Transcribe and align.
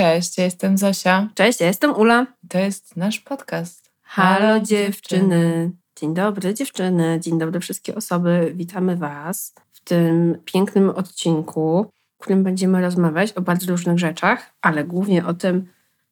Cześć, 0.00 0.38
ja 0.38 0.44
jestem 0.44 0.78
Zosia. 0.78 1.28
Cześć, 1.34 1.60
ja 1.60 1.66
jestem 1.66 1.96
Ula. 1.96 2.26
To 2.48 2.58
jest 2.58 2.96
nasz 2.96 3.20
podcast. 3.20 3.90
Halo, 4.02 4.38
Halo 4.38 4.60
dziewczyny. 4.60 5.70
Dzień 5.96 6.14
dobry 6.14 6.54
dziewczyny, 6.54 7.20
dzień 7.20 7.38
dobry 7.38 7.60
wszystkie 7.60 7.94
osoby. 7.94 8.52
Witamy 8.54 8.96
Was 8.96 9.54
w 9.72 9.84
tym 9.84 10.38
pięknym 10.44 10.90
odcinku, 10.90 11.90
w 12.18 12.22
którym 12.22 12.44
będziemy 12.44 12.80
rozmawiać 12.80 13.32
o 13.32 13.40
bardzo 13.40 13.70
różnych 13.72 13.98
rzeczach, 13.98 14.52
ale 14.62 14.84
głównie 14.84 15.26
o 15.26 15.34
tym, 15.34 15.66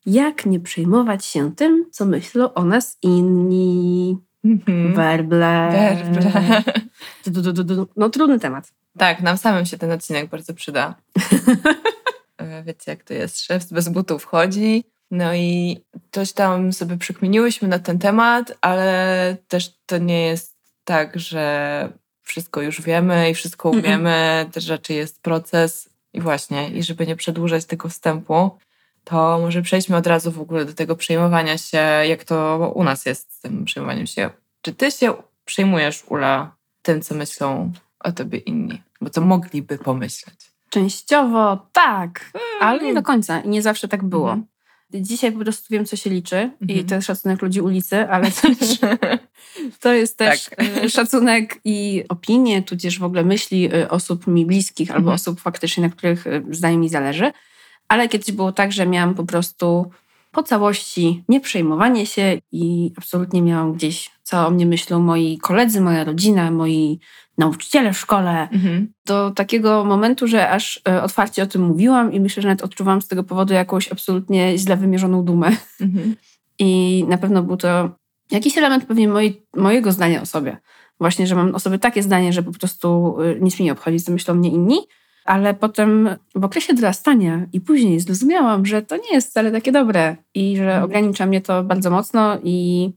jak 0.06 0.46
nie 0.46 0.60
przejmować 0.60 1.24
się 1.24 1.54
tym, 1.54 1.86
co 1.90 2.04
myślą 2.04 2.54
o 2.54 2.64
nas 2.64 2.98
inni. 3.02 4.18
Mhm. 4.44 4.94
Werble. 4.94 5.68
Werble. 5.72 6.62
No 7.96 8.10
trudny 8.10 8.38
temat. 8.38 8.72
Tak, 8.98 9.20
nam 9.22 9.38
samym 9.38 9.66
się 9.66 9.78
ten 9.78 9.92
odcinek 9.92 10.30
bardzo 10.30 10.54
przyda. 10.54 10.94
Wiecie, 12.64 12.90
jak 12.90 13.04
to 13.04 13.14
jest, 13.14 13.40
szef 13.40 13.72
bez 13.72 13.88
butów 13.88 14.24
chodzi. 14.24 14.84
No 15.10 15.34
i 15.34 15.80
coś 16.12 16.32
tam 16.32 16.72
sobie 16.72 16.96
przekminiłyśmy 16.96 17.68
na 17.68 17.78
ten 17.78 17.98
temat, 17.98 18.58
ale 18.60 19.36
też 19.48 19.70
to 19.86 19.98
nie 19.98 20.26
jest 20.26 20.56
tak, 20.84 21.18
że 21.18 21.92
wszystko 22.22 22.62
już 22.62 22.82
wiemy 22.82 23.30
i 23.30 23.34
wszystko 23.34 23.70
umiemy. 23.70 24.46
Też 24.52 24.68
raczej 24.68 24.96
jest 24.96 25.22
proces. 25.22 25.88
I 26.12 26.20
właśnie, 26.20 26.70
i 26.70 26.82
żeby 26.82 27.06
nie 27.06 27.16
przedłużać 27.16 27.64
tego 27.64 27.88
wstępu, 27.88 28.50
to 29.04 29.38
może 29.38 29.62
przejdźmy 29.62 29.96
od 29.96 30.06
razu 30.06 30.32
w 30.32 30.40
ogóle 30.40 30.64
do 30.64 30.74
tego 30.74 30.96
przejmowania 30.96 31.58
się, 31.58 31.78
jak 32.08 32.24
to 32.24 32.72
u 32.74 32.84
nas 32.84 33.06
jest 33.06 33.32
z 33.32 33.40
tym 33.40 33.64
przejmowaniem 33.64 34.06
się. 34.06 34.30
Czy 34.62 34.74
ty 34.74 34.90
się 34.90 35.14
przejmujesz, 35.44 36.04
Ula, 36.08 36.56
tym, 36.82 37.00
co 37.00 37.14
myślą 37.14 37.72
o 38.00 38.12
tobie 38.12 38.38
inni? 38.38 38.82
Bo 39.00 39.10
co 39.10 39.20
mogliby 39.20 39.78
pomyśleć? 39.78 40.47
Częściowo 40.70 41.66
tak, 41.72 42.32
ale 42.60 42.82
nie 42.82 42.94
do 42.94 43.02
końca 43.02 43.40
i 43.40 43.48
nie 43.48 43.62
zawsze 43.62 43.88
tak 43.88 44.04
było. 44.04 44.30
Mhm. 44.30 44.46
Dzisiaj 44.94 45.32
po 45.32 45.38
prostu 45.38 45.66
wiem, 45.70 45.84
co 45.84 45.96
się 45.96 46.10
liczy 46.10 46.36
mhm. 46.36 46.80
i 46.80 46.84
to 46.84 46.94
jest 46.94 47.06
szacunek 47.06 47.42
ludzi 47.42 47.60
ulicy, 47.60 48.08
ale 48.08 48.30
też, 48.30 48.78
to 49.80 49.92
jest 49.92 50.16
też 50.16 50.44
tak. 50.44 50.64
E, 50.84 50.88
szacunek 50.88 51.60
i 51.64 52.04
opinie, 52.08 52.62
tudzież 52.62 52.98
w 52.98 53.04
ogóle 53.04 53.24
myśli 53.24 53.74
e, 53.74 53.90
osób 53.90 54.26
mi 54.26 54.46
bliskich 54.46 54.90
albo 54.90 54.98
mhm. 54.98 55.14
osób 55.14 55.40
faktycznie, 55.40 55.82
na 55.82 55.90
których 55.90 56.26
e, 56.26 56.42
zdaniem 56.50 56.80
mi 56.80 56.88
zależy. 56.88 57.32
Ale 57.88 58.08
kiedyś 58.08 58.32
było 58.32 58.52
tak, 58.52 58.72
że 58.72 58.86
miałam 58.86 59.14
po 59.14 59.24
prostu 59.24 59.90
po 60.32 60.42
całości 60.42 61.24
nieprzejmowanie 61.28 62.06
się 62.06 62.38
i 62.52 62.92
absolutnie 62.96 63.42
miałam 63.42 63.72
gdzieś, 63.72 64.10
co 64.22 64.46
o 64.46 64.50
mnie 64.50 64.66
myślą 64.66 65.00
moi 65.00 65.38
koledzy, 65.38 65.80
moja 65.80 66.04
rodzina, 66.04 66.50
moi 66.50 67.00
nauczyciele 67.38 67.92
w 67.92 67.98
szkole. 67.98 68.48
Mhm. 68.50 68.92
Do 69.06 69.30
takiego 69.30 69.84
momentu, 69.84 70.26
że 70.26 70.50
aż 70.50 70.80
e, 70.88 71.02
otwarcie 71.02 71.42
o 71.42 71.46
tym 71.46 71.62
mówiłam 71.62 72.12
i 72.12 72.20
myślę, 72.20 72.42
że 72.42 72.48
nawet 72.48 72.64
odczuwałam 72.64 73.02
z 73.02 73.08
tego 73.08 73.24
powodu 73.24 73.54
jakąś 73.54 73.92
absolutnie 73.92 74.58
źle 74.58 74.76
wymierzoną 74.76 75.24
dumę. 75.24 75.50
Mhm. 75.80 76.16
I 76.58 77.04
na 77.08 77.18
pewno 77.18 77.42
był 77.42 77.56
to 77.56 77.90
jakiś 78.30 78.58
element 78.58 78.84
pewnie 78.84 79.08
mojej, 79.08 79.42
mojego 79.56 79.92
zdania 79.92 80.22
o 80.22 80.26
sobie. 80.26 80.56
Właśnie, 81.00 81.26
że 81.26 81.34
mam 81.34 81.54
o 81.54 81.58
sobie 81.58 81.78
takie 81.78 82.02
zdanie, 82.02 82.32
że 82.32 82.42
po 82.42 82.52
prostu 82.52 83.16
e, 83.20 83.40
nic 83.40 83.58
mi 83.58 83.64
nie 83.64 83.72
obchodzi, 83.72 84.00
co 84.00 84.12
myślą 84.12 84.34
mnie 84.34 84.50
inni. 84.50 84.78
Ale 85.24 85.54
potem 85.54 86.08
w 86.34 86.44
okresie 86.44 86.74
dorastania 86.74 87.46
i 87.52 87.60
później 87.60 88.00
zrozumiałam, 88.00 88.66
że 88.66 88.82
to 88.82 88.96
nie 88.96 89.12
jest 89.12 89.30
wcale 89.30 89.52
takie 89.52 89.72
dobre 89.72 90.16
i 90.34 90.56
że 90.56 90.62
mhm. 90.62 90.84
ogranicza 90.84 91.26
mnie 91.26 91.40
to 91.40 91.64
bardzo 91.64 91.90
mocno 91.90 92.38
i 92.44 92.90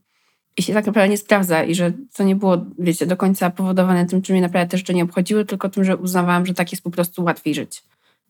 i 0.58 0.64
się 0.64 0.74
tak 0.74 0.86
naprawdę 0.86 1.10
nie 1.10 1.18
sprawdza 1.18 1.64
i 1.64 1.76
że 1.76 1.92
to 2.14 2.24
nie 2.24 2.36
było, 2.36 2.66
wiecie, 2.80 3.06
do 3.06 3.18
końca 3.18 3.50
powodowane 3.50 4.06
tym, 4.06 4.22
czy 4.22 4.34
mnie 4.34 4.42
naprawdę 4.42 4.72
te 4.72 4.78
rzeczy 4.78 4.94
nie 4.94 5.04
obchodziły, 5.04 5.46
tylko 5.46 5.70
tym, 5.70 5.84
że 5.84 5.98
uznawałam, 5.98 6.46
że 6.46 6.54
tak 6.54 6.72
jest 6.72 6.84
po 6.84 6.92
prostu 6.92 7.24
łatwiej 7.24 7.56
żyć. 7.56 7.84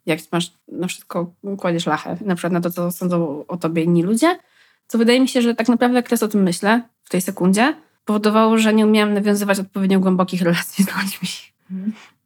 Jak 0.05 0.19
masz 0.31 0.53
na 0.67 0.87
wszystko, 0.87 1.33
kładziesz 1.57 1.85
lachę, 1.85 2.17
na 2.21 2.35
przykład 2.35 2.53
na 2.53 2.61
to, 2.61 2.71
co 2.71 2.91
sądzą 2.91 3.45
o 3.47 3.57
tobie 3.57 3.83
inni 3.83 4.03
ludzie, 4.03 4.39
co 4.87 4.97
wydaje 4.97 5.19
mi 5.19 5.27
się, 5.27 5.41
że 5.41 5.55
tak 5.55 5.69
naprawdę 5.69 6.03
teraz 6.03 6.23
o 6.23 6.27
tym 6.27 6.43
myślę 6.43 6.81
w 7.03 7.09
tej 7.09 7.21
sekundzie, 7.21 7.75
powodowało, 8.05 8.57
że 8.57 8.73
nie 8.73 8.85
umiałam 8.85 9.13
nawiązywać 9.13 9.59
odpowiednio 9.59 9.99
głębokich 9.99 10.41
relacji 10.41 10.83
z 10.85 10.87
ludźmi. 10.87 11.29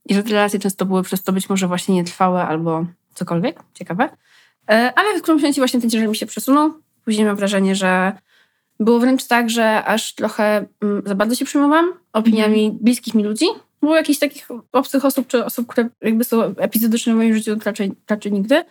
I 0.06 0.14
że 0.14 0.24
te 0.24 0.30
relacje 0.30 0.60
często 0.60 0.86
były 0.86 1.04
przez 1.04 1.24
to 1.24 1.34
być 1.34 1.50
może 1.50 1.68
właśnie 1.68 1.96
nietrwałe 1.96 2.44
albo 2.48 2.86
cokolwiek, 3.14 3.60
ciekawe. 3.74 4.10
E, 4.70 4.94
ale 4.96 5.20
w 5.20 5.22
którymś 5.22 5.42
momencie 5.42 5.62
właśnie 5.62 5.82
ten 5.82 5.90
ciężar 5.90 6.10
mi 6.10 6.16
się 6.16 6.26
przesunął. 6.26 6.74
Później 7.06 7.26
mam 7.26 7.36
wrażenie, 7.36 7.76
że 7.76 8.12
było 8.80 9.00
wręcz 9.00 9.28
tak, 9.28 9.50
że 9.50 9.84
aż 9.84 10.16
trochę 10.16 10.66
mm, 10.82 11.02
za 11.06 11.16
bardzo 11.16 11.36
się 11.36 11.46
przejmowałam 11.46 11.94
opiniami 12.14 12.66
mm. 12.66 12.78
bliskich 12.82 13.14
mi 13.14 13.24
ludzi. 13.24 13.46
Było 13.82 13.96
jakichś 13.96 14.20
takich 14.20 14.48
obcych 14.72 15.06
osób, 15.06 15.28
czy 15.28 15.46
osób, 15.46 15.68
które 15.68 15.90
jakby 16.02 16.24
są 16.24 16.42
epizodyczne 16.42 17.14
w 17.14 17.16
moim 17.16 17.36
życiu, 17.36 17.58
raczej, 17.66 17.92
raczej 18.10 18.32
nigdy. 18.32 18.64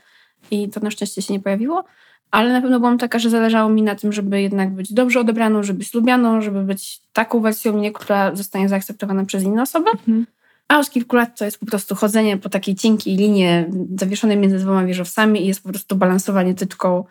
I 0.50 0.68
to 0.68 0.80
na 0.80 0.90
szczęście 0.90 1.22
się 1.22 1.32
nie 1.32 1.40
pojawiło. 1.40 1.84
Ale 2.30 2.52
na 2.52 2.60
pewno 2.60 2.80
byłam 2.80 2.98
taka, 2.98 3.18
że 3.18 3.30
zależało 3.30 3.70
mi 3.70 3.82
na 3.82 3.94
tym, 3.94 4.12
żeby 4.12 4.42
jednak 4.42 4.70
być 4.74 4.92
dobrze 4.92 5.20
odebraną, 5.20 5.62
żeby 5.62 5.78
być 5.78 5.94
lubianą, 5.94 6.42
żeby 6.42 6.62
być 6.62 7.00
taką 7.12 7.40
wersją 7.40 7.72
mnie, 7.72 7.92
która 7.92 8.36
zostanie 8.36 8.68
zaakceptowana 8.68 9.24
przez 9.24 9.42
inne 9.42 9.62
osoby. 9.62 9.90
Mm. 10.08 10.26
A 10.68 10.78
od 10.78 10.90
kilku 10.90 11.16
lat 11.16 11.38
to 11.38 11.44
jest 11.44 11.58
po 11.58 11.66
prostu 11.66 11.94
chodzenie 11.94 12.36
po 12.36 12.48
takiej 12.48 12.74
cienkiej 12.74 13.16
linie 13.16 13.70
zawieszonej 13.96 14.36
między 14.36 14.58
dwoma 14.58 14.84
wieżowcami 14.84 15.42
i 15.42 15.46
jest 15.46 15.62
po 15.62 15.68
prostu 15.68 15.96
balansowanie 15.96 16.54
tyczką, 16.54 17.04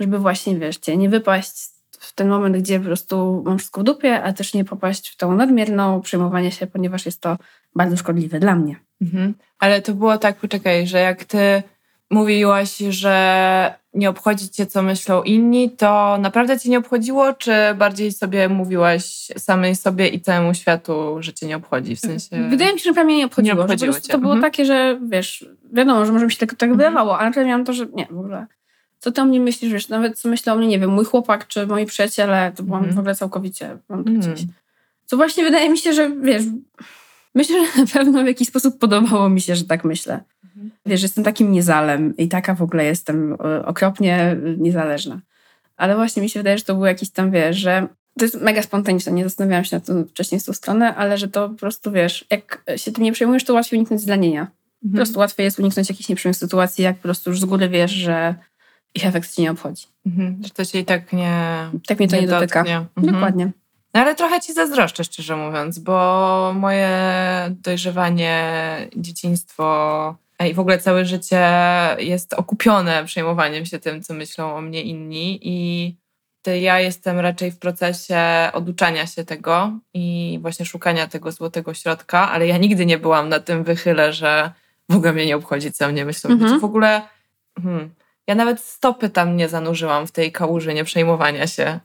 żeby 0.00 0.18
właśnie, 0.18 0.58
wiesz, 0.58 0.76
nie 0.96 1.08
wypaść 1.08 1.79
w 2.00 2.14
ten 2.14 2.28
moment, 2.28 2.56
gdzie 2.56 2.78
po 2.78 2.84
prostu 2.84 3.42
mam 3.46 3.58
wszystko 3.58 3.80
w 3.80 3.84
dupie, 3.84 4.22
a 4.22 4.32
też 4.32 4.54
nie 4.54 4.64
popaść 4.64 5.08
w 5.08 5.16
tą 5.16 5.34
nadmierną 5.34 6.00
przejmowanie 6.00 6.52
się, 6.52 6.66
ponieważ 6.66 7.06
jest 7.06 7.20
to 7.20 7.36
bardzo 7.74 7.96
szkodliwe 7.96 8.40
dla 8.40 8.54
mnie. 8.54 8.76
Mhm. 9.02 9.34
Ale 9.58 9.82
to 9.82 9.94
było 9.94 10.18
tak, 10.18 10.36
poczekaj, 10.36 10.86
że 10.86 10.98
jak 10.98 11.24
ty 11.24 11.62
mówiłaś, 12.10 12.76
że 12.76 13.74
nie 13.94 14.10
obchodzi 14.10 14.48
cię, 14.48 14.66
co 14.66 14.82
myślą 14.82 15.22
inni, 15.22 15.70
to 15.70 16.18
naprawdę 16.20 16.60
cię 16.60 16.70
nie 16.70 16.78
obchodziło, 16.78 17.32
czy 17.32 17.52
bardziej 17.78 18.12
sobie 18.12 18.48
mówiłaś 18.48 19.04
samej 19.38 19.76
sobie 19.76 20.08
i 20.08 20.20
całemu 20.20 20.54
światu, 20.54 21.16
że 21.20 21.32
cię 21.32 21.46
nie 21.46 21.56
obchodzi? 21.56 21.96
W 21.96 22.00
sensie... 22.00 22.48
Wydaje 22.50 22.72
mi 22.72 22.78
się, 22.78 22.84
że 22.84 22.94
prawie 22.94 23.16
nie 23.16 23.26
obchodziło. 23.26 23.56
Nie 23.56 23.62
obchodziło 23.62 23.92
że 23.92 24.00
to 24.00 24.18
było 24.18 24.34
mhm. 24.34 24.52
takie, 24.52 24.64
że 24.64 25.00
wiesz, 25.08 25.48
wiadomo, 25.72 26.06
że 26.06 26.12
może 26.12 26.26
mi 26.26 26.32
się 26.32 26.38
tak, 26.38 26.50
tak 26.50 26.70
mhm. 26.70 26.78
wydawało, 26.78 27.18
ale 27.18 27.44
miałam 27.44 27.64
to, 27.64 27.72
że 27.72 27.86
nie, 27.86 28.06
w 28.10 28.18
ogóle 28.18 28.46
co 29.00 29.12
ty 29.12 29.20
o 29.20 29.24
mnie 29.24 29.40
myślisz, 29.40 29.72
wiesz, 29.72 29.88
nawet 29.88 30.18
co 30.18 30.28
myślał 30.28 30.56
o 30.56 30.58
mnie, 30.58 30.68
nie 30.68 30.78
wiem, 30.78 30.90
mój 30.90 31.04
chłopak 31.04 31.46
czy 31.46 31.66
moi 31.66 31.86
przyjaciele, 31.86 32.52
to 32.56 32.62
byłam 32.62 32.82
mm. 32.82 32.94
w 32.94 32.98
ogóle 32.98 33.14
całkowicie 33.14 33.78
mm. 33.90 34.20
gdzieś. 34.20 34.40
Co 35.06 35.16
właśnie 35.16 35.44
wydaje 35.44 35.70
mi 35.70 35.78
się, 35.78 35.92
że 35.92 36.10
wiesz, 36.10 36.42
myślę, 37.34 37.66
że 37.66 37.80
na 37.80 37.86
pewno 37.86 38.22
w 38.22 38.26
jakiś 38.26 38.48
sposób 38.48 38.78
podobało 38.78 39.28
mi 39.28 39.40
się, 39.40 39.56
że 39.56 39.64
tak 39.64 39.84
myślę. 39.84 40.20
Mm. 40.56 40.70
Wiesz, 40.86 41.02
jestem 41.02 41.24
takim 41.24 41.52
niezalem 41.52 42.16
i 42.16 42.28
taka 42.28 42.54
w 42.54 42.62
ogóle 42.62 42.84
jestem 42.84 43.32
e, 43.32 43.66
okropnie 43.66 44.36
niezależna. 44.58 45.20
Ale 45.76 45.96
właśnie 45.96 46.22
mi 46.22 46.30
się 46.30 46.40
wydaje, 46.40 46.58
że 46.58 46.64
to 46.64 46.74
był 46.74 46.84
jakiś 46.84 47.10
tam, 47.10 47.30
wiesz, 47.30 47.56
że 47.56 47.88
to 48.18 48.24
jest 48.24 48.40
mega 48.40 48.62
spontaniczne, 48.62 49.12
nie 49.12 49.24
zastanawiałam 49.24 49.64
się 49.64 49.76
na 49.76 49.80
tym 49.80 50.06
wcześniej 50.06 50.40
z 50.40 50.44
tą 50.44 50.52
stronę, 50.52 50.94
ale 50.96 51.18
że 51.18 51.28
to 51.28 51.48
po 51.48 51.54
prostu, 51.54 51.92
wiesz, 51.92 52.24
jak 52.30 52.64
się 52.76 52.92
tym 52.92 53.04
nie 53.04 53.12
przejmujesz, 53.12 53.44
to 53.44 53.54
łatwiej 53.54 53.78
uniknąć 53.78 54.02
zlanienia. 54.02 54.46
Po 54.46 54.86
mhm. 54.86 54.96
prostu 54.96 55.18
łatwiej 55.18 55.44
jest 55.44 55.58
uniknąć 55.58 55.88
jakichś 55.88 56.08
nieprzyjemnych 56.08 56.36
sytuacji, 56.36 56.84
jak 56.84 56.96
po 56.96 57.02
prostu 57.02 57.30
już 57.30 57.40
z 57.40 57.44
góry 57.44 57.68
wiesz, 57.68 57.90
że 57.90 58.34
ich 58.94 59.06
efekt 59.06 59.34
ci 59.34 59.42
nie 59.42 59.50
obchodzi. 59.50 59.86
Mhm. 60.06 60.40
Że 60.44 60.50
to 60.50 60.64
się 60.64 60.78
i 60.78 60.84
tak 60.84 61.12
nie. 61.12 61.70
Tak 61.86 61.98
mnie 61.98 62.08
to 62.08 62.16
nie, 62.16 62.22
nie 62.22 62.28
dotyka. 62.28 62.60
Mhm. 62.60 62.88
Dokładnie. 62.96 63.50
No 63.94 64.00
ale 64.00 64.14
trochę 64.14 64.40
ci 64.40 64.52
zazdroszczę, 64.52 65.04
szczerze 65.04 65.36
mówiąc, 65.36 65.78
bo 65.78 66.52
moje 66.56 66.90
dojrzewanie, 67.50 68.52
dzieciństwo 68.96 70.16
i 70.48 70.54
w 70.54 70.60
ogóle 70.60 70.78
całe 70.78 71.04
życie 71.04 71.48
jest 71.98 72.34
okupione 72.34 73.04
przejmowaniem 73.04 73.66
się 73.66 73.78
tym, 73.78 74.02
co 74.02 74.14
myślą 74.14 74.54
o 74.54 74.60
mnie 74.60 74.82
inni. 74.82 75.38
I 75.42 75.96
ja 76.60 76.80
jestem 76.80 77.18
raczej 77.18 77.50
w 77.50 77.58
procesie 77.58 78.18
oduczania 78.52 79.06
się 79.06 79.24
tego 79.24 79.72
i 79.94 80.38
właśnie 80.42 80.66
szukania 80.66 81.06
tego 81.06 81.32
złotego 81.32 81.74
środka, 81.74 82.30
ale 82.30 82.46
ja 82.46 82.58
nigdy 82.58 82.86
nie 82.86 82.98
byłam 82.98 83.28
na 83.28 83.40
tym 83.40 83.64
wychyle, 83.64 84.12
że 84.12 84.52
w 84.88 84.96
ogóle 84.96 85.12
mnie 85.12 85.26
nie 85.26 85.36
obchodzi, 85.36 85.72
co 85.72 85.88
mnie 85.88 86.04
myślą. 86.04 86.30
Mhm. 86.30 86.60
W 86.60 86.64
ogóle. 86.64 87.02
Hmm, 87.62 87.90
ja 88.30 88.34
nawet 88.34 88.60
stopy 88.60 89.08
tam 89.08 89.36
nie 89.36 89.48
zanurzyłam 89.48 90.06
w 90.06 90.12
tej 90.12 90.32
kałuży 90.32 90.74
nie 90.74 90.84
przejmowania 90.84 91.46
się. 91.46 91.80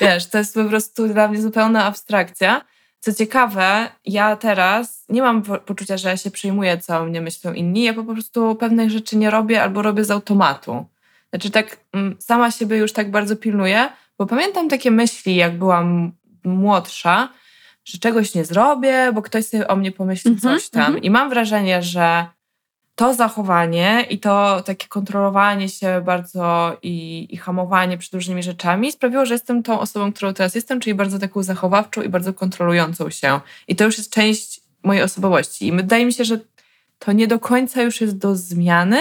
Wiesz, 0.00 0.26
to 0.26 0.38
jest 0.38 0.54
po 0.54 0.64
prostu 0.64 1.08
dla 1.08 1.28
mnie 1.28 1.42
zupełna 1.42 1.84
abstrakcja. 1.84 2.64
Co 3.00 3.12
ciekawe, 3.12 3.88
ja 4.04 4.36
teraz 4.36 5.04
nie 5.08 5.22
mam 5.22 5.42
poczucia, 5.42 5.96
że 5.96 6.08
ja 6.08 6.16
się 6.16 6.30
przejmuję, 6.30 6.78
co 6.78 7.04
mnie 7.04 7.20
myślą 7.20 7.52
inni. 7.52 7.82
Ja 7.82 7.94
po 7.94 8.04
prostu 8.04 8.54
pewnych 8.54 8.90
rzeczy 8.90 9.16
nie 9.16 9.30
robię 9.30 9.62
albo 9.62 9.82
robię 9.82 10.04
z 10.04 10.10
automatu. 10.10 10.86
Znaczy 11.30 11.50
tak 11.50 11.76
mm, 11.92 12.16
sama 12.18 12.50
siebie 12.50 12.76
już 12.76 12.92
tak 12.92 13.10
bardzo 13.10 13.36
pilnuję, 13.36 13.88
bo 14.18 14.26
pamiętam 14.26 14.68
takie 14.68 14.90
myśli, 14.90 15.36
jak 15.36 15.58
byłam 15.58 16.12
młodsza, 16.44 17.28
że 17.84 17.98
czegoś 17.98 18.34
nie 18.34 18.44
zrobię, 18.44 19.10
bo 19.14 19.22
ktoś 19.22 19.46
sobie 19.46 19.68
o 19.68 19.76
mnie 19.76 19.92
pomyśli 19.92 20.36
-hmm, 20.36 20.40
coś 20.40 20.68
tam. 20.68 20.94
-hmm. 20.94 20.98
I 21.02 21.10
mam 21.10 21.30
wrażenie, 21.30 21.82
że 21.82 22.26
to 22.94 23.14
zachowanie 23.14 24.06
i 24.10 24.18
to 24.18 24.62
takie 24.62 24.88
kontrolowanie 24.88 25.68
się 25.68 26.02
bardzo 26.04 26.76
i, 26.82 27.26
i, 27.30 27.36
hamowanie 27.36 27.98
przed 27.98 28.14
różnymi 28.14 28.42
rzeczami 28.42 28.92
sprawiło, 28.92 29.26
że 29.26 29.34
jestem 29.34 29.62
tą 29.62 29.80
osobą, 29.80 30.12
którą 30.12 30.34
teraz 30.34 30.54
jestem, 30.54 30.80
czyli 30.80 30.94
bardzo 30.94 31.18
taką 31.18 31.42
zachowawczą 31.42 32.02
i 32.02 32.08
bardzo 32.08 32.34
kontrolującą 32.34 33.10
się. 33.10 33.40
I 33.68 33.76
to 33.76 33.84
już 33.84 33.98
jest 33.98 34.12
część 34.12 34.60
mojej 34.82 35.02
osobowości. 35.02 35.66
I 35.66 35.72
wydaje 35.72 36.06
mi 36.06 36.12
się, 36.12 36.24
że 36.24 36.38
to 36.98 37.12
nie 37.12 37.26
do 37.26 37.38
końca 37.38 37.82
już 37.82 38.00
jest 38.00 38.18
do 38.18 38.36
zmiany, 38.36 38.98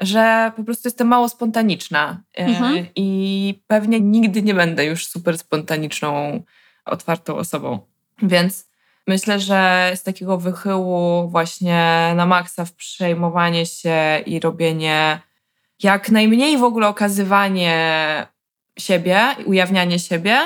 że 0.00 0.52
po 0.56 0.64
prostu 0.64 0.88
jestem 0.88 1.08
mało 1.08 1.28
spontaniczna 1.28 2.22
e, 2.34 2.44
mhm. 2.44 2.86
i 2.96 3.60
pewnie 3.66 4.00
nigdy 4.00 4.42
nie 4.42 4.54
będę 4.54 4.84
już 4.84 5.06
super 5.06 5.38
spontaniczną, 5.38 6.42
otwartą 6.84 7.36
osobą. 7.36 7.78
Więc 8.22 8.71
myślę, 9.06 9.40
że 9.40 9.92
z 9.94 10.02
takiego 10.02 10.38
wychyłu 10.38 11.28
właśnie 11.28 12.12
na 12.16 12.26
maksa 12.26 12.64
w 12.64 12.72
przejmowanie 12.72 13.66
się 13.66 14.22
i 14.26 14.40
robienie 14.40 15.20
jak 15.82 16.10
najmniej 16.10 16.58
w 16.58 16.64
ogóle 16.64 16.88
okazywanie 16.88 18.26
siebie, 18.78 19.20
ujawnianie 19.46 19.98
siebie, 19.98 20.38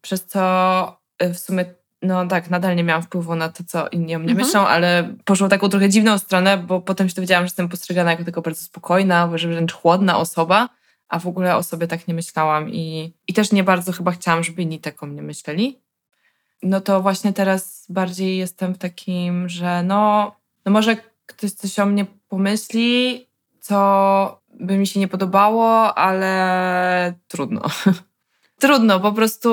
przez 0.00 0.26
co 0.26 1.00
y, 1.22 1.34
w 1.34 1.38
sumie 1.38 1.64
no 2.02 2.26
tak, 2.26 2.50
nadal 2.50 2.76
nie 2.76 2.84
miałam 2.84 3.02
wpływu 3.02 3.34
na 3.34 3.48
to, 3.48 3.64
co 3.64 3.88
inni 3.88 4.16
o 4.16 4.18
mnie 4.18 4.30
mhm. 4.30 4.46
myślą, 4.46 4.66
ale 4.66 5.14
poszło 5.24 5.48
taką 5.48 5.68
trochę 5.68 5.88
dziwną 5.88 6.18
stronę, 6.18 6.58
bo 6.58 6.80
potem 6.80 7.08
się 7.08 7.14
dowiedziałam, 7.14 7.44
że 7.44 7.46
jestem 7.46 7.68
postrzegana 7.68 8.10
jako 8.10 8.24
taka 8.24 8.40
bardzo 8.40 8.62
spokojna, 8.62 9.28
wręcz 9.28 9.72
chłodna 9.72 10.18
osoba, 10.18 10.68
a 11.08 11.18
w 11.18 11.26
ogóle 11.26 11.56
o 11.56 11.62
sobie 11.62 11.86
tak 11.86 12.08
nie 12.08 12.14
myślałam 12.14 12.70
i, 12.70 13.14
i 13.28 13.34
też 13.34 13.52
nie 13.52 13.64
bardzo 13.64 13.92
chyba 13.92 14.12
chciałam, 14.12 14.44
żeby 14.44 14.62
inni 14.62 14.80
tak 14.80 15.02
o 15.02 15.06
mnie 15.06 15.22
myśleli. 15.22 15.78
No 16.62 16.80
to 16.80 17.02
właśnie 17.02 17.32
teraz 17.32 17.86
bardziej 17.88 18.38
jestem 18.38 18.74
w 18.74 18.78
takim, 18.78 19.48
że 19.48 19.82
no, 19.82 20.32
no 20.64 20.72
może 20.72 20.96
ktoś 21.26 21.52
coś 21.52 21.78
o 21.78 21.86
mnie 21.86 22.06
pomyśli, 22.28 23.26
co 23.60 24.40
by 24.60 24.78
mi 24.78 24.86
się 24.86 25.00
nie 25.00 25.08
podobało, 25.08 25.94
ale 25.94 27.14
trudno. 27.28 27.62
trudno, 28.58 29.00
po 29.00 29.12
prostu 29.12 29.50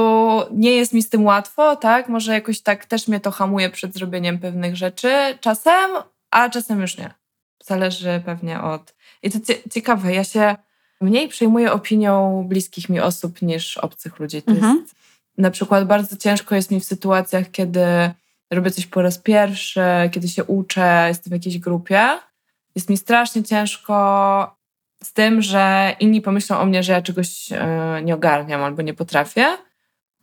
nie 0.51 0.71
jest 0.71 0.93
mi 0.93 1.03
z 1.03 1.09
tym 1.09 1.25
łatwo, 1.25 1.75
tak? 1.75 2.09
Może 2.09 2.33
jakoś 2.33 2.61
tak 2.61 2.85
też 2.85 3.07
mnie 3.07 3.19
to 3.19 3.31
hamuje 3.31 3.69
przed 3.69 3.93
zrobieniem 3.93 4.39
pewnych 4.39 4.75
rzeczy 4.75 5.37
czasem, 5.41 5.91
a 6.31 6.49
czasem 6.49 6.81
już 6.81 6.97
nie. 6.97 7.13
Zależy 7.63 8.21
pewnie 8.25 8.61
od. 8.61 8.95
I 9.23 9.31
to 9.31 9.39
ciekawe, 9.71 10.13
ja 10.13 10.23
się 10.23 10.55
mniej 11.01 11.27
przejmuję 11.27 11.71
opinią 11.71 12.45
bliskich 12.47 12.89
mi 12.89 12.99
osób 12.99 13.41
niż 13.41 13.77
obcych 13.77 14.19
ludzi. 14.19 14.41
To 14.41 14.51
mhm. 14.51 14.77
jest, 14.77 14.95
na 15.37 15.51
przykład 15.51 15.87
bardzo 15.87 16.17
ciężko 16.17 16.55
jest 16.55 16.71
mi 16.71 16.79
w 16.79 16.85
sytuacjach, 16.85 17.51
kiedy 17.51 17.85
robię 18.51 18.71
coś 18.71 18.87
po 18.87 19.01
raz 19.01 19.17
pierwszy, 19.17 19.81
kiedy 20.11 20.27
się 20.27 20.43
uczę, 20.43 21.05
jestem 21.07 21.31
w 21.31 21.33
jakiejś 21.33 21.59
grupie. 21.59 22.09
Jest 22.75 22.89
mi 22.89 22.97
strasznie 22.97 23.43
ciężko 23.43 24.55
z 25.03 25.13
tym, 25.13 25.41
że 25.41 25.95
inni 25.99 26.21
pomyślą 26.21 26.57
o 26.57 26.65
mnie, 26.65 26.83
że 26.83 26.93
ja 26.93 27.01
czegoś 27.01 27.51
e, 27.51 28.01
nie 28.03 28.15
ogarniam 28.15 28.63
albo 28.63 28.81
nie 28.81 28.93
potrafię, 28.93 29.45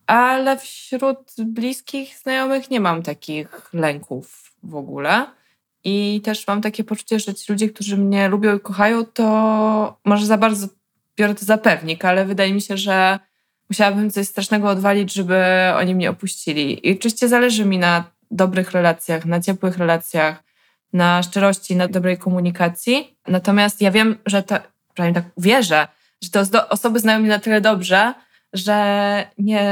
ale 0.06 0.58
wśród 0.58 1.18
bliskich 1.38 2.18
znajomych 2.18 2.70
nie 2.70 2.80
mam 2.80 3.02
takich 3.02 3.70
lęków 3.72 4.52
w 4.62 4.74
ogóle. 4.74 5.26
I 5.84 6.20
też 6.24 6.46
mam 6.46 6.60
takie 6.60 6.84
poczucie, 6.84 7.18
że 7.18 7.34
ci 7.34 7.52
ludzie, 7.52 7.68
którzy 7.68 7.96
mnie 7.96 8.28
lubią 8.28 8.56
i 8.56 8.60
kochają, 8.60 9.04
to 9.04 9.98
może 10.04 10.26
za 10.26 10.38
bardzo 10.38 10.66
biorę 11.16 11.34
to 11.34 11.44
za 11.44 11.58
pewnik, 11.58 12.04
ale 12.04 12.24
wydaje 12.24 12.54
mi 12.54 12.60
się, 12.60 12.76
że 12.76 13.18
musiałabym 13.72 14.10
coś 14.10 14.26
strasznego 14.26 14.68
odwalić, 14.68 15.12
żeby 15.12 15.44
oni 15.76 15.94
mnie 15.94 16.10
opuścili. 16.10 16.88
I 16.88 16.98
oczywiście 16.98 17.28
zależy 17.28 17.64
mi 17.64 17.78
na 17.78 18.04
dobrych 18.30 18.70
relacjach, 18.70 19.24
na 19.26 19.40
ciepłych 19.40 19.78
relacjach, 19.78 20.42
na 20.92 21.22
szczerości, 21.22 21.76
na 21.76 21.88
dobrej 21.88 22.18
komunikacji. 22.18 23.16
Natomiast 23.28 23.80
ja 23.80 23.90
wiem, 23.90 24.18
że 24.26 24.42
to, 24.42 24.54
przynajmniej 24.94 25.22
tak 25.22 25.32
wierzę, 25.38 25.88
że 26.22 26.30
te 26.30 26.68
osoby 26.68 27.00
znają 27.00 27.18
mnie 27.18 27.28
na 27.28 27.38
tyle 27.38 27.60
dobrze, 27.60 28.14
że 28.52 28.76
nie 29.38 29.64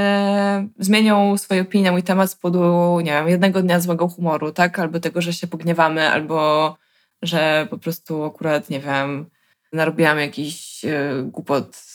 zmienią 0.79 1.39
swojej 1.39 1.63
opinii 1.63 1.85
na 1.85 1.93
mój 1.93 2.03
temat 2.03 2.31
z 2.31 2.35
powodu, 2.35 3.01
nie 3.01 3.13
wiem, 3.13 3.29
jednego 3.29 3.63
dnia 3.63 3.81
złego 3.81 4.09
humoru, 4.09 4.53
tak? 4.53 4.79
Albo 4.79 5.01
tego, 5.01 5.21
że 5.21 5.33
się 5.33 5.47
pogniewamy, 5.47 6.09
albo 6.09 6.77
że 7.23 7.67
po 7.71 7.79
prostu 7.79 8.25
akurat, 8.25 8.71
nie 8.71 8.81
wiem, 8.81 9.27
narobiłam 9.73 10.19
jakiś 10.19 10.85
yy, 10.85 11.23
głupot 11.25 11.90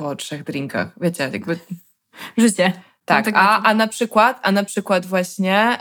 po 0.00 0.16
trzech 0.16 0.44
drinkach. 0.44 0.88
Wiecie, 1.00 1.30
jakby... 1.32 1.58
Życie. 2.38 2.72
Tak, 3.04 3.30
a, 3.34 3.62
a 3.62 3.74
na 3.74 3.86
przykład, 3.86 4.40
a 4.42 4.52
na 4.52 4.64
przykład 4.64 5.06
właśnie 5.06 5.78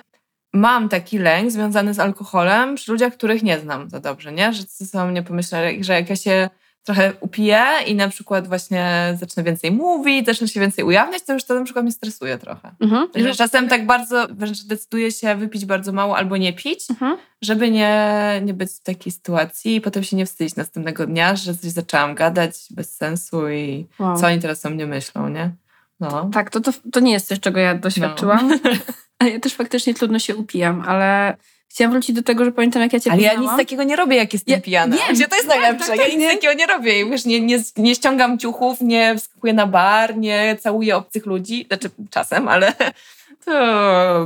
mam 0.53 0.89
taki 0.89 1.17
lęk 1.17 1.51
związany 1.51 1.93
z 1.93 1.99
alkoholem 1.99 2.75
przy 2.75 2.91
ludziach, 2.91 3.13
których 3.13 3.43
nie 3.43 3.59
znam 3.59 3.89
za 3.89 3.99
dobrze, 3.99 4.31
nie? 4.31 4.53
Że 4.53 4.63
co 4.65 5.05
mnie 5.05 5.23
pomyśleli, 5.23 5.83
że 5.83 5.93
jak 5.93 6.09
ja 6.09 6.15
się 6.15 6.49
trochę 6.89 7.13
upiję 7.19 7.65
i 7.87 7.95
na 7.95 8.09
przykład 8.09 8.47
właśnie 8.47 9.13
zacznę 9.19 9.43
więcej 9.43 9.71
mówić, 9.71 10.25
zacznę 10.25 10.47
się 10.47 10.59
więcej 10.59 10.85
ujawniać, 10.85 11.23
to 11.23 11.33
już 11.33 11.43
to 11.43 11.55
na 11.55 11.63
przykład 11.63 11.85
mnie 11.85 11.91
stresuje 11.91 12.37
trochę. 12.37 12.71
Mhm. 12.79 13.07
Że 13.15 13.35
czasem 13.35 13.69
tak 13.69 13.85
bardzo, 13.85 14.27
wręcz 14.31 14.63
decyduję 14.63 15.11
się 15.11 15.35
wypić 15.35 15.65
bardzo 15.65 15.91
mało 15.91 16.17
albo 16.17 16.37
nie 16.37 16.53
pić, 16.53 16.89
mhm. 16.89 17.17
żeby 17.41 17.71
nie, 17.71 18.41
nie 18.45 18.53
być 18.53 18.71
w 18.71 18.83
takiej 18.83 19.11
sytuacji 19.11 19.75
i 19.75 19.81
potem 19.81 20.03
się 20.03 20.17
nie 20.17 20.25
wstydzić 20.25 20.55
następnego 20.55 21.07
dnia, 21.07 21.35
że 21.35 21.55
coś 21.55 21.71
zaczęłam 21.71 22.15
gadać 22.15 22.53
bez 22.71 22.95
sensu 22.95 23.49
i 23.49 23.87
wow. 23.99 24.17
co 24.17 24.27
oni 24.27 24.39
teraz 24.39 24.65
o 24.65 24.69
mnie 24.69 24.85
myślą, 24.85 25.29
nie? 25.29 25.51
No. 25.99 26.29
Tak, 26.33 26.49
to, 26.49 26.59
to, 26.61 26.71
to 26.91 26.99
nie 26.99 27.11
jest 27.11 27.27
coś, 27.27 27.39
czego 27.39 27.59
ja 27.59 27.75
doświadczyłam. 27.75 28.49
No. 28.49 28.71
A 29.19 29.25
ja 29.33 29.39
też 29.39 29.53
faktycznie 29.53 29.93
trudno 29.93 30.19
się 30.19 30.35
upijam, 30.35 30.83
ale 30.87 31.37
chciałam 31.79 31.91
wrócić 31.91 32.15
do 32.15 32.23
tego, 32.23 32.45
że 32.45 32.51
pamiętam, 32.51 32.81
jak 32.81 32.93
ja 32.93 32.99
cię 32.99 33.11
Ale 33.11 33.17
poznałam. 33.17 33.43
ja 33.43 33.51
nic 33.51 33.57
takiego 33.57 33.83
nie 33.83 33.95
robię, 33.95 34.15
jak 34.15 34.33
jestem 34.33 34.55
ja, 34.55 34.61
pijana. 34.61 34.95
Wiem, 34.95 35.15
Gdzie 35.15 35.27
to 35.27 35.35
jest 35.35 35.47
tak, 35.47 35.59
najlepsze. 35.59 35.87
Tak, 35.87 35.97
tak, 35.97 36.07
ja 36.07 36.13
nic 36.13 36.21
nie? 36.23 36.31
takiego 36.31 36.53
nie 36.53 36.67
robię. 36.67 37.05
Wiesz, 37.05 37.25
nie, 37.25 37.39
nie, 37.39 37.59
nie 37.77 37.95
ściągam 37.95 38.37
ciuchów, 38.37 38.81
nie 38.81 39.15
wskakuję 39.17 39.53
na 39.53 39.67
bar, 39.67 40.17
nie 40.17 40.57
całuję 40.59 40.95
obcych 40.95 41.25
ludzi. 41.25 41.65
Znaczy 41.67 41.89
czasem, 42.09 42.47
ale 42.47 42.73
to 43.45 43.51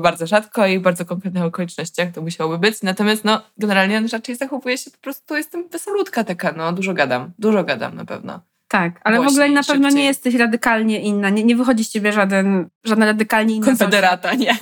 bardzo 0.02 0.28
rzadko 0.28 0.68
i 0.68 0.80
w 0.80 0.82
bardzo 0.82 1.06
konkretnych 1.06 1.44
okolicznościach 1.44 2.12
to 2.12 2.22
musiałoby 2.22 2.58
być. 2.58 2.82
Natomiast 2.82 3.24
no, 3.24 3.42
generalnie 3.58 4.04
raczej 4.12 4.36
zachowuję 4.36 4.78
się 4.78 4.92
po 4.92 4.98
prostu, 4.98 5.36
jestem 5.36 5.68
wesolutka 5.68 6.24
taka, 6.24 6.52
no, 6.52 6.72
dużo 6.72 6.94
gadam. 6.94 7.32
Dużo 7.40 7.64
gadam 7.64 7.96
na 7.96 8.06
pewno. 8.06 8.40
Tak, 8.68 9.02
ale 9.04 9.22
w 9.22 9.28
ogóle 9.28 9.50
na 9.50 9.64
pewno 9.64 9.90
nie 9.90 10.06
jesteś 10.06 10.36
radykalnie 10.36 11.02
inna. 11.02 11.30
Nie, 11.30 11.44
nie 11.44 11.56
wychodzi 11.56 11.84
z 11.84 11.90
ciebie 11.90 12.14
żaden, 12.14 12.70
żadna 12.84 13.06
radykalnie 13.06 13.56
inna. 13.56 13.66
Konfederata, 13.66 14.34
nie. 14.34 14.58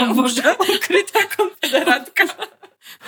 O 0.00 0.14
Boże, 0.14 0.56
ukryta 0.76 1.18
konfederatka. 1.36 2.24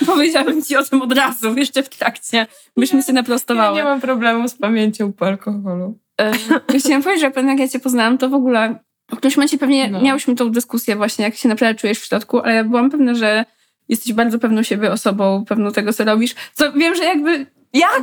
Powiedziałabym 0.06 0.62
ci 0.62 0.76
o 0.76 0.84
tym 0.84 1.02
od 1.02 1.12
razu, 1.12 1.54
jeszcze 1.58 1.82
w 1.82 1.88
trakcie. 1.88 2.46
Byśmy 2.76 3.02
się 3.02 3.12
naprostowały. 3.12 3.78
Ja 3.78 3.84
nie 3.84 3.90
mam 3.90 4.00
problemu 4.00 4.48
z 4.48 4.54
pamięcią 4.54 5.12
po 5.12 5.26
alkoholu. 5.26 5.98
E, 6.20 6.32
chciałam 6.78 7.02
powiedzieć, 7.02 7.34
że 7.36 7.42
jak 7.42 7.58
ja 7.58 7.68
cię 7.68 7.80
poznałam, 7.80 8.18
to 8.18 8.28
w 8.28 8.34
ogóle 8.34 8.78
w 9.10 9.16
którymś 9.16 9.36
momencie 9.36 9.58
pewnie 9.58 9.90
no. 9.90 10.02
miałyśmy 10.02 10.34
tą 10.34 10.50
dyskusję 10.50 10.96
właśnie, 10.96 11.24
jak 11.24 11.34
się 11.34 11.48
naprawdę 11.48 11.80
czujesz 11.80 11.98
w 11.98 12.04
środku, 12.04 12.40
ale 12.40 12.54
ja 12.54 12.64
byłam 12.64 12.90
pewna, 12.90 13.14
że 13.14 13.44
jesteś 13.88 14.12
bardzo 14.12 14.38
pewną 14.38 14.62
siebie 14.62 14.92
osobą, 14.92 15.44
pewną 15.48 15.72
tego, 15.72 15.92
co 15.92 16.04
robisz. 16.04 16.34
Co 16.54 16.72
wiem, 16.72 16.94
że 16.94 17.04
jakby 17.04 17.46
jak? 17.72 18.02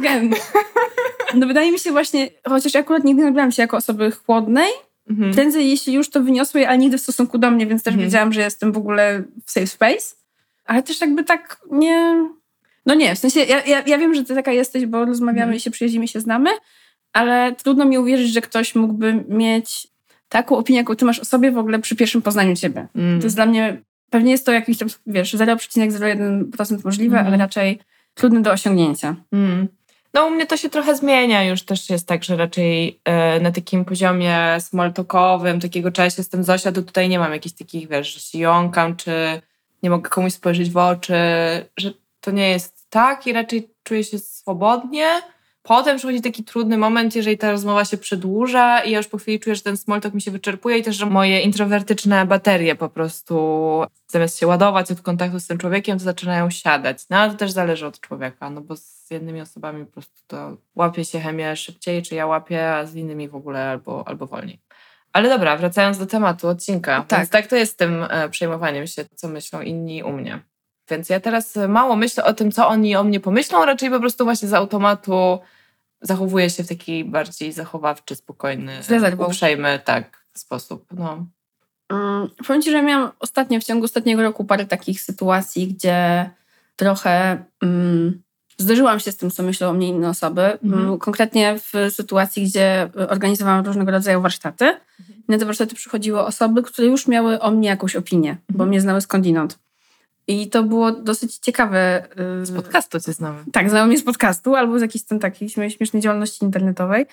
No 1.34 1.48
wydaje 1.48 1.72
mi 1.72 1.80
się 1.80 1.92
właśnie, 1.92 2.30
chociaż 2.48 2.76
akurat 2.76 3.04
nigdy 3.04 3.22
nie 3.22 3.28
nabrałam 3.28 3.52
się 3.52 3.62
jako 3.62 3.78
osoby 3.78 4.12
chłodnej, 4.12 4.70
mhm. 5.10 5.34
prędzej 5.34 5.70
jeśli 5.70 5.94
już 5.94 6.10
to 6.10 6.24
wyniosłej, 6.24 6.66
ale 6.66 6.78
nigdy 6.78 6.98
w 6.98 7.02
stosunku 7.02 7.38
do 7.38 7.52
mnie, 7.52 7.68
więc 7.68 7.84
też 7.84 7.94
mhm. 7.94 8.08
wiedziałam, 8.08 8.34
że 8.34 8.42
jestem 8.42 8.72
w 8.72 8.78
ogóle 8.78 9.24
w 9.46 9.52
safe 9.52 9.68
space. 9.68 10.16
Ale 10.66 10.84
też 10.84 11.02
jakby 11.02 11.24
tak 11.24 11.60
nie... 11.72 12.30
No 12.86 12.94
nie, 12.94 13.16
w 13.16 13.20
sensie 13.20 13.40
ja, 13.40 13.64
ja, 13.66 13.84
ja 13.88 13.98
wiem, 13.98 14.16
że 14.16 14.24
ty 14.24 14.36
taka 14.36 14.52
jesteś, 14.52 14.86
bo 14.86 15.06
rozmawiamy 15.06 15.42
mhm. 15.42 15.58
i 15.58 15.60
się 15.60 15.72
przyjaźnimy, 15.72 16.08
się 16.08 16.20
znamy, 16.20 16.50
ale 17.14 17.56
trudno 17.56 17.86
mi 17.86 17.98
uwierzyć, 17.98 18.34
że 18.34 18.42
ktoś 18.42 18.76
mógłby 18.76 19.26
mieć 19.28 19.88
taką 20.30 20.58
opinię, 20.58 20.80
jaką 20.80 20.96
ty 20.96 21.06
masz 21.06 21.20
o 21.20 21.26
sobie 21.26 21.52
w 21.52 21.58
ogóle 21.58 21.80
przy 21.80 21.96
pierwszym 21.96 22.22
poznaniu 22.22 22.56
ciebie. 22.56 22.88
Mm. 22.96 23.20
To 23.20 23.26
jest 23.26 23.36
dla 23.36 23.46
mnie, 23.46 23.82
pewnie 24.10 24.32
jest 24.32 24.46
to 24.46 24.52
jakiś 24.52 24.78
tam, 24.78 24.88
wiesz, 25.08 25.36
0,01% 25.36 26.86
możliwe, 26.86 27.20
mm. 27.20 27.28
ale 27.28 27.38
raczej 27.38 27.80
trudne 28.14 28.42
do 28.42 28.52
osiągnięcia. 28.52 29.16
Mm. 29.32 29.68
No 30.18 30.28
u 30.28 30.30
mnie 30.30 30.46
to 30.46 30.58
się 30.58 30.70
trochę 30.70 30.96
zmienia, 30.96 31.44
już 31.44 31.64
też 31.64 31.90
jest 31.90 32.08
tak, 32.08 32.24
że 32.24 32.38
raczej 32.38 33.00
e, 33.06 33.40
na 33.40 33.52
takim 33.52 33.86
poziomie 33.86 34.58
smalltalkowym, 34.60 35.60
takiego 35.60 35.92
cześć, 35.92 36.18
jestem 36.18 36.44
Zosia, 36.44 36.72
to 36.72 36.82
tutaj 36.82 37.10
nie 37.10 37.20
mam 37.20 37.32
jakichś 37.32 37.56
takich, 37.56 37.90
wiesz, 37.90 38.14
że 38.14 38.20
się 38.20 38.40
jąkam, 38.40 38.96
czy 38.96 39.42
nie 39.84 39.90
mogę 39.90 40.10
komuś 40.10 40.34
spojrzeć 40.34 40.70
w 40.70 40.78
oczy, 40.78 41.14
że 41.78 41.94
to 42.22 42.32
nie 42.32 42.50
jest 42.50 42.90
tak 42.90 43.28
i 43.28 43.34
raczej 43.34 43.70
czuję 43.84 44.04
się 44.04 44.20
swobodnie. 44.20 45.08
Potem 45.68 45.98
przychodzi 45.98 46.22
taki 46.22 46.44
trudny 46.44 46.78
moment, 46.78 47.16
jeżeli 47.16 47.38
ta 47.38 47.52
rozmowa 47.52 47.86
się 47.86 47.98
przedłuża 47.98 48.80
i 48.80 48.92
ja 48.92 48.98
już 48.98 49.08
po 49.08 49.18
chwili 49.18 49.40
czuję, 49.40 49.56
że 49.56 49.62
ten 49.62 49.78
small 49.78 50.02
talk 50.02 50.14
mi 50.14 50.22
się 50.22 50.32
wyczerpuje 50.32 50.78
i 50.78 50.84
też, 50.84 50.96
że 50.96 51.06
moje 51.06 51.42
introwertyczne 51.42 52.26
baterie 52.26 52.76
po 52.76 52.90
prostu 52.90 53.36
zamiast 54.08 54.40
się 54.40 54.48
ładować 54.48 54.92
od 54.92 55.02
kontaktu 55.02 55.40
z 55.40 55.48
tym 55.48 55.58
człowiekiem, 55.58 55.98
to 55.98 56.04
zaczynają 56.04 56.50
siadać. 56.50 56.98
No 57.10 57.18
ale 57.18 57.32
to 57.32 57.38
też 57.38 57.52
zależy 57.52 57.88
od 57.88 58.00
człowieka, 58.00 58.50
no 58.50 58.62
bo 58.62 58.76
z 58.76 59.12
jednymi 59.12 59.42
osobami 59.42 59.86
po 59.86 59.92
prostu 59.92 60.22
to 60.28 60.58
łapie 60.76 61.06
się 61.06 61.20
chemię 61.20 61.56
szybciej, 61.56 62.04
czy 62.04 62.16
ja 62.16 62.26
łapię, 62.26 62.74
a 62.74 62.86
z 62.86 62.96
innymi 62.96 63.30
w 63.30 63.36
ogóle 63.36 63.70
albo, 63.70 64.08
albo 64.08 64.28
wolniej. 64.28 64.60
Ale 65.14 65.30
dobra, 65.30 65.58
wracając 65.58 65.98
do 65.98 66.06
tematu 66.06 66.48
odcinka. 66.48 67.06
Tak. 67.08 67.20
Więc 67.20 67.30
tak 67.30 67.48
to 67.48 67.56
jest 67.56 67.74
z 67.74 67.76
tym 67.76 68.06
e, 68.10 68.30
przejmowaniem 68.30 68.88
się, 68.88 69.06
co 69.16 69.28
myślą 69.28 69.62
inni 69.62 70.04
u 70.04 70.12
mnie. 70.12 70.40
Więc 70.90 71.10
ja 71.10 71.20
teraz 71.20 71.56
mało 71.68 71.96
myślę 71.96 72.24
o 72.24 72.34
tym, 72.34 72.52
co 72.52 72.68
oni 72.68 72.96
o 72.96 73.04
mnie 73.04 73.20
pomyślą, 73.20 73.66
raczej 73.66 73.90
po 73.90 74.00
prostu 74.00 74.24
właśnie 74.24 74.48
z 74.48 74.54
automatu 74.54 75.40
zachowuje 76.08 76.50
się 76.50 76.64
w 76.64 76.68
taki 76.68 77.06
bardziej 77.06 77.54
zachowawczy, 77.54 78.16
spokojny, 78.16 78.84
uprzejmy 79.28 79.80
tak, 79.86 80.26
sposób. 80.34 80.86
No. 80.92 81.26
Um, 81.92 82.30
powiem 82.48 82.62
Ci, 82.62 82.72
że 82.72 82.84
miałam 82.84 83.12
ostatnio, 83.20 83.60
w 83.60 83.64
ciągu 83.64 83.86
ostatniego 83.86 84.22
roku 84.22 84.46
parę 84.46 84.66
takich 84.66 85.02
sytuacji, 85.02 85.68
gdzie 85.68 86.30
trochę 86.76 87.44
um, 87.62 88.22
zderzyłam 88.58 89.00
się 89.00 89.12
z 89.12 89.18
tym, 89.18 89.32
co 89.32 89.44
myślą 89.44 89.70
o 89.70 89.74
mnie 89.74 89.88
inne 89.88 90.10
osoby. 90.10 90.42
Mhm. 90.42 90.84
Mm, 90.84 90.98
konkretnie 90.98 91.60
w 91.60 91.94
sytuacji, 91.94 92.44
gdzie 92.44 92.90
organizowałam 93.10 93.66
różnego 93.66 93.92
rodzaju 93.92 94.22
warsztaty. 94.22 94.66
Mhm. 94.66 95.24
Na 95.28 95.38
te 95.38 95.46
warsztaty 95.46 95.76
przychodziły 95.76 96.20
osoby, 96.20 96.64
które 96.64 96.88
już 96.88 97.08
miały 97.08 97.40
o 97.40 97.52
mnie 97.52 97.70
jakąś 97.70 97.96
opinię, 97.96 98.30
mhm. 98.30 98.46
bo 98.50 98.66
mnie 98.66 98.82
znały 98.82 99.02
skądinąd. 99.02 99.60
I 100.28 100.50
to 100.50 100.64
było 100.64 100.92
dosyć 100.92 101.38
ciekawe. 101.38 102.08
Y, 102.42 102.46
z 102.46 102.52
podcastu 102.52 103.00
cię 103.00 103.14
znały. 103.14 103.38
Tak, 103.52 103.70
znały 103.70 103.88
mnie 103.88 103.98
z 103.98 104.04
podcastu 104.04 104.56
albo 104.56 104.80
z 104.80 104.82
jakiejś 104.82 105.06
tam 105.06 105.20
takiej 105.20 105.50
śmiesznej 105.50 106.02
działalności 106.02 106.46
internetowej. 106.46 107.06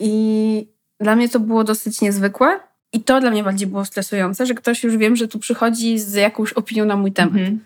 I 0.00 0.68
dla 1.00 1.16
mnie 1.16 1.28
to 1.28 1.40
było 1.40 1.64
dosyć 1.64 2.00
niezwykłe. 2.00 2.60
I 2.92 3.02
to 3.02 3.20
dla 3.20 3.30
mnie 3.30 3.44
bardziej 3.44 3.66
było 3.68 3.84
stresujące, 3.84 4.46
że 4.46 4.54
ktoś 4.54 4.84
już 4.84 4.96
wiem, 4.96 5.16
że 5.16 5.28
tu 5.28 5.38
przychodzi 5.38 5.98
z 5.98 6.14
jakąś 6.14 6.52
opinią 6.52 6.84
na 6.84 6.96
mój 6.96 7.12
temat. 7.12 7.34
Mhm. 7.34 7.60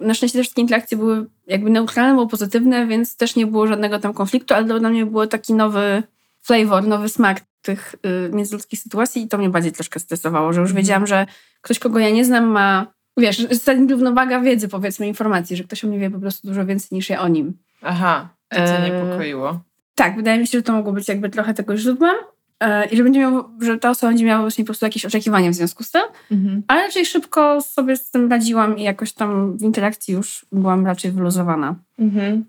Na 0.00 0.14
szczęście 0.14 0.38
te 0.38 0.42
wszystkie 0.42 0.62
interakcje 0.62 0.98
były 0.98 1.26
jakby 1.46 1.70
neutralne, 1.70 2.14
było 2.14 2.26
pozytywne, 2.26 2.86
więc 2.86 3.16
też 3.16 3.36
nie 3.36 3.46
było 3.46 3.66
żadnego 3.66 3.98
tam 3.98 4.14
konfliktu, 4.14 4.54
ale 4.54 4.64
dla 4.64 4.90
mnie 4.90 5.06
był 5.06 5.26
taki 5.26 5.54
nowy 5.54 6.02
flavor, 6.42 6.86
nowy 6.86 7.08
smak 7.08 7.40
tych 7.62 7.94
y, 8.26 8.30
międzyludzkich 8.32 8.80
sytuacji 8.80 9.22
i 9.22 9.28
to 9.28 9.38
mnie 9.38 9.48
bardziej 9.48 9.72
troszkę 9.72 10.00
stresowało, 10.00 10.52
że 10.52 10.60
już 10.60 10.70
mhm. 10.70 10.84
wiedziałam, 10.84 11.06
że 11.06 11.26
ktoś, 11.60 11.78
kogo 11.78 11.98
ja 11.98 12.10
nie 12.10 12.24
znam, 12.24 12.44
ma, 12.44 12.86
wiesz, 13.18 13.46
równowaga 13.90 14.40
wiedzy, 14.40 14.68
powiedzmy, 14.68 15.08
informacji, 15.08 15.56
że 15.56 15.64
ktoś 15.64 15.84
o 15.84 15.88
mnie 15.88 15.98
wie 15.98 16.10
po 16.10 16.18
prostu 16.18 16.48
dużo 16.48 16.66
więcej 16.66 16.88
niż 16.92 17.10
ja 17.10 17.20
o 17.20 17.28
nim. 17.28 17.58
Aha, 17.82 18.28
to 18.48 18.56
cię 18.56 18.78
e, 18.78 18.90
niepokoiło. 18.90 19.60
Tak, 19.94 20.16
wydaje 20.16 20.38
mi 20.40 20.46
się, 20.46 20.58
że 20.58 20.62
to 20.62 20.72
mogło 20.72 20.92
być 20.92 21.08
jakby 21.08 21.30
trochę 21.30 21.54
tego 21.54 21.76
źródłem. 21.76 22.16
E, 22.60 22.86
I 22.86 22.96
że, 22.96 23.02
będzie 23.04 23.20
miał, 23.20 23.44
że 23.60 23.78
ta 23.78 23.90
osoba 23.90 24.10
będzie 24.10 24.24
miała 24.24 24.40
właśnie 24.40 24.64
po 24.64 24.66
prostu 24.66 24.86
jakieś 24.86 25.04
oczekiwania 25.06 25.50
w 25.50 25.54
związku 25.54 25.84
z 25.84 25.90
tym, 25.90 26.02
mhm. 26.30 26.62
ale 26.68 26.82
raczej 26.82 27.06
szybko 27.06 27.60
sobie 27.60 27.96
z 27.96 28.10
tym 28.10 28.30
radziłam 28.30 28.78
i 28.78 28.82
jakoś 28.82 29.12
tam 29.12 29.58
w 29.58 29.62
interakcji 29.62 30.14
już 30.14 30.46
byłam 30.52 30.86
raczej 30.86 31.10
wyluzowana. 31.10 31.74
Mhm. 31.98 32.44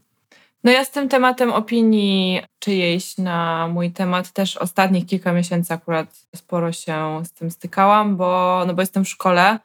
No 0.63 0.71
ja 0.71 0.85
z 0.85 0.91
tym 0.91 1.09
tematem 1.09 1.51
opinii 1.51 2.41
czyjejś 2.59 3.17
na 3.17 3.67
mój 3.67 3.91
temat 3.91 4.31
też 4.31 4.57
ostatnich 4.57 5.05
kilka 5.05 5.33
miesięcy 5.33 5.73
akurat 5.73 6.27
sporo 6.35 6.71
się 6.71 7.21
z 7.23 7.31
tym 7.31 7.51
stykałam, 7.51 8.17
bo, 8.17 8.63
no 8.67 8.73
bo 8.73 8.81
jestem 8.81 9.05
w 9.05 9.09
szkole 9.09 9.59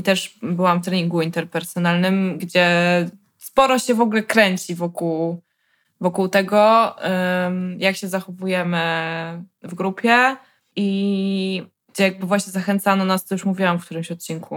i 0.00 0.02
też 0.02 0.38
byłam 0.42 0.82
w 0.82 0.84
treningu 0.84 1.22
interpersonalnym, 1.22 2.38
gdzie 2.38 2.66
sporo 3.38 3.78
się 3.78 3.94
w 3.94 4.00
ogóle 4.00 4.22
kręci 4.22 4.74
wokół 4.74 5.42
wokół 6.00 6.28
tego, 6.28 6.96
jak 7.78 7.96
się 7.96 8.08
zachowujemy 8.08 8.78
w 9.62 9.74
grupie 9.74 10.36
i 10.76 11.62
gdzie 11.92 12.04
jakby 12.04 12.26
właśnie 12.26 12.52
zachęcano 12.52 13.04
nas, 13.04 13.26
to 13.26 13.34
już 13.34 13.44
mówiłam 13.44 13.78
w 13.78 13.84
którymś 13.84 14.12
odcinku 14.12 14.56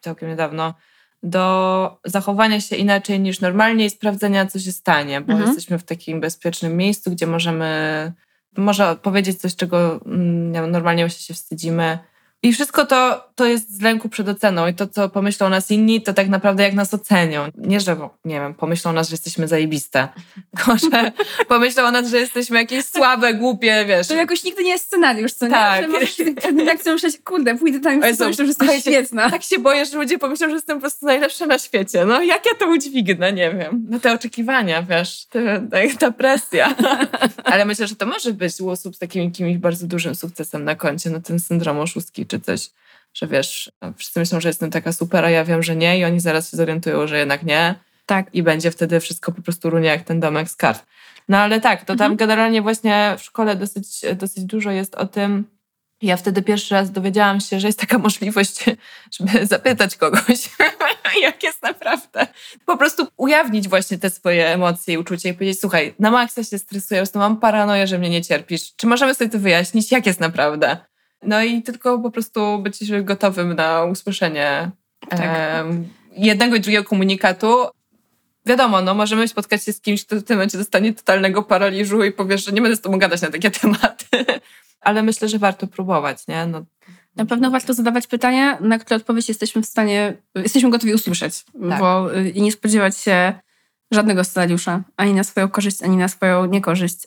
całkiem 0.00 0.28
niedawno, 0.28 0.74
do 1.22 1.98
zachowania 2.04 2.60
się 2.60 2.76
inaczej 2.76 3.20
niż 3.20 3.40
normalnie 3.40 3.84
i 3.84 3.90
sprawdzenia, 3.90 4.46
co 4.46 4.58
się 4.58 4.72
stanie, 4.72 5.20
bo 5.20 5.32
mhm. 5.32 5.48
jesteśmy 5.48 5.78
w 5.78 5.84
takim 5.84 6.20
bezpiecznym 6.20 6.76
miejscu, 6.76 7.10
gdzie 7.10 7.26
możemy 7.26 8.12
może 8.56 8.96
powiedzieć 8.96 9.40
coś, 9.40 9.56
czego 9.56 10.00
mm, 10.06 10.70
normalnie 10.70 11.10
się 11.10 11.34
wstydzimy, 11.34 11.98
i 12.42 12.52
wszystko 12.52 12.86
to, 12.86 13.28
to 13.34 13.46
jest 13.46 13.76
z 13.76 13.80
lęku 13.82 14.08
przed 14.08 14.28
oceną 14.28 14.66
i 14.66 14.74
to, 14.74 14.86
co 14.86 15.08
pomyślą 15.08 15.46
o 15.46 15.50
nas 15.50 15.70
inni, 15.70 16.02
to 16.02 16.14
tak 16.14 16.28
naprawdę 16.28 16.62
jak 16.62 16.74
nas 16.74 16.94
ocenią. 16.94 17.48
Nie, 17.56 17.80
że, 17.80 17.96
nie 18.24 18.40
wiem, 18.40 18.54
pomyślą 18.54 18.90
o 18.90 18.94
nas, 18.94 19.08
że 19.08 19.14
jesteśmy 19.14 19.48
zajebiste, 19.48 20.08
tylko 20.56 20.78
że 20.78 21.12
pomyślą 21.48 21.82
o 21.82 21.90
nas, 21.90 22.08
że 22.08 22.18
jesteśmy 22.18 22.58
jakieś 22.58 22.84
słabe, 22.84 23.34
głupie, 23.34 23.84
wiesz. 23.88 24.08
To 24.08 24.14
jakoś 24.14 24.44
nigdy 24.44 24.64
nie 24.64 24.70
jest 24.70 24.84
scenariusz, 24.84 25.32
co 25.32 25.48
tak. 25.48 25.88
nie? 25.88 26.06
Że 26.06 26.66
tak 26.66 26.80
chcą 26.80 26.92
myśleć, 26.92 27.18
kurde, 27.24 27.58
pójdę 27.58 27.80
tam 27.80 27.94
i 27.94 27.98
myślę, 27.98 28.34
że 28.34 28.44
jesteś 28.44 28.80
świetna. 28.80 29.30
Tak 29.30 29.42
się 29.42 29.58
boję, 29.58 29.86
że 29.86 29.96
ludzie 29.98 30.18
pomyślą, 30.18 30.48
że 30.48 30.54
jestem 30.54 30.76
po 30.76 30.80
prostu 30.80 31.06
najlepsza 31.06 31.46
na 31.46 31.58
świecie. 31.58 32.04
No 32.04 32.22
jak 32.22 32.46
ja 32.46 32.52
to 32.58 32.66
udźwignę, 32.66 33.32
nie 33.32 33.54
wiem. 33.54 33.86
No 33.90 34.00
te 34.00 34.12
oczekiwania, 34.12 34.82
wiesz, 34.82 35.26
ta 35.98 36.10
presja. 36.10 36.74
Ale 37.44 37.64
myślę, 37.64 37.86
że 37.86 37.96
to 37.96 38.06
może 38.06 38.32
być 38.32 38.60
u 38.60 38.70
osób 38.70 38.96
z 38.96 38.98
takim 38.98 39.24
jakimś 39.24 39.56
bardzo 39.56 39.86
dużym 39.86 40.14
sukcesem 40.14 40.64
na 40.64 40.74
koncie, 40.74 41.10
no 41.10 41.20
ten 41.20 41.40
syndrom 41.40 41.78
oszustki 41.78 42.25
czy 42.26 42.40
coś, 42.40 42.70
że 43.14 43.26
wiesz, 43.26 43.72
wszyscy 43.96 44.20
myślą, 44.20 44.40
że 44.40 44.48
jestem 44.48 44.70
taka 44.70 44.92
super, 44.92 45.24
a 45.24 45.30
ja 45.30 45.44
wiem, 45.44 45.62
że 45.62 45.76
nie 45.76 45.98
i 45.98 46.04
oni 46.04 46.20
zaraz 46.20 46.50
się 46.50 46.56
zorientują, 46.56 47.06
że 47.06 47.18
jednak 47.18 47.42
nie. 47.42 47.74
Tak. 48.06 48.34
I 48.34 48.42
będzie 48.42 48.70
wtedy 48.70 49.00
wszystko 49.00 49.32
po 49.32 49.42
prostu 49.42 49.70
runie 49.70 49.88
jak 49.88 50.02
ten 50.02 50.20
domek 50.20 50.48
z 50.48 50.56
kart. 50.56 50.86
No 51.28 51.38
ale 51.38 51.60
tak, 51.60 51.80
to 51.80 51.86
tam 51.86 52.12
mhm. 52.12 52.16
generalnie 52.16 52.62
właśnie 52.62 53.14
w 53.18 53.22
szkole 53.22 53.56
dosyć, 53.56 54.00
dosyć 54.16 54.44
dużo 54.44 54.70
jest 54.70 54.94
o 54.94 55.06
tym, 55.06 55.44
ja 56.02 56.16
wtedy 56.16 56.42
pierwszy 56.42 56.74
raz 56.74 56.90
dowiedziałam 56.90 57.40
się, 57.40 57.60
że 57.60 57.66
jest 57.66 57.80
taka 57.80 57.98
możliwość, 57.98 58.64
żeby 59.20 59.46
zapytać 59.46 59.96
kogoś, 59.96 60.50
jak 61.22 61.42
jest 61.42 61.62
naprawdę. 61.62 62.26
Po 62.66 62.76
prostu 62.76 63.06
ujawnić 63.16 63.68
właśnie 63.68 63.98
te 63.98 64.10
swoje 64.10 64.48
emocje 64.48 64.94
i 64.94 64.98
uczucia 64.98 65.28
i 65.28 65.34
powiedzieć, 65.34 65.60
słuchaj, 65.60 65.94
na 65.98 66.10
maksa 66.10 66.44
się 66.44 66.58
stresuję, 66.58 67.04
po 67.12 67.18
mam 67.18 67.36
paranoję, 67.36 67.86
że 67.86 67.98
mnie 67.98 68.10
nie 68.10 68.22
cierpisz. 68.22 68.76
Czy 68.76 68.86
możemy 68.86 69.14
sobie 69.14 69.30
to 69.30 69.38
wyjaśnić, 69.38 69.92
jak 69.92 70.06
jest 70.06 70.20
naprawdę? 70.20 70.76
No 71.26 71.42
i 71.42 71.62
tylko 71.62 71.98
po 71.98 72.10
prostu 72.10 72.58
być 72.58 72.92
gotowym 73.02 73.54
na 73.54 73.84
usłyszenie 73.84 74.70
tak. 75.08 75.20
jednego 76.16 76.56
i 76.56 76.60
drugiego 76.60 76.84
komunikatu. 76.84 77.66
Wiadomo, 78.46 78.82
no 78.82 78.94
możemy 78.94 79.28
spotkać 79.28 79.64
się 79.64 79.72
z 79.72 79.80
kimś, 79.80 80.04
kto 80.04 80.16
w 80.16 80.22
tym 80.22 80.36
momencie 80.36 80.58
dostanie 80.58 80.92
totalnego 80.92 81.42
paraliżu 81.42 82.04
i 82.04 82.12
powiesz, 82.12 82.44
że 82.44 82.52
nie 82.52 82.62
będę 82.62 82.76
z 82.76 82.80
tobą 82.80 82.98
gadać 82.98 83.22
na 83.22 83.30
takie 83.30 83.50
tematy. 83.60 84.06
Ale 84.80 85.02
myślę, 85.02 85.28
że 85.28 85.38
warto 85.38 85.66
próbować, 85.66 86.26
nie? 86.28 86.46
No. 86.46 86.64
Na 87.16 87.26
pewno 87.26 87.50
warto 87.50 87.74
zadawać 87.74 88.06
pytania, 88.06 88.58
na 88.60 88.78
które 88.78 88.96
odpowiedź 88.96 89.28
jesteśmy 89.28 89.62
w 89.62 89.66
stanie, 89.66 90.14
jesteśmy 90.34 90.70
gotowi 90.70 90.94
usłyszeć, 90.94 91.44
tak. 91.70 91.80
bo 91.80 92.16
y, 92.16 92.30
i 92.30 92.42
nie 92.42 92.52
spodziewać 92.52 92.98
się 92.98 93.34
żadnego 93.90 94.24
scenariusza, 94.24 94.82
ani 94.96 95.14
na 95.14 95.24
swoją 95.24 95.48
korzyść, 95.48 95.82
ani 95.82 95.96
na 95.96 96.08
swoją 96.08 96.46
niekorzyść. 96.46 96.98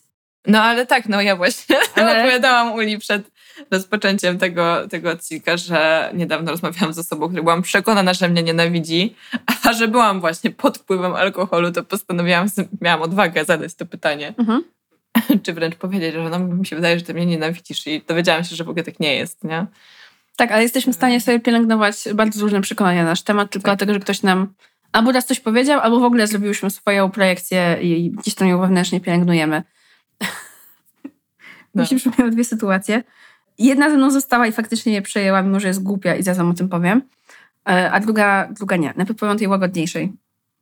No 0.47 0.61
ale 0.61 0.85
tak, 0.85 1.09
no 1.09 1.21
ja 1.21 1.35
właśnie 1.35 1.75
ale... 1.95 2.11
opowiadałam 2.19 2.73
Uli 2.73 2.99
przed 2.99 3.31
rozpoczęciem 3.71 4.37
tego, 4.37 4.87
tego 4.87 5.11
odcinka, 5.11 5.57
że 5.57 6.11
niedawno 6.13 6.51
rozmawiałam 6.51 6.93
z 6.93 6.99
osobą, 6.99 7.27
która 7.27 7.43
byłam 7.43 7.61
przekonana, 7.61 8.13
że 8.13 8.29
mnie 8.29 8.43
nienawidzi, 8.43 9.15
a 9.63 9.73
że 9.73 9.87
byłam 9.87 10.21
właśnie 10.21 10.51
pod 10.51 10.77
wpływem 10.77 11.15
alkoholu, 11.15 11.71
to 11.71 11.83
postanowiłam, 11.83 12.47
miałam 12.81 13.01
odwagę 13.01 13.45
zadać 13.45 13.75
to 13.75 13.85
pytanie. 13.85 14.33
Mhm. 14.37 14.63
Czy 15.43 15.53
wręcz 15.53 15.75
powiedzieć, 15.75 16.13
że 16.13 16.29
no, 16.29 16.39
mi 16.39 16.65
się 16.65 16.75
wydaje, 16.75 16.99
że 16.99 17.05
ty 17.05 17.13
mnie 17.13 17.25
nienawidzisz 17.25 17.87
i 17.87 18.01
dowiedziałam 18.07 18.43
się, 18.43 18.55
że 18.55 18.63
w 18.63 18.69
ogóle 18.69 18.83
tak 18.83 18.99
nie 18.99 19.15
jest, 19.15 19.43
nie? 19.43 19.65
Tak, 20.35 20.51
ale 20.51 20.63
jesteśmy 20.63 20.93
w 20.93 20.95
stanie 20.95 21.21
sobie 21.21 21.39
pielęgnować 21.39 21.95
bardzo 22.13 22.41
różne 22.41 22.61
przekonania 22.61 23.03
na 23.03 23.09
nasz 23.09 23.21
temat, 23.21 23.51
tylko 23.51 23.65
tak. 23.65 23.77
dlatego, 23.77 23.93
że 23.93 23.99
ktoś 23.99 24.23
nam 24.23 24.53
albo 24.91 25.11
raz 25.11 25.25
coś 25.25 25.39
powiedział, 25.39 25.79
albo 25.79 25.99
w 25.99 26.03
ogóle 26.03 26.27
zrobiłyśmy 26.27 26.69
swoją 26.69 27.11
projekcję 27.11 27.77
i 27.81 28.11
gdzieś 28.11 28.35
tam 28.35 28.47
ją 28.47 28.59
wewnętrznie 28.59 29.01
pielęgnujemy. 29.01 29.63
No. 31.75 31.81
Mi 31.81 31.87
się 31.87 31.95
przypomniały 31.95 32.31
dwie 32.31 32.43
sytuacje. 32.43 33.03
Jedna 33.59 33.89
ze 33.89 33.97
mną 33.97 34.11
została 34.11 34.47
i 34.47 34.51
faktycznie 34.51 34.93
je 34.93 35.01
przejęła, 35.01 35.41
mimo 35.41 35.59
że 35.59 35.67
jest 35.67 35.83
głupia 35.83 36.15
i 36.15 36.23
zaraz 36.23 36.39
o 36.39 36.53
tym 36.53 36.69
powiem. 36.69 37.01
E, 37.69 37.91
a 37.91 37.99
druga, 37.99 38.49
druga 38.51 38.75
nie. 38.75 38.93
Najpierw 38.97 39.19
powiem 39.19 39.35
o 39.35 39.39
tej 39.39 39.47
łagodniejszej. 39.47 40.13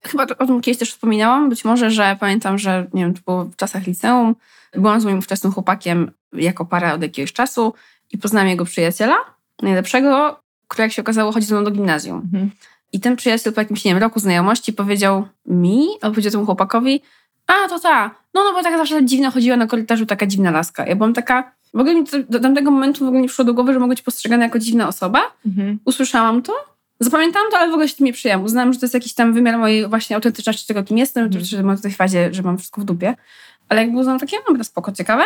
Chyba 0.03 0.23
o 0.23 0.45
tym 0.45 0.61
kiedyś 0.61 0.79
też 0.79 0.91
wspominałam. 0.91 1.49
Być 1.49 1.65
może, 1.65 1.91
że 1.91 2.17
pamiętam, 2.19 2.57
że 2.57 2.87
nie 2.93 3.03
wiem, 3.03 3.13
to 3.13 3.21
było 3.25 3.43
w 3.43 3.55
czasach 3.55 3.87
liceum. 3.87 4.35
Byłam 4.73 5.01
z 5.01 5.05
moim 5.05 5.17
ówczesnym 5.17 5.53
chłopakiem 5.53 6.11
jako 6.33 6.65
para 6.65 6.93
od 6.93 7.01
jakiegoś 7.01 7.33
czasu 7.33 7.73
i 8.11 8.17
poznałam 8.17 8.47
jego 8.47 8.65
przyjaciela, 8.65 9.15
najlepszego, 9.61 10.39
który 10.67 10.83
jak 10.83 10.91
się 10.91 11.01
okazało 11.01 11.31
chodzi 11.31 11.47
ze 11.47 11.55
mną 11.55 11.63
do 11.63 11.71
gimnazjum. 11.71 12.17
Mhm. 12.17 12.51
I 12.93 12.99
ten 12.99 13.15
przyjaciel 13.15 13.53
po 13.53 13.61
jakimś, 13.61 13.85
nie 13.85 13.91
wiem, 13.91 14.01
roku 14.03 14.19
znajomości 14.19 14.73
powiedział 14.73 15.27
mi, 15.45 15.87
albo 16.01 16.13
powiedział 16.13 16.31
temu 16.31 16.45
chłopakowi, 16.45 17.01
a 17.47 17.69
to 17.69 17.79
ta, 17.79 18.11
no 18.33 18.43
no 18.43 18.53
bo 18.53 18.63
taka 18.63 18.77
zawsze 18.77 19.05
dziwna 19.05 19.31
chodziła 19.31 19.57
na 19.57 19.67
korytarzu, 19.67 20.05
taka 20.05 20.25
dziwna 20.25 20.51
laska. 20.51 20.85
Ja 20.85 20.95
byłam 20.95 21.13
taka, 21.13 21.51
w 21.73 21.79
ogóle 21.79 21.95
mi 21.95 22.03
do 22.29 22.39
tamtego 22.39 22.71
momentu 22.71 23.05
w 23.05 23.07
ogóle 23.07 23.21
nie 23.21 23.27
przyszło 23.27 23.45
do 23.45 23.53
głowy, 23.53 23.73
że 23.73 23.79
mogę 23.79 23.89
być 23.89 24.01
postrzegana 24.01 24.43
jako 24.43 24.59
dziwna 24.59 24.87
osoba. 24.87 25.19
Mhm. 25.45 25.79
Usłyszałam 25.85 26.41
to, 26.41 26.53
zapamiętałam 26.99 27.51
to, 27.51 27.57
ale 27.57 27.69
w 27.69 27.73
ogóle 27.73 27.87
się 27.87 27.95
tym 27.95 28.05
nie 28.05 28.13
przyjęłam. 28.13 28.45
Uznałam, 28.45 28.73
że 28.73 28.79
to 28.79 28.85
jest 28.85 28.93
jakiś 28.93 29.13
tam 29.13 29.33
wymiar 29.33 29.57
mojej 29.57 29.87
właśnie 29.87 30.15
autentyczności 30.15 30.67
tego, 30.67 30.83
kim 30.83 30.97
jestem, 30.97 31.25
mhm. 31.25 31.45
że 31.45 31.63
mam 31.63 31.77
w 31.77 31.81
tej 31.81 31.91
fazie, 31.91 32.33
że 32.33 32.43
mam 32.43 32.57
wszystko 32.57 32.81
w 32.81 32.83
dupie. 32.83 33.15
Ale 33.69 33.81
jakby 33.81 33.97
uznałam 33.97 34.19
takie, 34.19 34.37
no 34.57 34.63
spoko, 34.63 34.91
ciekawe. 34.91 35.23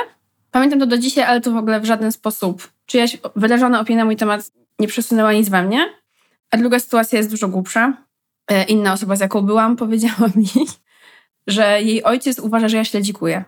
Pamiętam 0.51 0.79
to 0.79 0.86
do 0.86 0.98
dzisiaj, 0.98 1.24
ale 1.24 1.41
to 1.41 1.51
w 1.51 1.57
ogóle 1.57 1.81
w 1.81 1.86
żaden 1.86 2.12
sposób 2.12 2.71
czyjaś 2.86 3.17
wyrażona 3.36 3.79
opinia 3.79 4.00
na 4.00 4.05
mój 4.05 4.15
temat 4.15 4.51
nie 4.79 4.88
przesunęła 4.88 5.33
nic 5.33 5.50
we 5.50 5.63
mnie. 5.63 5.89
A 6.51 6.57
druga 6.57 6.79
sytuacja 6.79 7.17
jest 7.17 7.29
dużo 7.29 7.48
głupsza. 7.48 7.93
E, 8.48 8.63
inna 8.63 8.93
osoba, 8.93 9.15
z 9.15 9.19
jaką 9.19 9.41
byłam, 9.41 9.75
powiedziała 9.86 10.29
mi, 10.36 10.48
że 11.48 11.81
jej 11.81 12.03
ojciec 12.03 12.39
uważa, 12.39 12.69
że 12.69 12.77
ja 12.77 12.86
śledzikuję. 12.86 13.43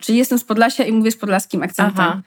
Czyli 0.00 0.18
jestem 0.18 0.38
z 0.38 0.44
Podlasia 0.44 0.84
i 0.84 0.92
mówię 0.92 1.10
z 1.10 1.16
podlaskim 1.16 1.62
akcentem. 1.62 2.04
Aha. 2.04 2.22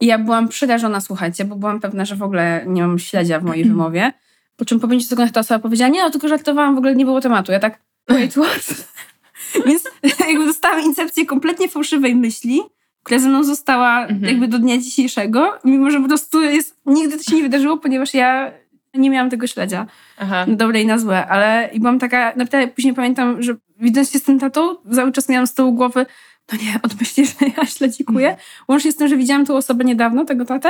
I 0.00 0.06
ja 0.06 0.18
byłam 0.18 0.48
przerażona, 0.48 1.00
słuchajcie, 1.00 1.44
bo 1.44 1.56
byłam 1.56 1.80
pewna, 1.80 2.04
że 2.04 2.16
w 2.16 2.22
ogóle 2.22 2.64
nie 2.66 2.82
mam 2.82 2.98
śledzia 2.98 3.40
w 3.40 3.44
mojej 3.44 3.64
wymowie. 3.64 4.12
Po 4.56 4.64
czym 4.64 4.80
po 4.80 4.88
pięciu 4.88 5.06
sekundach 5.06 5.32
ta 5.32 5.40
osoba 5.40 5.58
powiedziała, 5.58 5.88
nie, 5.88 6.02
no 6.02 6.10
tylko 6.10 6.28
żartowałam, 6.28 6.74
w 6.74 6.78
ogóle 6.78 6.94
nie 6.94 7.04
było 7.04 7.20
tematu. 7.20 7.52
Ja 7.52 7.58
tak, 7.58 7.78
wait, 8.08 8.32
what? 8.32 8.74
Więc 9.66 9.84
jakby 10.28 10.46
dostałam 10.46 10.80
incepcję 10.80 11.26
kompletnie 11.26 11.68
fałszywej 11.68 12.14
myśli, 12.14 12.60
która 13.02 13.20
ze 13.20 13.28
mną 13.28 13.44
została 13.44 14.00
mhm. 14.02 14.24
jakby 14.24 14.48
do 14.48 14.58
dnia 14.58 14.78
dzisiejszego, 14.78 15.58
mimo 15.64 15.90
że 15.90 16.00
po 16.00 16.08
prostu 16.08 16.42
jest, 16.42 16.80
nigdy 16.86 17.16
to 17.18 17.22
się 17.22 17.36
nie 17.36 17.42
wydarzyło, 17.42 17.76
ponieważ 17.76 18.14
ja 18.14 18.52
nie 18.94 19.10
miałam 19.10 19.30
tego 19.30 19.46
śledzia. 19.46 19.86
Aha. 20.18 20.46
Na 20.46 20.56
dobre 20.56 20.82
i 20.82 20.86
na 20.86 20.98
złe, 20.98 21.26
ale 21.26 21.70
i 21.72 21.80
byłam 21.80 21.98
taka, 21.98 22.32
naprawdę 22.36 22.68
później 22.68 22.94
pamiętam, 22.94 23.42
że 23.42 23.56
widząc 23.80 24.12
się 24.12 24.18
z 24.18 24.22
tym 24.22 24.38
tatą, 24.38 24.76
cały 24.94 25.12
czas 25.12 25.28
miałam 25.28 25.46
z 25.46 25.54
tyłu 25.54 25.72
głowy, 25.72 26.06
no 26.52 26.58
nie, 26.58 26.74
on 26.82 26.90
myśli, 27.00 27.26
że 27.26 27.34
ja 27.56 27.66
śledzikuję. 27.66 28.28
Mhm. 28.28 28.46
Łącznie 28.68 28.92
z 28.92 28.96
tym, 28.96 29.08
że 29.08 29.16
widziałam 29.16 29.46
tą 29.46 29.56
osobę 29.56 29.84
niedawno, 29.84 30.24
tego 30.24 30.44
tatę, 30.44 30.68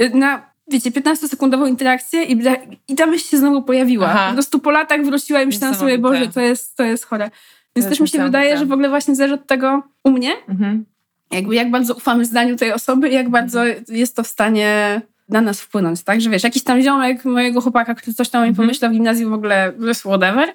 y, 0.00 0.10
na, 0.10 0.50
wiecie, 0.68 0.90
15-sekundową 0.90 1.68
interakcję 1.68 2.24
i, 2.24 2.42
i 2.88 2.94
ta 2.94 3.06
myśl 3.06 3.28
się 3.28 3.38
znowu 3.38 3.62
pojawiła. 3.62 4.08
Aha. 4.08 4.26
Po 4.28 4.34
prostu 4.34 4.58
po 4.58 4.70
latach 4.70 5.04
wróciła 5.04 5.42
i 5.42 5.46
myślałam 5.46 5.76
sobie, 5.76 5.98
Boże, 5.98 6.28
to 6.28 6.40
jest, 6.40 6.76
to 6.76 6.82
jest 6.82 7.04
chore. 7.04 7.30
Więc 7.76 7.88
też 7.88 8.00
mi 8.00 8.08
się 8.08 8.22
wydaje, 8.22 8.58
że 8.58 8.66
w 8.66 8.72
ogóle 8.72 8.88
właśnie 8.88 9.14
zależy 9.14 9.34
od 9.34 9.46
tego 9.46 9.82
u 10.04 10.10
mnie, 10.10 10.32
mhm. 10.48 10.84
jakby 11.30 11.54
jak 11.54 11.70
bardzo 11.70 11.94
ufamy 11.94 12.24
zdaniu 12.24 12.56
tej 12.56 12.72
osoby 12.72 13.08
i 13.08 13.14
jak 13.14 13.30
bardzo 13.30 13.64
jest 13.88 14.16
to 14.16 14.22
w 14.22 14.26
stanie 14.26 15.00
na 15.28 15.40
nas 15.40 15.60
wpłynąć, 15.60 16.02
tak? 16.02 16.20
Że 16.20 16.30
wiesz, 16.30 16.44
jakiś 16.44 16.62
tam 16.62 16.82
ziomek 16.82 17.24
mojego 17.24 17.60
chłopaka, 17.60 17.94
który 17.94 18.14
coś 18.14 18.28
tam 18.28 18.42
mi 18.42 18.48
mhm. 18.48 18.66
pomyślał 18.66 18.90
w 18.90 18.94
gimnazjum 18.94 19.30
w 19.30 19.34
ogóle, 19.34 19.72
whatever, 19.94 20.54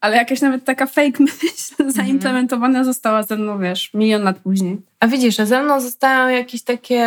ale 0.00 0.16
jakaś 0.16 0.40
nawet 0.40 0.64
taka 0.64 0.86
fake 0.86 1.22
myśl 1.24 1.74
mhm. 1.78 1.92
zaimplementowana 1.92 2.84
została 2.84 3.22
ze 3.22 3.36
mną, 3.36 3.58
wiesz, 3.58 3.94
milion 3.94 4.22
lat 4.22 4.38
później. 4.38 4.80
A 5.00 5.06
widzisz, 5.06 5.36
że 5.36 5.46
ze 5.46 5.62
mną 5.62 5.80
zostają 5.80 6.28
jakieś 6.28 6.62
takie, 6.62 7.04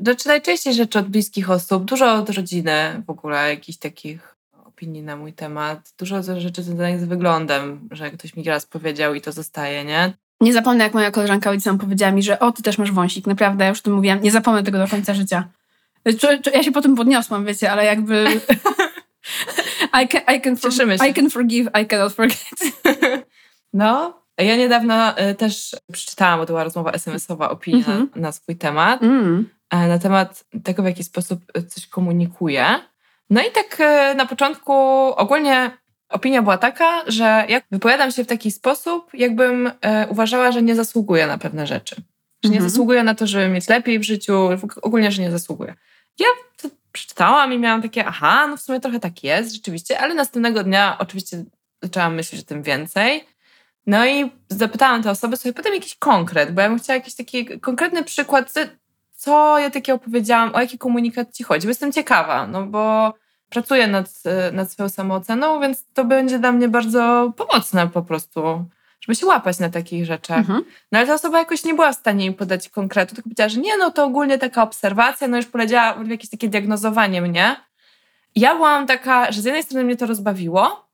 znaczy 0.00 0.28
najczęściej 0.28 0.74
rzeczy 0.74 0.98
od 0.98 1.08
bliskich 1.08 1.50
osób, 1.50 1.84
dużo 1.84 2.14
od 2.14 2.30
rodziny 2.30 3.02
w 3.06 3.10
ogóle, 3.10 3.50
jakichś 3.50 3.78
takich 3.78 4.36
opinii 4.64 5.02
na 5.02 5.16
mój 5.16 5.32
temat, 5.32 5.92
dużo 5.98 6.22
rzeczy 6.22 6.62
związanych 6.62 7.00
z 7.00 7.04
wyglądem, 7.04 7.88
że 7.90 8.10
ktoś 8.10 8.36
mi 8.36 8.44
raz 8.44 8.66
powiedział 8.66 9.14
i 9.14 9.20
to 9.20 9.32
zostaje, 9.32 9.84
nie? 9.84 10.12
Nie 10.40 10.52
zapomnę, 10.52 10.84
jak 10.84 10.94
moja 10.94 11.10
koleżanka 11.10 11.52
liceum 11.52 11.78
powiedziała 11.78 12.12
mi, 12.12 12.22
że 12.22 12.38
o, 12.38 12.52
ty 12.52 12.62
też 12.62 12.78
masz 12.78 12.92
wąsik. 12.92 13.26
Naprawdę, 13.26 13.64
ja 13.64 13.68
już 13.70 13.82
to 13.82 13.90
mówiłam, 13.90 14.22
nie 14.22 14.30
zapomnę 14.30 14.62
tego 14.62 14.78
do 14.78 14.88
końca 14.88 15.14
życia. 15.14 15.48
Ja 16.54 16.62
się 16.62 16.72
potem 16.72 16.96
podniosłam, 16.96 17.44
wiecie, 17.44 17.72
ale 17.72 17.84
jakby... 17.84 18.24
I 19.92 20.08
can, 20.08 20.22
I 20.36 20.40
can, 20.40 20.56
for, 20.56 20.70
I 21.08 21.12
can 21.12 21.30
forgive, 21.30 21.70
I 21.82 21.86
cannot 21.86 22.12
forget. 22.12 22.58
No, 23.72 24.22
ja 24.38 24.56
niedawno 24.56 25.18
y, 25.18 25.34
też 25.34 25.76
przeczytałam, 25.92 26.40
bo 26.40 26.46
to 26.46 26.52
była 26.52 26.64
rozmowa 26.64 26.92
SMS-owa, 26.92 27.50
opinia 27.50 27.86
mm 27.86 28.06
-hmm. 28.06 28.20
na 28.20 28.32
swój 28.32 28.56
temat, 28.56 29.02
mm. 29.02 29.48
na 29.72 29.98
temat 29.98 30.44
tego, 30.64 30.82
w 30.82 30.86
jaki 30.86 31.04
sposób 31.04 31.40
coś 31.68 31.86
komunikuję. 31.86 32.64
No 33.30 33.40
i 33.40 33.50
tak 33.50 33.78
na 34.16 34.26
początku 34.26 34.72
ogólnie 35.16 35.70
opinia 36.08 36.42
była 36.42 36.58
taka, 36.58 37.02
że 37.06 37.44
jak 37.48 37.64
wypowiadam 37.70 38.10
się 38.12 38.24
w 38.24 38.26
taki 38.26 38.50
sposób, 38.50 39.10
jakbym 39.14 39.70
uważała, 40.08 40.52
że 40.52 40.62
nie 40.62 40.74
zasługuję 40.74 41.26
na 41.26 41.38
pewne 41.38 41.66
rzeczy. 41.66 41.96
Że 42.44 42.50
nie 42.50 42.56
mm 42.56 42.66
-hmm. 42.66 42.70
zasługuję 42.70 43.02
na 43.02 43.14
to, 43.14 43.26
żeby 43.26 43.48
mieć 43.48 43.68
lepiej 43.68 43.98
w 43.98 44.02
życiu, 44.02 44.48
ogólnie, 44.82 45.12
że 45.12 45.22
nie 45.22 45.30
zasługuję. 45.30 45.74
Ja 46.18 46.26
to 46.62 46.68
przeczytałam 46.96 47.52
i 47.52 47.58
miałam 47.58 47.82
takie, 47.82 48.06
aha, 48.06 48.46
no 48.46 48.56
w 48.56 48.60
sumie 48.60 48.80
trochę 48.80 49.00
tak 49.00 49.24
jest 49.24 49.54
rzeczywiście, 49.54 50.00
ale 50.00 50.14
następnego 50.14 50.64
dnia 50.64 50.96
oczywiście 50.98 51.44
zaczęłam 51.82 52.14
myśleć 52.14 52.42
o 52.42 52.44
tym 52.44 52.62
więcej. 52.62 53.24
No 53.86 54.06
i 54.06 54.30
zapytałam 54.48 55.02
tę 55.02 55.10
osobę 55.10 55.36
sobie 55.36 55.52
potem 55.52 55.74
jakiś 55.74 55.96
konkret, 55.96 56.54
bo 56.54 56.60
ja 56.60 56.68
bym 56.68 56.78
chciała 56.78 56.94
jakiś 56.94 57.14
taki 57.14 57.60
konkretny 57.60 58.04
przykład, 58.04 58.52
co 59.12 59.58
ja 59.58 59.70
takie 59.70 59.94
opowiedziałam, 59.94 60.54
o 60.54 60.60
jaki 60.60 60.78
komunikat 60.78 61.32
ci 61.32 61.44
chodzi, 61.44 61.66
bo 61.66 61.70
jestem 61.70 61.92
ciekawa, 61.92 62.46
no 62.46 62.66
bo 62.66 63.14
pracuję 63.48 63.86
nad, 63.86 64.22
nad 64.52 64.72
swoją 64.72 64.88
samooceną, 64.88 65.60
więc 65.60 65.84
to 65.94 66.04
będzie 66.04 66.38
dla 66.38 66.52
mnie 66.52 66.68
bardzo 66.68 67.32
pomocne 67.36 67.88
po 67.88 68.02
prostu 68.02 68.64
żeby 69.06 69.16
się 69.16 69.26
łapać 69.26 69.58
na 69.58 69.70
takich 69.70 70.06
rzeczach. 70.06 70.38
Mhm. 70.38 70.64
No 70.92 70.98
ale 70.98 71.08
ta 71.08 71.14
osoba 71.14 71.38
jakoś 71.38 71.64
nie 71.64 71.74
była 71.74 71.92
w 71.92 71.96
stanie 71.96 72.30
mi 72.30 72.34
podać 72.34 72.68
konkretu, 72.68 73.14
tylko 73.14 73.22
powiedziała, 73.28 73.48
że 73.48 73.60
nie, 73.60 73.76
no 73.76 73.90
to 73.90 74.04
ogólnie 74.04 74.38
taka 74.38 74.62
obserwacja, 74.62 75.28
no 75.28 75.36
już 75.36 75.46
poleciała 75.46 75.94
w 75.94 76.08
jakieś 76.08 76.30
takie 76.30 76.48
diagnozowanie 76.48 77.22
mnie. 77.22 77.56
Ja 78.34 78.54
byłam 78.54 78.86
taka, 78.86 79.32
że 79.32 79.42
z 79.42 79.44
jednej 79.44 79.62
strony 79.62 79.84
mnie 79.84 79.96
to 79.96 80.06
rozbawiło, 80.06 80.88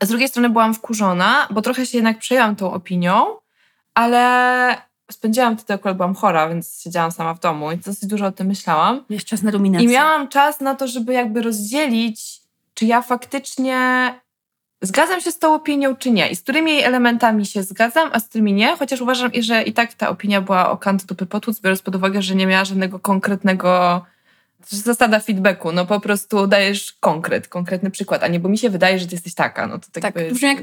a 0.00 0.06
z 0.06 0.08
drugiej 0.08 0.28
strony 0.28 0.50
byłam 0.50 0.74
wkurzona, 0.74 1.48
bo 1.50 1.62
trochę 1.62 1.86
się 1.86 1.98
jednak 1.98 2.18
przejęłam 2.18 2.56
tą 2.56 2.72
opinią, 2.72 3.26
ale 3.94 4.86
spędziłam 5.10 5.56
wtedy 5.56 5.74
akurat 5.74 5.96
byłam 5.96 6.14
chora, 6.14 6.48
więc 6.48 6.82
siedziałam 6.82 7.12
sama 7.12 7.34
w 7.34 7.40
domu 7.40 7.72
i 7.72 7.76
dosyć 7.76 8.06
dużo 8.06 8.26
o 8.26 8.32
tym 8.32 8.46
myślałam. 8.46 9.04
Jest 9.10 9.26
czas 9.26 9.42
na 9.42 9.50
ruminację. 9.50 9.88
I 9.88 9.92
miałam 9.92 10.28
czas 10.28 10.60
na 10.60 10.74
to, 10.74 10.88
żeby 10.88 11.12
jakby 11.12 11.42
rozdzielić, 11.42 12.40
czy 12.74 12.86
ja 12.86 13.02
faktycznie 13.02 14.10
zgadzam 14.82 15.20
się 15.20 15.32
z 15.32 15.38
tą 15.38 15.54
opinią, 15.54 15.96
czy 15.96 16.10
nie. 16.10 16.30
I 16.30 16.36
z 16.36 16.42
którymi 16.42 16.82
elementami 16.82 17.46
się 17.46 17.62
zgadzam, 17.62 18.10
a 18.12 18.20
z 18.20 18.28
którymi 18.28 18.52
nie. 18.52 18.76
Chociaż 18.76 19.00
uważam, 19.00 19.30
że 19.40 19.62
i 19.62 19.72
tak 19.72 19.94
ta 19.94 20.08
opinia 20.08 20.40
była 20.40 20.70
o 20.70 20.76
kant 20.76 21.04
dupy 21.04 21.26
potłuc, 21.26 21.60
biorąc 21.60 21.82
pod 21.82 21.94
uwagę, 21.94 22.22
że 22.22 22.34
nie 22.34 22.46
miała 22.46 22.64
żadnego 22.64 22.98
konkretnego 22.98 24.02
zasada 24.68 25.20
feedbacku, 25.20 25.72
no 25.72 25.86
po 25.86 26.00
prostu 26.00 26.46
dajesz 26.46 26.92
konkret, 27.00 27.48
konkretny 27.48 27.90
przykład, 27.90 28.22
a 28.22 28.28
nie, 28.28 28.40
bo 28.40 28.48
mi 28.48 28.58
się 28.58 28.70
wydaje, 28.70 28.98
że 28.98 29.06
ty 29.06 29.14
jesteś 29.14 29.34
taka, 29.34 29.66
no 29.66 29.78
to 29.78 29.86
tak, 29.92 30.02
tak 30.02 30.16
jest... 30.16 30.42
jak 30.42 30.58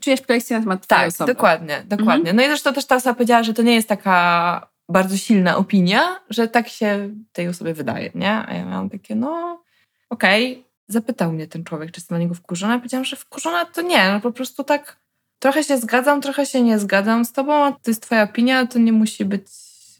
czujesz 0.00 0.20
projekcję 0.20 0.56
na 0.56 0.62
temat 0.62 0.86
Tak, 0.86 1.08
osoby. 1.08 1.34
dokładnie, 1.34 1.82
dokładnie. 1.86 2.30
Mhm. 2.30 2.36
No 2.36 2.42
i 2.42 2.46
zresztą 2.46 2.72
też 2.72 2.86
ta 2.86 2.96
osoba 2.96 3.14
powiedziała, 3.14 3.42
że 3.42 3.54
to 3.54 3.62
nie 3.62 3.74
jest 3.74 3.88
taka 3.88 4.66
bardzo 4.88 5.16
silna 5.16 5.56
opinia, 5.56 6.20
że 6.30 6.48
tak 6.48 6.68
się 6.68 7.10
tej 7.32 7.48
osobie 7.48 7.74
wydaje, 7.74 8.10
nie? 8.14 8.32
A 8.32 8.54
ja 8.54 8.64
miałam 8.64 8.90
takie, 8.90 9.14
no 9.14 9.62
okej, 10.10 10.52
okay 10.52 10.63
zapytał 10.88 11.32
mnie 11.32 11.46
ten 11.46 11.64
człowiek, 11.64 11.90
czy 11.90 12.00
jestem 12.00 12.18
na 12.18 12.22
niego 12.22 12.34
wkurzona. 12.34 12.72
Ja 12.72 12.78
powiedziałam, 12.78 13.04
że 13.04 13.16
wkurzona 13.16 13.64
to 13.64 13.82
nie, 13.82 14.12
no 14.12 14.20
po 14.20 14.32
prostu 14.32 14.64
tak 14.64 14.96
trochę 15.38 15.64
się 15.64 15.78
zgadzam, 15.78 16.20
trochę 16.20 16.46
się 16.46 16.62
nie 16.62 16.78
zgadzam 16.78 17.24
z 17.24 17.32
tobą, 17.32 17.64
a 17.64 17.72
to 17.72 17.90
jest 17.90 18.02
twoja 18.02 18.22
opinia, 18.22 18.66
to 18.66 18.78
nie 18.78 18.92
musi 18.92 19.24
być 19.24 19.46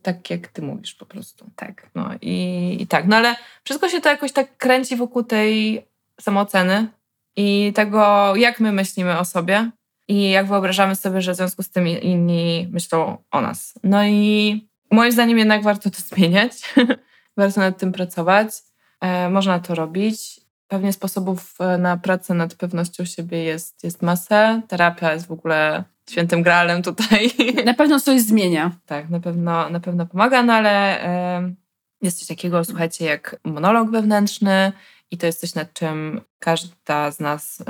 tak, 0.02 0.30
jak 0.30 0.48
ty 0.48 0.62
mówisz 0.62 0.94
po 0.94 1.06
prostu. 1.06 1.50
Tak. 1.56 1.90
No 1.94 2.10
i, 2.20 2.76
i 2.80 2.86
tak, 2.86 3.06
no 3.06 3.16
ale 3.16 3.36
wszystko 3.64 3.88
się 3.88 4.00
to 4.00 4.08
jakoś 4.08 4.32
tak 4.32 4.56
kręci 4.56 4.96
wokół 4.96 5.22
tej 5.22 5.86
samooceny 6.20 6.88
i 7.36 7.72
tego, 7.74 8.32
jak 8.36 8.60
my 8.60 8.72
myślimy 8.72 9.18
o 9.18 9.24
sobie 9.24 9.70
i 10.08 10.30
jak 10.30 10.46
wyobrażamy 10.46 10.96
sobie, 10.96 11.22
że 11.22 11.32
w 11.32 11.36
związku 11.36 11.62
z 11.62 11.70
tym 11.70 11.88
inni 11.88 12.68
myślą 12.72 13.18
o 13.30 13.40
nas. 13.40 13.74
No 13.82 14.04
i 14.04 14.68
moim 14.90 15.12
zdaniem 15.12 15.38
jednak 15.38 15.62
warto 15.62 15.90
to 15.90 15.98
zmieniać, 16.14 16.74
warto 17.36 17.60
nad 17.60 17.78
tym 17.78 17.92
pracować. 17.92 18.48
E, 19.00 19.30
można 19.30 19.58
to 19.58 19.74
robić. 19.74 20.43
Pewnie 20.68 20.92
sposobów 20.92 21.54
e, 21.60 21.78
na 21.78 21.96
pracę 21.96 22.34
nad 22.34 22.54
pewnością 22.54 23.04
siebie 23.04 23.44
jest, 23.44 23.84
jest 23.84 24.02
masę. 24.02 24.62
Terapia 24.68 25.12
jest 25.12 25.26
w 25.26 25.32
ogóle 25.32 25.84
świętym 26.10 26.42
gralem 26.42 26.82
tutaj. 26.82 27.30
Na 27.64 27.74
pewno 27.74 28.00
coś 28.00 28.20
zmienia. 28.20 28.70
Tak, 28.86 29.10
na 29.10 29.20
pewno, 29.20 29.70
na 29.70 29.80
pewno 29.80 30.06
pomaga, 30.06 30.42
no 30.42 30.52
ale 30.52 30.98
jest 32.02 32.18
coś 32.18 32.28
takiego, 32.28 32.64
słuchajcie, 32.64 33.04
jak 33.04 33.36
monolog 33.44 33.90
wewnętrzny 33.90 34.72
i 35.10 35.18
to 35.18 35.26
jest 35.26 35.40
coś, 35.40 35.54
nad 35.54 35.72
czym 35.72 36.20
każda 36.38 37.10
z 37.10 37.20
nas, 37.20 37.62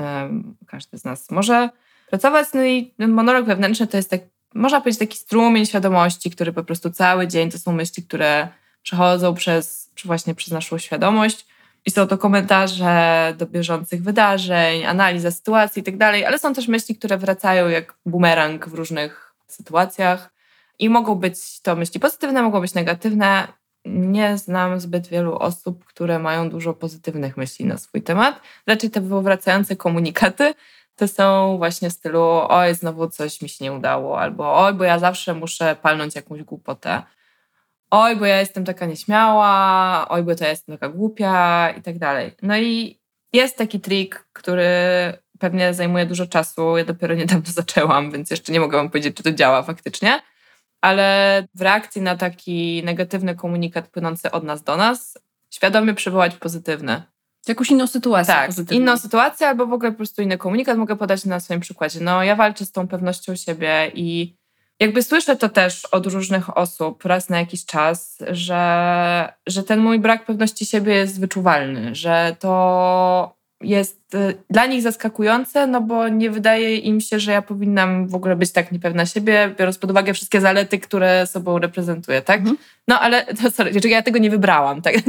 każdy 0.67 0.99
z 0.99 1.05
nas 1.05 1.31
może 1.31 1.71
pracować. 2.11 2.49
No 2.55 2.65
i 2.65 2.95
monolog 2.99 3.47
wewnętrzny 3.47 3.87
to 3.87 3.97
jest 3.97 4.11
tak, 4.11 4.21
można 4.55 4.81
powiedzieć, 4.81 4.99
taki 4.99 5.19
strumień 5.19 5.67
świadomości, 5.67 6.31
który 6.31 6.53
po 6.53 6.65
prostu 6.65 6.91
cały 6.91 7.29
dzień 7.29 7.51
to 7.51 7.59
są 7.59 7.73
myśli, 7.73 8.03
które 8.03 8.49
przechodzą 8.83 9.35
przez, 9.35 9.91
właśnie 10.05 10.35
przez 10.35 10.53
naszą 10.53 10.79
świadomość 10.79 11.47
i 11.87 11.91
są 11.91 12.07
to 12.07 12.19
komentarze 12.19 13.35
do 13.39 13.47
bieżących 13.47 14.03
wydarzeń, 14.03 14.85
analiza 14.85 15.31
sytuacji 15.31 15.81
i 15.81 15.83
tak 15.83 15.95
ale 16.27 16.39
są 16.39 16.55
też 16.55 16.69
myśli, 16.69 16.97
które 16.97 17.19
wracają 17.19 17.69
jak 17.69 17.95
bumerang 18.07 18.69
w 18.69 18.75
różnych 18.75 19.35
sytuacjach. 19.47 20.35
I 20.79 20.89
mogą 20.89 21.15
być 21.15 21.61
to 21.61 21.77
myśli 21.77 22.01
pozytywne, 22.01 22.43
mogą 22.43 22.61
być 22.61 22.75
negatywne. 22.75 23.49
Nie 23.85 24.39
znam 24.39 24.81
zbyt 24.81 25.07
wielu 25.07 25.39
osób, 25.39 25.85
które 25.85 26.19
mają 26.19 26.51
dużo 26.51 26.75
pozytywnych 26.75 27.37
myśli 27.37 27.65
na 27.65 27.79
swój 27.79 28.03
temat. 28.03 28.41
Raczej 28.67 28.91
te 28.91 29.01
wracające 29.01 29.77
komunikaty 29.77 30.55
to 30.97 31.09
są 31.09 31.57
właśnie 31.59 31.91
w 31.91 31.93
stylu 31.93 32.23
oj, 32.49 32.75
znowu 32.75 33.09
coś 33.09 33.43
mi 33.43 33.49
się 33.49 33.65
nie 33.65 33.73
udało, 33.73 34.21
albo 34.21 34.65
oj, 34.65 34.75
bo 34.75 34.85
ja 34.85 34.99
zawsze 34.99 35.35
muszę 35.35 35.77
palnąć 35.83 36.15
jakąś 36.15 36.43
głupotę 36.43 37.03
oj, 37.91 38.17
bo 38.17 38.27
ja 38.27 38.41
jestem 38.41 38.65
taka 38.65 38.87
nieśmiała, 38.87 40.07
oj, 40.09 40.23
bo 40.23 40.35
to 40.35 40.45
ja 40.45 40.51
jestem 40.51 40.79
taka 40.79 40.89
głupia 40.95 41.71
i 41.71 41.83
tak 41.83 41.99
dalej. 41.99 42.33
No 42.43 42.59
i 42.59 43.01
jest 43.33 43.57
taki 43.57 43.81
trik, 43.81 44.27
który 44.33 44.69
pewnie 45.39 45.75
zajmuje 45.75 46.07
dużo 46.07 46.27
czasu. 46.27 46.77
Ja 46.77 46.85
dopiero 46.85 47.15
niedawno 47.15 47.53
zaczęłam, 47.63 48.11
więc 48.11 48.31
jeszcze 48.31 48.53
nie 48.53 48.61
mogę 48.61 48.77
wam 48.79 48.89
powiedzieć, 48.91 49.17
czy 49.17 49.23
to 49.23 49.33
działa 49.33 49.63
faktycznie. 49.63 50.23
Ale 50.81 51.47
w 51.55 51.63
reakcji 51.63 52.03
na 52.03 52.17
taki 52.17 52.83
negatywny 52.85 53.35
komunikat 53.35 53.89
płynący 53.89 54.31
od 54.31 54.45
nas 54.45 54.63
do 54.63 54.77
nas, 54.77 55.19
świadomie 55.51 55.95
przywołać 55.95 56.37
pozytywny. 56.37 57.03
Jakąś 57.49 57.71
inną 57.71 57.87
sytuację. 57.87 58.35
Tak, 58.35 58.47
pozytywną. 58.47 58.83
inną 58.83 58.97
sytuację 58.97 59.49
albo 59.49 59.67
w 59.67 59.73
ogóle 59.73 59.91
po 59.91 59.97
prostu 59.97 60.23
inny 60.23 60.39
komunikat 60.39 60.79
mogę 60.79 60.97
podać 60.97 61.25
na 61.25 61.41
swoim 61.41 61.61
przykładzie. 61.61 62.01
No, 62.01 62.23
ja 62.23 62.37
walczę 62.37 62.65
z 62.65 62.73
tą 62.73 62.89
pewnością 62.89 63.37
siebie 63.37 63.91
i 63.95 64.37
jakby 64.85 65.03
słyszę 65.03 65.37
to 65.37 65.49
też 65.49 65.85
od 65.85 66.07
różnych 66.07 66.57
osób 66.57 67.05
raz 67.05 67.29
na 67.29 67.39
jakiś 67.39 67.67
czas, 67.67 68.19
że, 68.31 69.33
że 69.47 69.63
ten 69.63 69.81
mój 69.81 69.99
brak 69.99 70.25
pewności 70.25 70.67
siebie 70.67 70.95
jest 70.95 71.21
wyczuwalny, 71.21 71.95
że 71.95 72.37
to 72.41 73.35
jest 73.61 74.15
y, 74.15 74.35
dla 74.51 74.67
nich 74.67 74.83
zaskakujące, 74.83 75.67
no 75.67 75.81
bo 75.81 76.09
nie 76.09 76.31
wydaje 76.31 76.77
im 76.77 77.01
się, 77.01 77.21
że 77.21 77.33
ja 77.33 77.43
powinnam 77.43 78.09
w 78.09 78.15
ogóle 78.15 78.37
być 78.37 78.53
tak 78.53 78.73
niepewna 78.73 79.07
siebie, 79.07 79.55
biorąc 79.59 79.79
pod 79.79 79.91
uwagę 79.91 80.15
wszystkie 80.15 80.41
zalety, 80.41 80.79
które 80.79 81.27
sobą 81.27 81.59
reprezentuję, 81.59 82.23
tak? 82.23 82.41
Mhm. 82.41 82.57
No 82.89 83.01
ale 83.01 83.25
to, 83.25 83.51
sorry, 83.51 83.71
ja 83.85 84.03
tego 84.03 84.19
nie 84.19 84.31
wybrałam, 84.31 84.83
tak? 84.83 84.95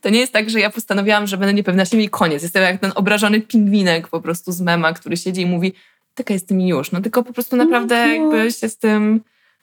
To 0.00 0.10
nie 0.10 0.20
jest 0.20 0.32
tak, 0.32 0.50
że 0.50 0.60
ja 0.60 0.70
postanowiłam, 0.70 1.26
że 1.26 1.36
będę 1.36 1.54
niepewna 1.54 1.84
siebie 1.84 2.04
i 2.04 2.08
koniec. 2.08 2.42
Jestem 2.42 2.62
jak 2.62 2.80
ten 2.80 2.92
obrażony 2.94 3.40
pingwinek 3.40 4.08
po 4.08 4.20
prostu 4.20 4.52
z 4.52 4.60
mema, 4.60 4.92
który 4.92 5.16
siedzi 5.16 5.40
i 5.40 5.46
mówi 5.46 5.72
taka 6.14 6.34
jestem 6.34 6.60
już. 6.60 6.92
No 6.92 7.00
tylko 7.00 7.22
po 7.22 7.32
prostu 7.32 7.56
naprawdę 7.56 8.06
no, 8.06 8.12
jakby 8.12 8.52
się 8.52 8.68
z 8.68 8.78
tym 8.78 9.20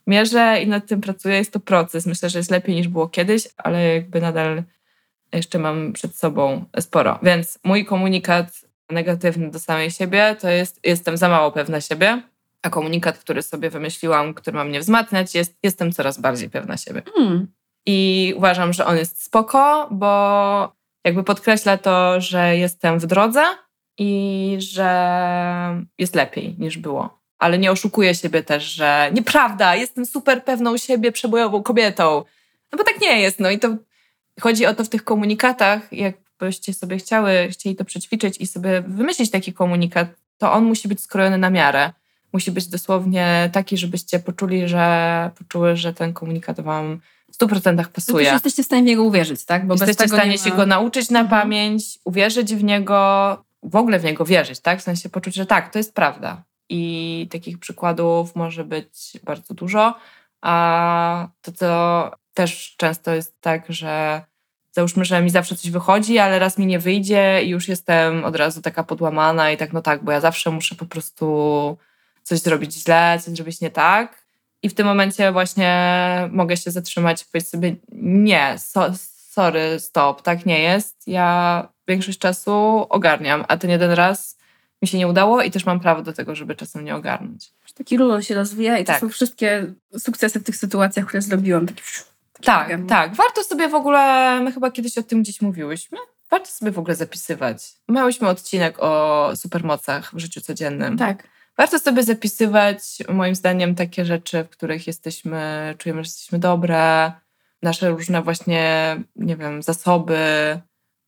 mierzę 0.07 0.61
i 0.63 0.67
nad 0.67 0.87
tym 0.87 1.01
pracuję. 1.01 1.35
Jest 1.35 1.51
to 1.51 1.59
proces. 1.59 2.05
Myślę, 2.05 2.29
że 2.29 2.39
jest 2.39 2.51
lepiej 2.51 2.75
niż 2.75 2.87
było 2.87 3.09
kiedyś, 3.09 3.47
ale 3.57 3.93
jakby 3.93 4.21
nadal 4.21 4.63
jeszcze 5.33 5.59
mam 5.59 5.93
przed 5.93 6.15
sobą 6.15 6.65
sporo. 6.79 7.19
Więc 7.23 7.59
mój 7.63 7.85
komunikat 7.85 8.61
negatywny 8.89 9.51
do 9.51 9.59
samej 9.59 9.91
siebie 9.91 10.35
to 10.39 10.49
jest 10.49 10.79
jestem 10.83 11.17
za 11.17 11.29
mało 11.29 11.51
pewna 11.51 11.81
siebie, 11.81 12.21
a 12.61 12.69
komunikat, 12.69 13.17
który 13.17 13.41
sobie 13.41 13.69
wymyśliłam, 13.69 14.33
który 14.33 14.57
ma 14.57 14.63
mnie 14.63 14.79
wzmacniać, 14.79 15.35
jest 15.35 15.57
jestem 15.63 15.91
coraz 15.91 16.19
bardziej 16.19 16.49
pewna 16.49 16.77
siebie. 16.77 17.01
Hmm. 17.15 17.47
I 17.85 18.33
uważam, 18.37 18.73
że 18.73 18.85
on 18.85 18.97
jest 18.97 19.23
spoko, 19.23 19.87
bo 19.91 20.73
jakby 21.05 21.23
podkreśla 21.23 21.77
to, 21.77 22.21
że 22.21 22.57
jestem 22.57 22.99
w 22.99 23.05
drodze 23.05 23.43
i 24.03 24.57
że 24.59 24.87
jest 25.97 26.15
lepiej 26.15 26.55
niż 26.59 26.77
było. 26.77 27.19
Ale 27.39 27.57
nie 27.57 27.71
oszukuję 27.71 28.15
siebie 28.15 28.43
też, 28.43 28.63
że 28.63 29.11
nieprawda, 29.13 29.75
jestem 29.75 30.05
super 30.05 30.43
pewną 30.43 30.77
siebie, 30.77 31.11
przebojową 31.11 31.63
kobietą. 31.63 32.23
No 32.71 32.77
bo 32.77 32.83
tak 32.83 33.01
nie 33.01 33.21
jest. 33.21 33.39
No 33.39 33.51
i 33.51 33.59
to 33.59 33.75
chodzi 34.39 34.65
o 34.65 34.73
to 34.73 34.83
w 34.83 34.89
tych 34.89 35.03
komunikatach, 35.03 35.93
jakbyście 35.93 36.73
sobie 36.73 36.97
chciały, 36.97 37.47
chcieli 37.51 37.75
to 37.75 37.85
przećwiczyć 37.85 38.37
i 38.39 38.47
sobie 38.47 38.83
wymyślić 38.87 39.31
taki 39.31 39.53
komunikat, 39.53 40.07
to 40.37 40.53
on 40.53 40.63
musi 40.63 40.87
być 40.87 41.01
skrojony 41.01 41.37
na 41.37 41.49
miarę. 41.49 41.91
Musi 42.33 42.51
być 42.51 42.67
dosłownie 42.67 43.49
taki, 43.53 43.77
żebyście 43.77 44.19
poczuli, 44.19 44.67
że 44.67 45.31
poczuły, 45.37 45.75
że 45.75 45.93
ten 45.93 46.13
komunikat 46.13 46.61
wam 46.61 47.01
w 47.31 47.37
100% 47.37 47.85
pasuje. 47.87 48.25
To 48.25 48.33
jesteście 48.33 48.63
w 48.63 48.65
stanie 48.65 48.81
w 48.81 48.85
niego 48.85 49.03
uwierzyć, 49.03 49.45
tak? 49.45 49.67
Bo 49.67 49.73
jesteście 49.73 50.05
w 50.05 50.09
stanie 50.09 50.37
ma... 50.37 50.37
się 50.37 50.51
go 50.51 50.65
nauczyć 50.65 51.09
na 51.09 51.19
mhm. 51.19 51.41
pamięć, 51.41 51.99
uwierzyć 52.05 52.55
w 52.55 52.63
niego, 52.63 53.37
w 53.63 53.75
ogóle 53.75 53.99
w 53.99 54.03
niego 54.03 54.25
wierzyć, 54.25 54.59
tak? 54.59 54.79
W 54.79 54.83
sensie 54.83 55.09
poczuć, 55.09 55.35
że 55.35 55.45
tak, 55.45 55.73
to 55.73 55.79
jest 55.79 55.95
prawda. 55.95 56.43
I 56.69 57.27
takich 57.31 57.59
przykładów 57.59 58.35
może 58.35 58.63
być 58.63 59.17
bardzo 59.23 59.53
dużo. 59.53 59.95
A 60.41 61.27
to, 61.41 61.51
co 61.51 62.11
też 62.33 62.75
często 62.77 63.13
jest 63.13 63.41
tak, 63.41 63.65
że 63.69 64.21
załóżmy, 64.71 65.05
że 65.05 65.21
mi 65.21 65.29
zawsze 65.29 65.55
coś 65.55 65.71
wychodzi, 65.71 66.19
ale 66.19 66.39
raz 66.39 66.57
mi 66.57 66.65
nie 66.65 66.79
wyjdzie 66.79 67.43
i 67.43 67.49
już 67.49 67.67
jestem 67.67 68.25
od 68.25 68.35
razu 68.35 68.61
taka 68.61 68.83
podłamana 68.83 69.51
i 69.51 69.57
tak, 69.57 69.73
no 69.73 69.81
tak, 69.81 70.03
bo 70.03 70.11
ja 70.11 70.19
zawsze 70.19 70.51
muszę 70.51 70.75
po 70.75 70.85
prostu 70.85 71.77
coś 72.23 72.39
zrobić 72.39 72.73
źle, 72.73 73.19
coś 73.21 73.33
zrobić 73.33 73.61
nie 73.61 73.69
tak. 73.69 74.25
I 74.63 74.69
w 74.69 74.73
tym 74.73 74.87
momencie 74.87 75.31
właśnie 75.31 75.89
mogę 76.31 76.57
się 76.57 76.71
zatrzymać 76.71 77.21
i 77.21 77.25
powiedzieć 77.25 77.49
sobie, 77.49 77.75
nie, 78.01 78.55
so, 78.57 78.91
sorry, 79.31 79.79
stop, 79.79 80.21
tak 80.21 80.45
nie 80.45 80.59
jest. 80.59 81.07
Ja 81.07 81.67
większość 81.91 82.19
czasu 82.19 82.51
ogarniam, 82.89 83.45
a 83.47 83.57
ten 83.57 83.69
jeden 83.69 83.91
raz 83.91 84.37
mi 84.81 84.87
się 84.87 84.97
nie 84.97 85.07
udało 85.07 85.41
i 85.41 85.51
też 85.51 85.65
mam 85.65 85.79
prawo 85.79 86.01
do 86.01 86.13
tego, 86.13 86.35
żeby 86.35 86.55
czasem 86.55 86.85
nie 86.85 86.95
ogarnąć. 86.95 87.53
Taki 87.75 87.97
rulon 87.97 88.21
się 88.21 88.35
rozwija 88.35 88.77
i 88.77 88.83
to 88.83 88.91
tak. 88.91 89.01
są 89.01 89.09
wszystkie 89.09 89.73
sukcesy 89.99 90.39
w 90.39 90.43
tych 90.43 90.55
sytuacjach, 90.55 91.05
które 91.05 91.21
zrobiłam. 91.21 91.65
Taki, 91.67 91.81
tak, 92.43 92.69
tak, 92.69 92.79
tak. 92.89 93.15
Warto 93.15 93.43
sobie 93.43 93.69
w 93.69 93.75
ogóle, 93.75 94.39
my 94.41 94.51
chyba 94.51 94.71
kiedyś 94.71 94.97
o 94.97 95.03
tym 95.03 95.21
gdzieś 95.21 95.41
mówiłyśmy, 95.41 95.97
warto 96.31 96.47
sobie 96.47 96.71
w 96.71 96.79
ogóle 96.79 96.95
zapisywać. 96.95 97.63
Miałyśmy 97.89 98.27
odcinek 98.27 98.75
o 98.79 99.31
supermocach 99.35 100.11
w 100.13 100.19
życiu 100.19 100.41
codziennym. 100.41 100.97
Tak. 100.97 101.27
Warto 101.57 101.79
sobie 101.79 102.03
zapisywać, 102.03 102.79
moim 103.09 103.35
zdaniem, 103.35 103.75
takie 103.75 104.05
rzeczy, 104.05 104.43
w 104.43 104.49
których 104.49 104.87
jesteśmy, 104.87 105.75
czujemy, 105.77 106.03
że 106.03 106.07
jesteśmy 106.07 106.39
dobre, 106.39 107.11
nasze 107.61 107.89
różne 107.89 108.21
właśnie, 108.21 108.95
nie 109.15 109.35
wiem, 109.35 109.61
zasoby 109.61 110.17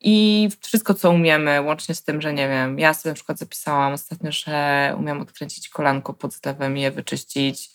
i 0.03 0.49
wszystko, 0.61 0.93
co 0.93 1.11
umiemy, 1.11 1.61
łącznie 1.61 1.95
z 1.95 2.03
tym, 2.03 2.21
że 2.21 2.33
nie 2.33 2.47
wiem, 2.47 2.79
ja 2.79 2.93
sobie 2.93 3.11
na 3.11 3.15
przykład 3.15 3.39
zapisałam 3.39 3.93
ostatnio, 3.93 4.31
że 4.31 4.95
umiem 4.99 5.21
odkręcić 5.21 5.69
kolanko 5.69 6.13
pod 6.13 6.33
zlewem 6.33 6.77
i 6.77 6.81
je 6.81 6.91
wyczyścić. 6.91 7.69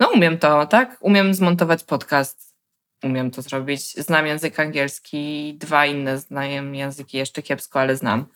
No 0.00 0.10
umiem 0.14 0.38
to, 0.38 0.66
tak? 0.66 0.96
Umiem 1.00 1.34
zmontować 1.34 1.84
podcast, 1.84 2.54
umiem 3.02 3.30
to 3.30 3.42
zrobić. 3.42 3.94
Znam 3.94 4.26
język 4.26 4.60
angielski, 4.60 5.54
dwa 5.58 5.86
inne 5.86 6.18
znam 6.18 6.74
języki 6.74 7.18
jeszcze 7.18 7.42
kiepsko, 7.42 7.80
ale 7.80 7.96
znam. 7.96 8.26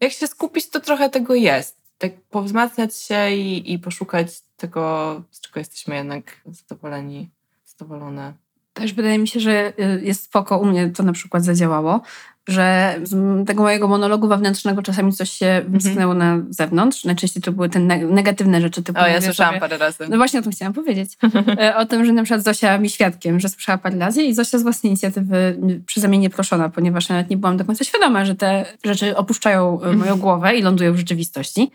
Jak 0.00 0.12
się 0.12 0.26
skupić, 0.26 0.70
to 0.70 0.80
trochę 0.80 1.10
tego 1.10 1.34
jest 1.34 1.82
tak 2.02 2.20
powzmacniać 2.20 2.96
się 2.96 3.30
i, 3.30 3.72
i 3.72 3.78
poszukać 3.78 4.40
tego, 4.56 5.22
z 5.30 5.40
czego 5.40 5.60
jesteśmy 5.60 5.96
jednak 5.96 6.40
zadowoleni, 6.46 7.30
zadowolone. 7.64 8.34
Też 8.72 8.92
wydaje 8.92 9.18
mi 9.18 9.28
się, 9.28 9.40
że 9.40 9.72
y, 9.78 10.02
jest 10.04 10.24
spoko. 10.24 10.58
U 10.58 10.66
mnie 10.66 10.90
to 10.90 11.02
na 11.02 11.12
przykład 11.12 11.44
zadziałało, 11.44 12.00
że 12.48 12.96
z 13.02 13.46
tego 13.46 13.62
mojego 13.62 13.88
monologu 13.88 14.28
wewnętrznego 14.28 14.82
czasami 14.82 15.12
coś 15.12 15.30
się 15.30 15.46
mhm. 15.46 15.72
wysknęło 15.72 16.12
mm 16.12 16.40
-hmm. 16.40 16.46
na 16.46 16.52
zewnątrz. 16.54 17.04
Najczęściej 17.04 17.42
to 17.42 17.52
były 17.52 17.68
te 17.68 17.78
negatywne 17.80 18.60
rzeczy. 18.60 18.82
Typu 18.82 19.00
o, 19.00 19.06
ja 19.06 19.20
słyszałam 19.20 19.52
sobie, 19.52 19.60
parę 19.60 19.78
razy. 19.78 20.06
No 20.08 20.16
właśnie 20.16 20.40
o 20.40 20.42
tym 20.42 20.52
chciałam 20.52 20.72
powiedzieć. 20.72 21.12
E, 21.60 21.76
o 21.76 21.86
tym, 21.86 22.04
że 22.04 22.12
na 22.12 22.22
przykład 22.22 22.44
Zosia 22.44 22.78
mi 22.78 22.90
świadkiem, 22.90 23.40
że 23.40 23.48
słyszała 23.48 23.78
parę 23.78 23.98
razy 23.98 24.22
i 24.22 24.34
Zosia 24.34 24.58
z 24.58 24.62
własnej 24.62 24.90
inicjatywy 24.90 25.58
przeze 25.86 26.08
mnie 26.08 26.18
nie 26.18 26.30
proszona, 26.30 26.68
ponieważ 26.68 27.08
nawet 27.08 27.30
nie 27.30 27.36
byłam 27.36 27.56
do 27.56 27.64
końca 27.64 27.84
świadoma, 27.84 28.24
że 28.24 28.34
te 28.34 28.64
rzeczy 28.84 29.16
opuszczają 29.16 29.82
e, 29.82 29.92
moją 29.92 30.16
głowę 30.16 30.56
i 30.56 30.62
lądują 30.62 30.92
w 30.92 30.96
rzeczywistości. 30.96 31.70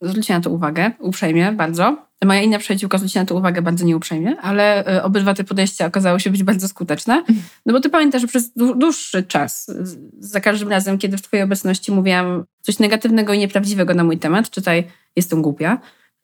Zwróćcie 0.00 0.34
na 0.34 0.40
to 0.40 0.50
uwagę, 0.50 0.90
uprzejmie, 0.98 1.52
bardzo. 1.52 2.08
Moja 2.24 2.42
inna 2.42 2.58
przyjaciółka 2.58 2.98
zwróciła 2.98 3.22
na 3.22 3.26
to 3.26 3.34
uwagę 3.34 3.62
bardzo 3.62 3.84
nieuprzejmie, 3.84 4.36
ale 4.40 4.86
e, 4.86 5.02
obydwa 5.02 5.34
te 5.34 5.44
podejścia 5.44 5.86
okazały 5.86 6.20
się 6.20 6.30
być 6.30 6.42
bardzo 6.42 6.68
skuteczne. 6.68 7.24
No 7.66 7.72
bo 7.72 7.80
ty 7.80 7.90
pamiętasz, 7.90 8.22
że 8.22 8.28
przez 8.28 8.52
dłuższy 8.56 9.22
czas, 9.22 9.70
za 10.18 10.40
każdym 10.40 10.68
razem, 10.68 10.98
kiedy 10.98 11.16
w 11.16 11.22
twojej 11.22 11.44
obecności 11.44 11.92
mówiłam 11.92 12.44
coś 12.60 12.78
negatywnego 12.78 13.32
i 13.32 13.38
nieprawdziwego 13.38 13.94
na 13.94 14.04
mój 14.04 14.18
temat, 14.18 14.50
czytaj, 14.50 14.84
jestem 15.16 15.42
głupia, 15.42 15.78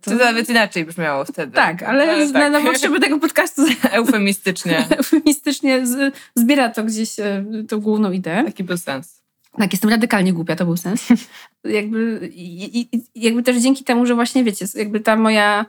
to, 0.04 0.10
to 0.10 0.16
nawet 0.16 0.50
inaczej 0.50 0.84
brzmiało 0.84 1.24
wtedy. 1.24 1.52
Tak, 1.52 1.82
ale, 1.82 2.10
ale 2.10 2.32
tak. 2.32 2.52
Na, 2.52 2.60
na 2.60 2.70
potrzeby 2.70 3.00
tego 3.00 3.18
podcastu 3.18 3.62
eufemistycznie. 3.90 4.86
eufemistycznie 4.98 5.86
z, 5.86 6.14
zbiera 6.34 6.68
to 6.68 6.84
gdzieś 6.84 7.18
e, 7.20 7.44
tą 7.68 7.80
główną 7.80 8.12
ideę. 8.12 8.44
Taki 8.44 8.64
był 8.64 8.76
sens. 8.76 9.23
Tak, 9.58 9.72
jestem 9.72 9.90
radykalnie 9.90 10.32
głupia, 10.32 10.56
to 10.56 10.64
był 10.64 10.76
sens. 10.76 11.08
jakby, 11.64 12.30
i, 12.34 12.80
i, 12.80 12.88
jakby 13.14 13.42
też 13.42 13.56
dzięki 13.56 13.84
temu, 13.84 14.06
że 14.06 14.14
właśnie 14.14 14.44
wiecie, 14.44 14.66
jakby 14.74 15.00
ta 15.00 15.16
moja 15.16 15.66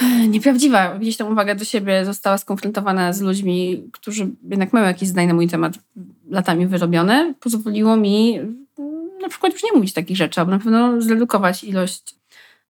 nieprawdziwa 0.28 0.98
gdzieś 0.98 1.16
tam 1.16 1.32
uwaga 1.32 1.54
do 1.54 1.64
siebie 1.64 2.04
została 2.04 2.38
skonfrontowana 2.38 3.12
z 3.12 3.20
ludźmi, 3.20 3.88
którzy 3.92 4.28
jednak 4.50 4.72
mają 4.72 4.86
jakieś 4.86 5.08
zdanie 5.08 5.28
na 5.28 5.34
mój 5.34 5.48
temat 5.48 5.72
latami 6.30 6.66
wyrobione, 6.66 7.34
pozwoliło 7.40 7.96
mi 7.96 8.40
na 9.22 9.28
przykład 9.28 9.52
już 9.52 9.62
nie 9.62 9.72
mówić 9.72 9.92
takich 9.92 10.16
rzeczy, 10.16 10.40
albo 10.40 10.52
na 10.52 10.58
pewno 10.58 11.00
zredukować 11.00 11.64
ilość 11.64 12.14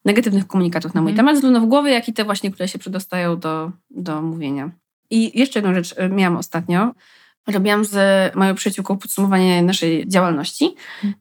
negatywnych 0.05 0.47
komunikatów 0.47 0.95
na 0.95 1.03
mój 1.03 1.13
mm. 1.13 1.17
temat, 1.17 1.37
zarówno 1.37 1.61
w 1.61 1.67
głowie, 1.67 1.93
jak 1.93 2.09
i 2.09 2.13
te 2.13 2.25
właśnie, 2.25 2.51
które 2.51 2.69
się 2.69 2.79
przedostają 2.79 3.39
do, 3.39 3.73
do 3.91 4.23
mówienia. 4.23 4.71
I 5.11 5.39
jeszcze 5.39 5.59
jedną 5.59 5.75
rzecz 5.75 5.95
e, 5.97 6.09
miałam 6.09 6.37
ostatnio 6.37 6.95
robiłam 7.47 7.85
z 7.85 7.97
moją 8.35 8.55
przyjaciółką 8.55 8.99
podsumowanie 8.99 9.63
naszej 9.63 10.09
działalności. 10.09 10.75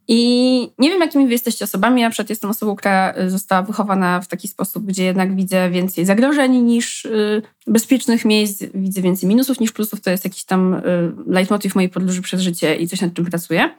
I 0.08 0.72
nie 0.80 0.90
wiem, 0.90 1.02
jakimi 1.02 1.26
wy 1.26 1.32
jesteście 1.32 1.66
osobami. 1.66 2.02
Ja 2.02 2.10
przed 2.10 2.30
jestem 2.30 2.50
osobą, 2.50 2.76
która 2.76 3.14
została 3.28 3.62
wychowana 3.62 4.22
w 4.22 4.28
taki 4.28 4.48
sposób, 4.48 4.86
gdzie 4.86 5.04
jednak 5.04 5.36
widzę 5.36 5.70
więcej 5.70 6.06
zagrożeń 6.06 6.52
niż 6.58 7.06
y, 7.06 7.42
bezpiecznych 7.68 8.26
miejsc, 8.26 8.64
widzę 8.74 9.02
więcej 9.02 9.30
minusów 9.30 9.60
niż 9.60 9.72
plusów. 9.72 10.02
To 10.02 10.10
jest 10.10 10.24
jakiś 10.24 10.44
tam 10.44 10.74
y, 10.74 10.82
leitmotiv 11.28 11.76
mojej 11.76 11.90
podróży 11.90 12.22
przez 12.22 12.42
życie 12.42 12.76
i 12.76 12.88
coś 12.88 13.02
nad 13.02 13.14
czym 13.14 13.26
pracuję. 13.26 13.70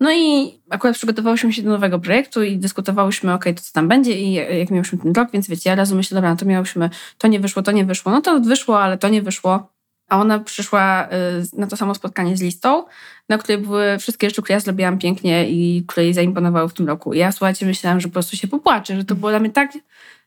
No 0.00 0.12
i 0.12 0.54
akurat 0.70 0.96
przygotowałyśmy 0.96 1.52
się 1.52 1.62
do 1.62 1.70
nowego 1.70 1.98
projektu 1.98 2.42
i 2.42 2.56
dyskutowałyśmy, 2.56 3.32
ok, 3.32 3.44
to 3.44 3.62
co 3.62 3.72
tam 3.72 3.88
będzie 3.88 4.20
i 4.20 4.32
jak 4.32 4.70
miałyśmy 4.70 4.98
ten 4.98 5.12
rok, 5.12 5.28
więc 5.32 5.48
wiecie, 5.48 5.70
ja 5.70 5.76
razu 5.76 5.96
myślę, 5.96 6.14
dobra, 6.14 6.30
no 6.30 6.36
to 6.36 6.46
miałyśmy, 6.46 6.90
to 7.18 7.28
nie 7.28 7.40
wyszło, 7.40 7.62
to 7.62 7.72
nie 7.72 7.84
wyszło, 7.84 8.12
no 8.12 8.20
to 8.20 8.40
wyszło, 8.40 8.80
ale 8.80 8.98
to 8.98 9.08
nie 9.08 9.22
wyszło. 9.22 9.73
A 10.08 10.20
ona 10.20 10.38
przyszła 10.38 11.08
y, 11.54 11.58
na 11.58 11.66
to 11.66 11.76
samo 11.76 11.94
spotkanie 11.94 12.36
z 12.36 12.42
listą, 12.42 12.84
na 13.28 13.38
której 13.38 13.58
były 13.58 13.98
wszystkie 13.98 14.30
rzeczy, 14.30 14.42
które 14.42 14.54
ja 14.54 14.60
zrobiłam 14.60 14.98
pięknie 14.98 15.50
i 15.50 15.84
które 15.86 16.04
jej 16.04 16.14
zaimponowały 16.14 16.68
w 16.68 16.72
tym 16.72 16.86
roku. 16.86 17.14
I 17.14 17.18
ja 17.18 17.32
słuchajcie, 17.32 17.66
myślałam, 17.66 18.00
że 18.00 18.08
po 18.08 18.12
prostu 18.12 18.36
się 18.36 18.48
popłaczę, 18.48 18.96
że 18.96 19.04
to 19.04 19.14
było 19.14 19.30
dla 19.30 19.40
mnie 19.40 19.50
tak, 19.50 19.72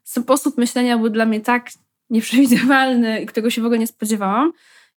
sposób 0.04 0.58
myślenia 0.58 0.98
był 0.98 1.10
dla 1.10 1.26
mnie 1.26 1.42
tak 1.42 1.70
nieprzewidywalny, 2.10 3.26
którego 3.26 3.50
się 3.50 3.62
w 3.62 3.66
ogóle 3.66 3.80
nie 3.80 3.88
spodziewałam. 3.88 4.52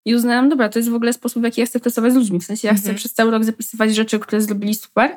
I 0.05 0.15
uznałam, 0.15 0.49
dobra, 0.49 0.69
to 0.69 0.79
jest 0.79 0.89
w 0.89 0.95
ogóle 0.95 1.13
sposób, 1.13 1.43
w 1.43 1.45
jaki 1.45 1.61
ja 1.61 1.67
chcę 1.67 1.81
pracować 1.81 2.13
z 2.13 2.17
ludźmi. 2.17 2.41
W 2.41 2.45
sensie 2.45 2.69
ja 2.69 2.75
chcę 2.75 2.83
mhm. 2.83 2.97
przez 2.97 3.15
cały 3.15 3.31
rok 3.31 3.45
zapisywać 3.45 3.95
rzeczy, 3.95 4.19
które 4.19 4.43
zrobili 4.43 4.75
super, 4.75 5.17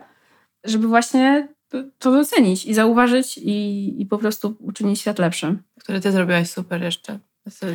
żeby 0.63 0.87
właśnie 0.87 1.47
to 1.99 2.11
docenić 2.11 2.65
i 2.65 2.73
zauważyć 2.73 3.37
i, 3.37 4.01
i 4.01 4.05
po 4.05 4.17
prostu 4.17 4.55
uczynić 4.59 4.99
świat 4.99 5.19
lepszym. 5.19 5.63
Które 5.79 6.01
ty 6.01 6.11
zrobiłaś 6.11 6.49
super 6.49 6.83
jeszcze. 6.83 7.19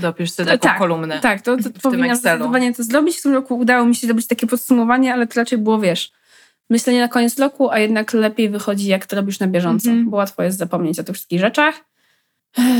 Dopisz 0.01 0.31
sobie 0.31 0.51
taką 0.51 0.69
tak, 0.69 0.79
kolumnę. 0.79 1.21
Tak, 1.21 1.43
to, 1.43 1.57
to 1.57 1.71
powinnam 1.83 2.17
zdecydowanie 2.17 2.75
to 2.75 2.83
zrobić. 2.83 3.17
W 3.17 3.23
tym 3.23 3.33
roku 3.33 3.59
udało 3.59 3.87
mi 3.87 3.97
się 3.97 4.07
zrobić 4.07 4.27
takie 4.27 4.47
podsumowanie, 4.47 5.15
ale 5.15 5.27
to 5.27 5.41
raczej 5.41 5.59
było, 5.59 5.79
wiesz, 5.79 6.13
myślenie 6.71 7.01
na 7.01 7.09
koniec 7.09 7.39
roku, 7.39 7.71
a 7.71 7.79
jednak 7.79 8.13
lepiej 8.13 8.51
wychodzi, 8.51 8.87
jak 8.87 9.07
to 9.07 9.17
robisz 9.17 9.41
na 9.41 9.47
bieżąco, 9.47 9.91
mm 9.91 10.05
-hmm. 10.05 10.11
bo 10.11 10.17
łatwo 10.17 10.43
jest 10.43 10.59
zapomnieć 10.59 10.99
o 10.99 11.05
tych 11.05 11.15
wszystkich 11.15 11.41
rzeczach. 11.41 11.85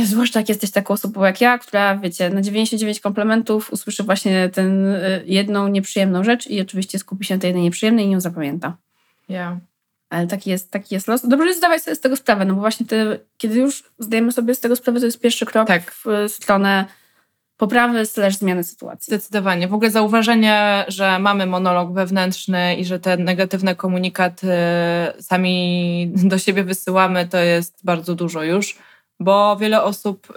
Zwłaszcza 0.05 0.41
jak 0.41 0.49
jesteś 0.49 0.71
taką 0.71 0.95
osobą 0.95 1.25
jak 1.25 1.41
ja, 1.41 1.59
która, 1.59 1.97
wiecie, 1.97 2.31
na 2.31 2.41
99 2.41 3.01
komplementów 3.01 3.73
usłyszy 3.73 4.03
właśnie 4.03 4.49
tę 4.49 4.63
y, 4.63 5.23
jedną 5.27 5.69
nieprzyjemną 5.69 6.25
rzecz 6.25 6.47
i 6.47 6.61
oczywiście 6.61 6.99
skupi 6.99 7.25
się 7.25 7.35
na 7.35 7.41
tej 7.41 7.49
jednej 7.49 7.65
nieprzyjemnej 7.65 8.07
i 8.07 8.11
ją 8.11 8.21
zapamięta. 8.21 8.77
Ja. 9.29 9.59
Ale 10.11 10.27
taki 10.27 10.51
jest, 10.51 10.71
taki 10.71 10.95
jest 10.95 11.09
los. 11.09 11.29
Dobrze 11.29 11.47
jest 11.47 11.59
zdawać 11.59 11.83
sobie 11.83 11.97
z 11.97 12.01
tego 12.01 12.17
sprawę, 12.17 12.45
no 12.45 12.55
bo 12.55 12.61
właśnie 12.61 12.87
kiedy 13.39 13.59
już 13.59 13.85
zdajemy 13.99 14.33
sobie 14.33 14.55
z 14.55 14.61
tego 14.61 14.77
sprawę, 14.77 15.01
to 15.01 15.07
jest 15.07 15.21
pierwszy 15.21 15.47
krok 15.47 15.69
tak. 15.69 15.93
w 15.93 16.07
stronę 16.29 16.85
poprawy 17.59 18.07
slash 18.07 18.37
zmiany 18.37 18.65
sytuacji. 18.65 19.11
Zdecydowanie. 19.11 19.69
W 19.69 19.75
ogóle 19.75 19.91
zauważenie, 19.91 20.85
że 20.89 21.19
mamy 21.19 21.47
monolog 21.47 21.93
wewnętrzny 21.93 22.77
i 22.77 22.85
że 22.85 23.01
te 23.01 23.17
negatywne 23.17 23.75
komunikaty 23.75 24.53
sami 25.21 26.13
do 26.15 26.39
siebie 26.39 26.65
wysyłamy, 26.65 27.29
to 27.29 27.39
jest 27.39 27.85
bardzo 27.85 28.15
dużo 28.15 28.43
już, 28.43 28.79
bo 29.21 29.57
wiele 29.57 29.83
osób 29.83 30.29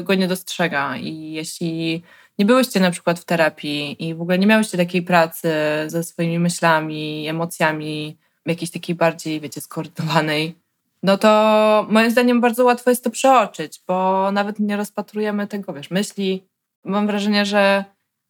y, 0.00 0.02
go 0.02 0.14
nie 0.14 0.28
dostrzega 0.28 0.96
i 0.96 1.32
jeśli 1.32 2.02
nie 2.38 2.44
byłyście 2.44 2.80
na 2.80 2.90
przykład 2.90 3.18
w 3.18 3.24
terapii 3.24 4.08
i 4.08 4.14
w 4.14 4.20
ogóle 4.20 4.38
nie 4.38 4.46
miałyście 4.46 4.78
takiej 4.78 5.02
pracy 5.02 5.48
ze 5.86 6.02
swoimi 6.02 6.38
myślami, 6.38 7.28
emocjami, 7.28 8.18
jakiejś 8.46 8.70
takiej 8.70 8.94
bardziej, 8.94 9.40
wiecie, 9.40 9.60
skoordynowanej, 9.60 10.54
no 11.02 11.18
to 11.18 11.86
moim 11.90 12.10
zdaniem 12.10 12.40
bardzo 12.40 12.64
łatwo 12.64 12.90
jest 12.90 13.04
to 13.04 13.10
przeoczyć, 13.10 13.80
bo 13.88 14.30
nawet 14.32 14.58
nie 14.58 14.76
rozpatrujemy 14.76 15.46
tego, 15.46 15.72
wiesz, 15.72 15.90
myśli, 15.90 16.46
mam 16.84 17.06
wrażenie, 17.06 17.46
że 17.46 17.84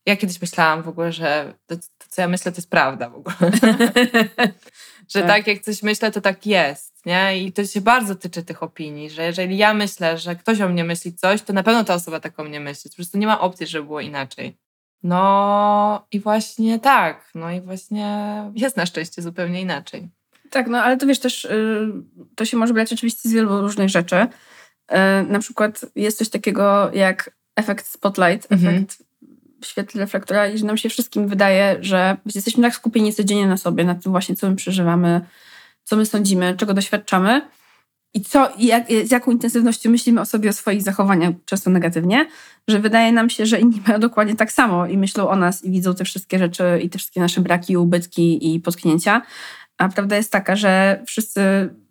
ja 0.06 0.16
kiedyś 0.16 0.40
myślałam 0.40 0.82
w 0.82 0.88
ogóle, 0.88 1.12
że 1.12 1.54
to, 1.66 1.76
to 1.76 2.06
co 2.08 2.22
ja 2.22 2.28
myślę, 2.28 2.52
to 2.52 2.58
jest 2.58 2.70
prawda 2.70 3.10
w 3.10 3.14
ogóle. 3.14 3.36
że 5.12 5.20
tak. 5.20 5.28
tak. 5.28 5.46
jak 5.46 5.62
coś 5.62 5.82
myślę, 5.82 6.12
to 6.12 6.20
tak 6.20 6.46
jest, 6.46 7.06
nie? 7.06 7.44
I 7.44 7.52
to 7.52 7.64
się 7.64 7.80
bardzo 7.80 8.14
tyczy 8.14 8.42
tych 8.42 8.62
opinii, 8.62 9.10
że 9.10 9.22
jeżeli 9.22 9.56
ja 9.56 9.74
myślę, 9.74 10.18
że 10.18 10.36
ktoś 10.36 10.60
o 10.60 10.68
mnie 10.68 10.84
myśli 10.84 11.14
coś, 11.14 11.42
to 11.42 11.52
na 11.52 11.62
pewno 11.62 11.84
ta 11.84 11.94
osoba 11.94 12.20
tak 12.20 12.40
o 12.40 12.44
mnie 12.44 12.60
myśli. 12.60 12.90
Po 12.90 12.96
prostu 12.96 13.18
nie 13.18 13.26
ma 13.26 13.40
opcji, 13.40 13.66
żeby 13.66 13.84
było 13.84 14.00
inaczej. 14.00 14.56
No 15.06 16.06
i 16.12 16.20
właśnie 16.20 16.78
tak, 16.78 17.30
no 17.34 17.50
i 17.50 17.60
właśnie 17.60 18.42
jest 18.54 18.76
na 18.76 18.86
szczęście 18.86 19.22
zupełnie 19.22 19.60
inaczej. 19.60 20.08
Tak, 20.50 20.66
no 20.66 20.78
ale 20.78 20.96
to 20.96 21.06
wiesz 21.06 21.18
też, 21.18 21.44
y, 21.44 21.88
to 22.34 22.44
się 22.44 22.56
może 22.56 22.74
brać 22.74 22.92
oczywiście 22.92 23.28
z 23.28 23.32
wielu 23.32 23.60
różnych 23.60 23.88
rzeczy. 23.88 24.16
Y, 24.16 24.96
na 25.28 25.38
przykład 25.38 25.80
jest 25.94 26.18
coś 26.18 26.28
takiego 26.28 26.90
jak 26.92 27.30
efekt 27.56 27.86
spotlight, 27.86 28.52
mhm. 28.52 28.74
efekt 28.74 29.02
w 29.62 29.66
świetle 29.66 30.00
reflektora 30.00 30.48
i 30.48 30.58
że 30.58 30.66
nam 30.66 30.76
się 30.76 30.88
wszystkim 30.88 31.28
wydaje, 31.28 31.76
że 31.80 32.16
jesteśmy 32.34 32.62
tak 32.62 32.74
skupieni 32.74 33.12
codziennie 33.12 33.46
na 33.46 33.56
sobie, 33.56 33.84
na 33.84 33.94
tym 33.94 34.12
właśnie, 34.12 34.36
co 34.36 34.50
my 34.50 34.56
przeżywamy, 34.56 35.20
co 35.84 35.96
my 35.96 36.06
sądzimy, 36.06 36.54
czego 36.56 36.74
doświadczamy 36.74 37.42
i 38.16 38.20
co, 38.20 38.52
i 38.58 38.66
jak, 38.66 38.86
z 39.04 39.10
jaką 39.10 39.30
intensywnością 39.30 39.90
myślimy 39.90 40.20
o 40.20 40.24
sobie, 40.24 40.50
o 40.50 40.52
swoich 40.52 40.82
zachowaniach, 40.82 41.34
często 41.44 41.70
negatywnie, 41.70 42.26
że 42.68 42.80
wydaje 42.80 43.12
nam 43.12 43.30
się, 43.30 43.46
że 43.46 43.60
inni 43.60 43.82
mają 43.86 44.00
dokładnie 44.00 44.36
tak 44.36 44.52
samo 44.52 44.86
i 44.86 44.98
myślą 44.98 45.28
o 45.28 45.36
nas 45.36 45.64
i 45.64 45.70
widzą 45.70 45.94
te 45.94 46.04
wszystkie 46.04 46.38
rzeczy 46.38 46.80
i 46.82 46.90
te 46.90 46.98
wszystkie 46.98 47.20
nasze 47.20 47.40
braki, 47.40 47.76
ubytki 47.76 48.54
i 48.54 48.60
potknięcia. 48.60 49.22
A 49.78 49.88
prawda 49.88 50.16
jest 50.16 50.32
taka, 50.32 50.56
że 50.56 51.02
wszyscy 51.06 51.40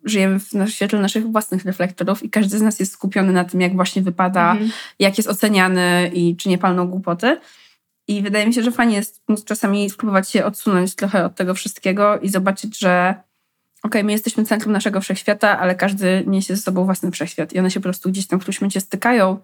żyjemy 0.04 0.38
w 0.38 0.68
świetle 0.68 1.00
naszych 1.00 1.32
własnych 1.32 1.64
reflektorów 1.64 2.22
i 2.22 2.30
każdy 2.30 2.58
z 2.58 2.62
nas 2.62 2.80
jest 2.80 2.92
skupiony 2.92 3.32
na 3.32 3.44
tym, 3.44 3.60
jak 3.60 3.74
właśnie 3.74 4.02
wypada, 4.02 4.52
mhm. 4.52 4.70
jak 4.98 5.18
jest 5.18 5.30
oceniany 5.30 6.10
i 6.14 6.36
czy 6.36 6.48
nie 6.48 6.58
palną 6.58 6.86
głupoty. 6.86 7.40
I 8.08 8.22
wydaje 8.22 8.46
mi 8.46 8.54
się, 8.54 8.62
że 8.62 8.72
fajnie 8.72 8.96
jest 8.96 9.22
czasami 9.44 9.90
spróbować 9.90 10.30
się 10.30 10.44
odsunąć 10.44 10.94
trochę 10.94 11.24
od 11.24 11.34
tego 11.34 11.54
wszystkiego 11.54 12.18
i 12.18 12.28
zobaczyć, 12.28 12.78
że 12.78 13.14
okej, 13.82 14.00
okay, 14.00 14.04
my 14.04 14.12
jesteśmy 14.12 14.44
centrum 14.44 14.72
naszego 14.72 15.00
wszechświata, 15.00 15.58
ale 15.58 15.74
każdy 15.74 16.24
niesie 16.26 16.56
ze 16.56 16.62
sobą 16.62 16.84
własny 16.84 17.10
wszechświat 17.10 17.52
i 17.52 17.58
one 17.58 17.70
się 17.70 17.80
po 17.80 17.84
prostu 17.84 18.08
gdzieś 18.10 18.26
tam 18.26 18.38
w 18.38 18.42
którymś 18.42 18.60
momencie 18.60 18.80
stykają 18.80 19.38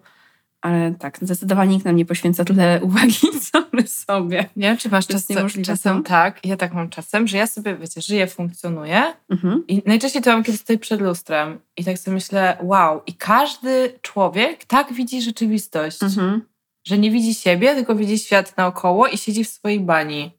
ale 0.63 0.93
tak, 0.99 1.17
zdecydowanie 1.21 1.71
nikt 1.71 1.85
nam 1.85 1.95
nie 1.95 2.05
poświęca 2.05 2.45
tyle 2.45 2.79
uwagi, 2.83 3.27
co 3.51 3.65
my 3.73 3.87
sobie. 3.87 4.49
Nie 4.55 4.67
wiem, 4.67 4.77
czy 4.77 4.89
masz 4.89 5.07
czas, 5.07 5.27
czasem 5.65 6.03
tak, 6.03 6.45
ja 6.45 6.57
tak 6.57 6.73
mam 6.73 6.89
czasem, 6.89 7.27
że 7.27 7.37
ja 7.37 7.47
sobie, 7.47 7.75
wiecie, 7.75 8.01
żyję, 8.01 8.27
funkcjonuję 8.27 9.13
mhm. 9.29 9.63
i 9.67 9.81
najczęściej 9.85 10.21
to 10.21 10.31
mam 10.31 10.43
kiedy 10.43 10.57
stoję 10.57 10.79
przed 10.79 11.01
lustrem 11.01 11.59
i 11.77 11.83
tak 11.83 11.97
sobie 11.97 12.15
myślę, 12.15 12.57
wow, 12.61 13.01
i 13.07 13.13
każdy 13.13 13.99
człowiek 14.01 14.65
tak 14.65 14.93
widzi 14.93 15.21
rzeczywistość, 15.21 16.03
mhm. 16.03 16.41
że 16.87 16.97
nie 16.97 17.11
widzi 17.11 17.33
siebie, 17.33 17.75
tylko 17.75 17.95
widzi 17.95 18.19
świat 18.19 18.57
naokoło 18.57 19.07
i 19.07 19.17
siedzi 19.17 19.43
w 19.43 19.49
swojej 19.49 19.79
bani. 19.79 20.31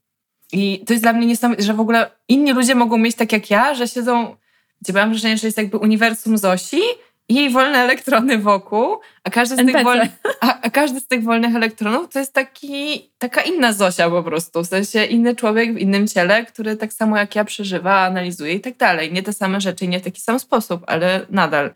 I 0.51 0.83
to 0.85 0.93
jest 0.93 1.03
dla 1.03 1.13
mnie 1.13 1.27
niesamowite, 1.27 1.63
że 1.63 1.73
w 1.73 1.79
ogóle 1.79 2.11
inni 2.27 2.53
ludzie 2.53 2.75
mogą 2.75 2.97
mieć 2.97 3.15
tak 3.15 3.31
jak 3.31 3.49
ja, 3.49 3.75
że 3.75 3.87
siedzą, 3.87 4.35
gdzie 4.81 4.93
mam 4.93 5.09
wrażenie, 5.09 5.37
że 5.37 5.47
jest 5.47 5.57
jakby 5.57 5.77
uniwersum 5.77 6.37
Zosi 6.37 6.81
i 7.29 7.35
jej 7.35 7.49
wolne 7.49 7.77
elektrony 7.77 8.37
wokół, 8.37 8.97
a 9.23 9.29
każdy, 9.29 9.55
z 9.55 9.65
tych, 9.65 9.83
wolnych, 9.83 10.09
a, 10.41 10.61
a, 10.61 10.69
każdy 10.69 10.99
z 10.99 11.07
tych 11.07 11.23
wolnych 11.23 11.55
elektronów 11.55 12.13
to 12.13 12.19
jest 12.19 12.33
taki, 12.33 13.09
taka 13.17 13.41
inna 13.41 13.73
Zosia 13.73 14.09
po 14.09 14.23
prostu, 14.23 14.63
w 14.63 14.67
sensie 14.67 15.05
inny 15.05 15.35
człowiek 15.35 15.73
w 15.73 15.77
innym 15.77 16.07
ciele, 16.07 16.45
który 16.45 16.75
tak 16.77 16.93
samo 16.93 17.17
jak 17.17 17.35
ja 17.35 17.45
przeżywa, 17.45 17.99
analizuje 17.99 18.53
i 18.53 18.59
tak 18.59 18.77
dalej. 18.77 19.13
Nie 19.13 19.23
te 19.23 19.33
same 19.33 19.61
rzeczy, 19.61 19.87
nie 19.87 19.99
w 19.99 20.03
taki 20.03 20.21
sam 20.21 20.39
sposób, 20.39 20.83
ale 20.87 21.25
nadal 21.29 21.73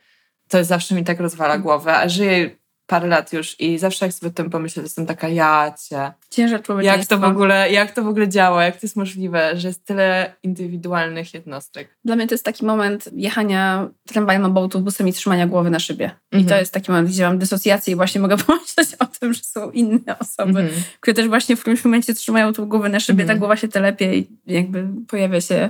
to 0.49 0.63
zawsze 0.63 0.95
mi 0.95 1.03
tak 1.03 1.19
rozwala 1.19 1.57
głowę, 1.57 1.95
a 1.95 2.09
żyję 2.09 2.49
parę 2.89 3.07
lat 3.07 3.33
już 3.33 3.59
i 3.59 3.79
zawsze 3.79 4.05
jak 4.05 4.13
sobie 4.13 4.29
o 4.29 4.33
tym 4.33 4.49
pomyślę, 4.49 4.83
to 4.83 4.85
jestem 4.85 5.05
taka, 5.05 5.29
ja 5.29 5.73
cię. 5.89 6.11
Ciężar 6.29 6.61
Jak 6.81 7.05
to 7.05 7.17
w 7.17 7.23
ogóle, 7.23 7.71
jak 7.71 7.91
to 7.91 8.03
w 8.03 8.07
ogóle 8.07 8.29
działa, 8.29 8.63
jak 8.63 8.73
to 8.73 8.79
jest 8.83 8.95
możliwe, 8.95 9.51
że 9.57 9.67
jest 9.67 9.85
tyle 9.85 10.33
indywidualnych 10.43 11.33
jednostek. 11.33 11.97
Dla 12.05 12.15
mnie 12.15 12.27
to 12.27 12.33
jest 12.33 12.45
taki 12.45 12.65
moment 12.65 13.09
jechania 13.13 13.89
tramwajem 14.07 14.45
albo 14.45 14.61
autobusem 14.61 15.07
i 15.07 15.13
trzymania 15.13 15.47
głowy 15.47 15.69
na 15.69 15.79
szybie. 15.79 16.11
I 16.31 16.35
to 16.35 16.39
mhm. 16.39 16.59
jest 16.59 16.73
taki 16.73 16.91
moment, 16.91 17.09
gdzie 17.09 17.23
mam 17.23 17.37
dysocjację 17.37 17.93
i 17.93 17.95
właśnie 17.95 18.21
mogę 18.21 18.37
pomyśleć 18.47 18.95
o 18.99 19.05
tym, 19.05 19.33
że 19.33 19.43
są 19.43 19.71
inne 19.71 20.19
osoby, 20.19 20.59
mhm. 20.59 20.81
które 20.99 21.13
też 21.13 21.27
właśnie 21.27 21.55
w 21.55 21.61
którymś 21.61 21.85
momencie 21.85 22.13
trzymają 22.13 22.53
tą 22.53 22.65
głowę 22.65 22.89
na 22.89 22.99
szybie, 22.99 23.17
ta 23.17 23.33
mhm. 23.33 23.39
głowa 23.39 23.55
się 23.55 23.67
telepie 23.67 24.17
i 24.17 24.27
jakby 24.47 24.87
pojawia 25.07 25.41
się 25.41 25.69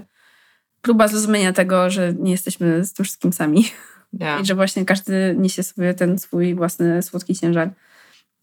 próba 0.81 1.07
zrozumienia 1.07 1.53
tego, 1.53 1.89
że 1.89 2.13
nie 2.13 2.31
jesteśmy 2.31 2.85
z 2.85 2.93
tym 2.93 3.05
wszystkim 3.05 3.33
sami. 3.33 3.65
Yeah. 4.13 4.41
I 4.41 4.45
że 4.45 4.55
właśnie 4.55 4.85
każdy 4.85 5.35
niesie 5.37 5.63
sobie 5.63 5.93
ten 5.93 6.19
swój 6.19 6.55
własny 6.55 7.01
słodki 7.01 7.35
ciężar. 7.35 7.69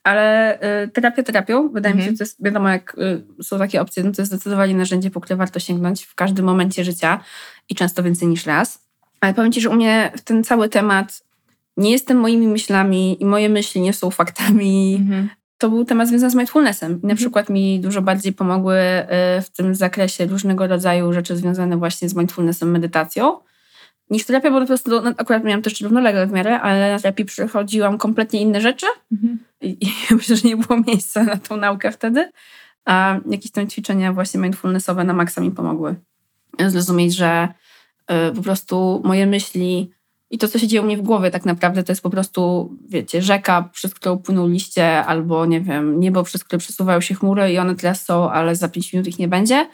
Ale 0.05 0.59
y, 0.85 0.89
terapia 0.89 1.23
terapią, 1.23 1.69
wydaje 1.69 1.95
mm 1.95 1.95
-hmm. 1.95 1.97
mi 1.97 2.05
się, 2.05 2.11
mhm. 2.11 2.19
to 2.19 2.25
jest 2.25 2.45
wiadomo, 2.45 2.69
jak 2.69 2.97
y, 3.39 3.45
są 3.45 3.59
takie 3.59 3.81
opcje, 3.81 4.05
no 4.05 4.13
to 4.13 4.23
jest 4.23 4.33
zdecydowanie 4.33 4.75
narzędzie, 4.75 5.11
po 5.11 5.21
które 5.21 5.37
warto 5.37 5.61
sięgnąć 5.61 6.05
w 6.05 6.15
każdym 6.15 6.45
momencie 6.45 6.85
życia 6.85 7.21
i 7.69 7.75
często 7.75 8.03
więcej 8.03 8.29
niż 8.29 8.47
raz. 8.47 8.87
Ale 9.21 9.35
powiem 9.35 9.53
Ci, 9.53 9.61
że 9.61 9.71
u 9.71 9.75
mnie 9.75 10.13
ten 10.25 10.45
cały 10.45 10.69
temat 10.69 11.23
nie 11.77 11.91
jestem 11.91 12.19
moimi 12.19 12.49
myślami 12.49 13.23
i 13.23 13.25
moje 13.25 13.49
myśli 13.49 13.81
nie 13.81 13.93
są 13.93 14.11
faktami. 14.11 14.95
Mm 14.95 15.09
-hmm. 15.09 15.29
To 15.59 15.71
był 15.71 15.85
temat 15.85 16.09
związany 16.09 16.31
z 16.31 16.35
mindfulnessem. 16.35 16.93
I 16.93 16.95
na 16.95 17.01
mm 17.01 17.17
-hmm. 17.17 17.19
przykład 17.19 17.49
mi 17.49 17.81
dużo 17.81 18.03
bardziej 18.03 18.33
pomogły 18.33 18.77
y, 19.39 19.43
w 19.43 19.51
tym 19.57 19.75
zakresie 19.75 20.27
różnego 20.27 20.67
rodzaju 20.67 21.13
rzeczy 21.13 21.37
związane 21.37 21.77
właśnie 21.77 22.09
z 22.09 22.15
mindfulnessem, 22.15 22.71
medytacją 22.71 23.39
niż 24.11 24.25
terapia, 24.25 24.51
bo 24.51 24.61
po 24.61 24.66
prostu 24.66 24.90
no, 24.90 25.12
akurat 25.16 25.45
miałam 25.45 25.62
też 25.62 25.81
równolegle 25.81 26.27
w 26.27 26.33
miarę, 26.33 26.61
ale 26.61 26.92
na 26.92 26.99
terapii 26.99 27.25
przychodziłam 27.25 27.99
kompletnie 27.99 28.40
inne 28.40 28.61
rzeczy 28.61 28.87
mhm. 29.12 29.38
I, 29.61 29.77
i 29.81 29.88
myślę, 30.14 30.37
że 30.37 30.49
nie 30.49 30.57
było 30.57 30.81
miejsca 30.87 31.23
na 31.23 31.37
tą 31.37 31.57
naukę 31.57 31.92
wtedy, 31.92 32.31
a 32.85 33.19
jakieś 33.31 33.51
tam 33.51 33.69
ćwiczenia 33.69 34.12
właśnie 34.12 34.40
mindfulnessowe 34.40 35.05
na 35.05 35.12
maksa 35.12 35.40
mi 35.40 35.51
pomogły 35.51 35.97
zrozumieć, 36.66 37.14
że 37.14 37.49
y, 38.31 38.35
po 38.35 38.42
prostu 38.42 39.03
moje 39.05 39.27
myśli 39.27 39.90
i 40.31 40.38
to, 40.38 40.49
co 40.49 40.59
się 40.59 40.66
dzieje 40.66 40.83
u 40.83 40.85
mnie 40.85 40.97
w 40.97 41.03
głowie 41.03 41.31
tak 41.31 41.45
naprawdę, 41.45 41.83
to 41.83 41.92
jest 41.92 42.03
po 42.03 42.11
prostu, 42.11 42.71
wiecie, 42.88 43.23
rzeka, 43.23 43.71
przez 43.73 43.95
którą 43.95 44.19
płyną 44.19 44.49
liście, 44.49 45.05
albo 45.05 45.47
nie 45.47 45.61
wiem, 45.61 46.01
niebo, 46.01 46.23
przez 46.23 46.45
które 46.45 46.59
przesuwają 46.59 47.01
się 47.01 47.14
chmury 47.14 47.53
i 47.53 47.59
one 47.59 47.75
teraz 47.75 48.05
są, 48.05 48.31
ale 48.31 48.57
za 48.57 48.69
pięć 48.69 48.92
minut 48.92 49.09
ich 49.09 49.19
nie 49.19 49.29
będzie. 49.29 49.69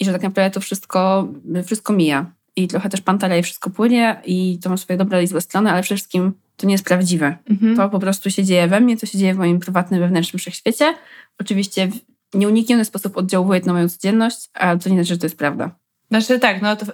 I 0.00 0.04
że 0.04 0.12
tak 0.12 0.22
naprawdę 0.22 0.50
to 0.50 0.60
wszystko, 0.60 1.28
wszystko 1.64 1.92
mija 1.92 2.35
i 2.56 2.68
trochę 2.68 2.88
też 2.88 3.00
pantala 3.00 3.36
i 3.36 3.42
wszystko 3.42 3.70
płynie 3.70 4.20
i 4.24 4.58
to 4.62 4.70
ma 4.70 4.76
swoje 4.76 4.96
dobre 4.96 5.22
i 5.22 5.26
złe 5.26 5.40
strony, 5.40 5.70
ale 5.70 5.82
przede 5.82 5.96
wszystkim 5.96 6.32
to 6.56 6.66
nie 6.66 6.74
jest 6.74 6.84
prawdziwe. 6.84 7.36
Mhm. 7.50 7.76
To 7.76 7.88
po 7.88 7.98
prostu 7.98 8.30
się 8.30 8.44
dzieje 8.44 8.68
we 8.68 8.80
mnie, 8.80 8.96
to 8.96 9.06
się 9.06 9.18
dzieje 9.18 9.34
w 9.34 9.38
moim 9.38 9.60
prywatnym, 9.60 10.00
wewnętrznym 10.00 10.38
wszechświecie. 10.38 10.94
Oczywiście 11.40 11.88
w 12.34 12.38
nieunikniony 12.38 12.84
sposób 12.84 13.16
oddziałuje 13.16 13.60
na 13.60 13.72
moją 13.72 13.88
codzienność, 13.88 14.50
ale 14.54 14.78
to 14.78 14.88
nie 14.88 14.94
znaczy, 14.94 15.08
że 15.08 15.18
to 15.18 15.26
jest 15.26 15.38
prawda. 15.38 15.70
Znaczy 16.10 16.38
tak, 16.38 16.62
no 16.62 16.76
to, 16.76 16.86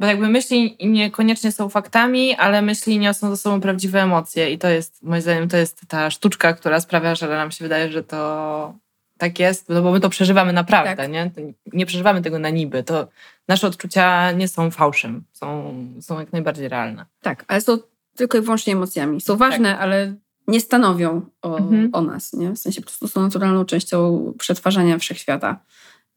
bo 0.00 0.06
jakby 0.06 0.28
myśli 0.28 0.76
niekoniecznie 0.80 1.52
są 1.52 1.68
faktami, 1.68 2.34
ale 2.34 2.62
myśli 2.62 2.98
niosą 2.98 3.30
ze 3.30 3.36
sobą 3.36 3.60
prawdziwe 3.60 4.02
emocje 4.02 4.52
i 4.52 4.58
to 4.58 4.68
jest, 4.68 5.02
moim 5.02 5.22
zdaniem, 5.22 5.48
to 5.48 5.56
jest 5.56 5.80
ta 5.88 6.10
sztuczka, 6.10 6.52
która 6.52 6.80
sprawia, 6.80 7.14
że 7.14 7.28
nam 7.28 7.50
się 7.50 7.64
wydaje, 7.64 7.92
że 7.92 8.02
to 8.02 8.74
tak 9.18 9.38
jest, 9.38 9.68
no 9.68 9.82
bo 9.82 9.92
my 9.92 10.00
to 10.00 10.08
przeżywamy 10.08 10.52
naprawdę, 10.52 10.96
tak. 10.96 11.10
nie? 11.10 11.30
Nie 11.72 11.86
przeżywamy 11.86 12.22
tego 12.22 12.38
na 12.38 12.50
niby. 12.50 12.82
To 12.82 13.08
nasze 13.48 13.66
odczucia 13.66 14.32
nie 14.32 14.48
są 14.48 14.70
fałszem, 14.70 15.24
są, 15.32 15.74
są 16.00 16.20
jak 16.20 16.32
najbardziej 16.32 16.68
realne. 16.68 17.06
Tak, 17.22 17.44
ale 17.48 17.60
są 17.60 17.78
tylko 18.16 18.38
i 18.38 18.40
wyłącznie 18.40 18.72
emocjami. 18.72 19.20
Są 19.20 19.36
ważne, 19.36 19.72
tak. 19.72 19.80
ale 19.80 20.14
nie 20.46 20.60
stanowią 20.60 21.22
o, 21.42 21.58
mhm. 21.58 21.90
o, 21.92 22.02
nas, 22.02 22.32
nie? 22.32 22.50
W 22.50 22.58
sensie 22.58 22.80
po 22.80 22.86
prostu 22.86 23.08
są 23.08 23.22
naturalną 23.22 23.64
częścią 23.64 24.32
przetwarzania 24.38 24.98
wszechświata 24.98 25.60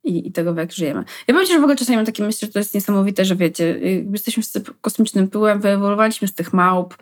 i, 0.03 0.27
i 0.27 0.31
tego, 0.31 0.53
jak 0.53 0.71
żyjemy. 0.71 1.03
Ja 1.27 1.33
powiem 1.33 1.47
że 1.47 1.59
w 1.59 1.63
ogóle 1.63 1.75
czasami 1.75 1.95
mam 1.95 2.05
takie 2.05 2.23
myśli, 2.23 2.47
że 2.47 2.53
to 2.53 2.59
jest 2.59 2.73
niesamowite, 2.73 3.25
że 3.25 3.35
wiecie, 3.35 3.79
jesteśmy 4.13 4.43
wszyscy 4.43 4.63
kosmicznym 4.81 5.27
pyłem, 5.27 5.61
wyewoluowaliśmy 5.61 6.27
z 6.27 6.33
tych 6.33 6.53
małp, 6.53 6.97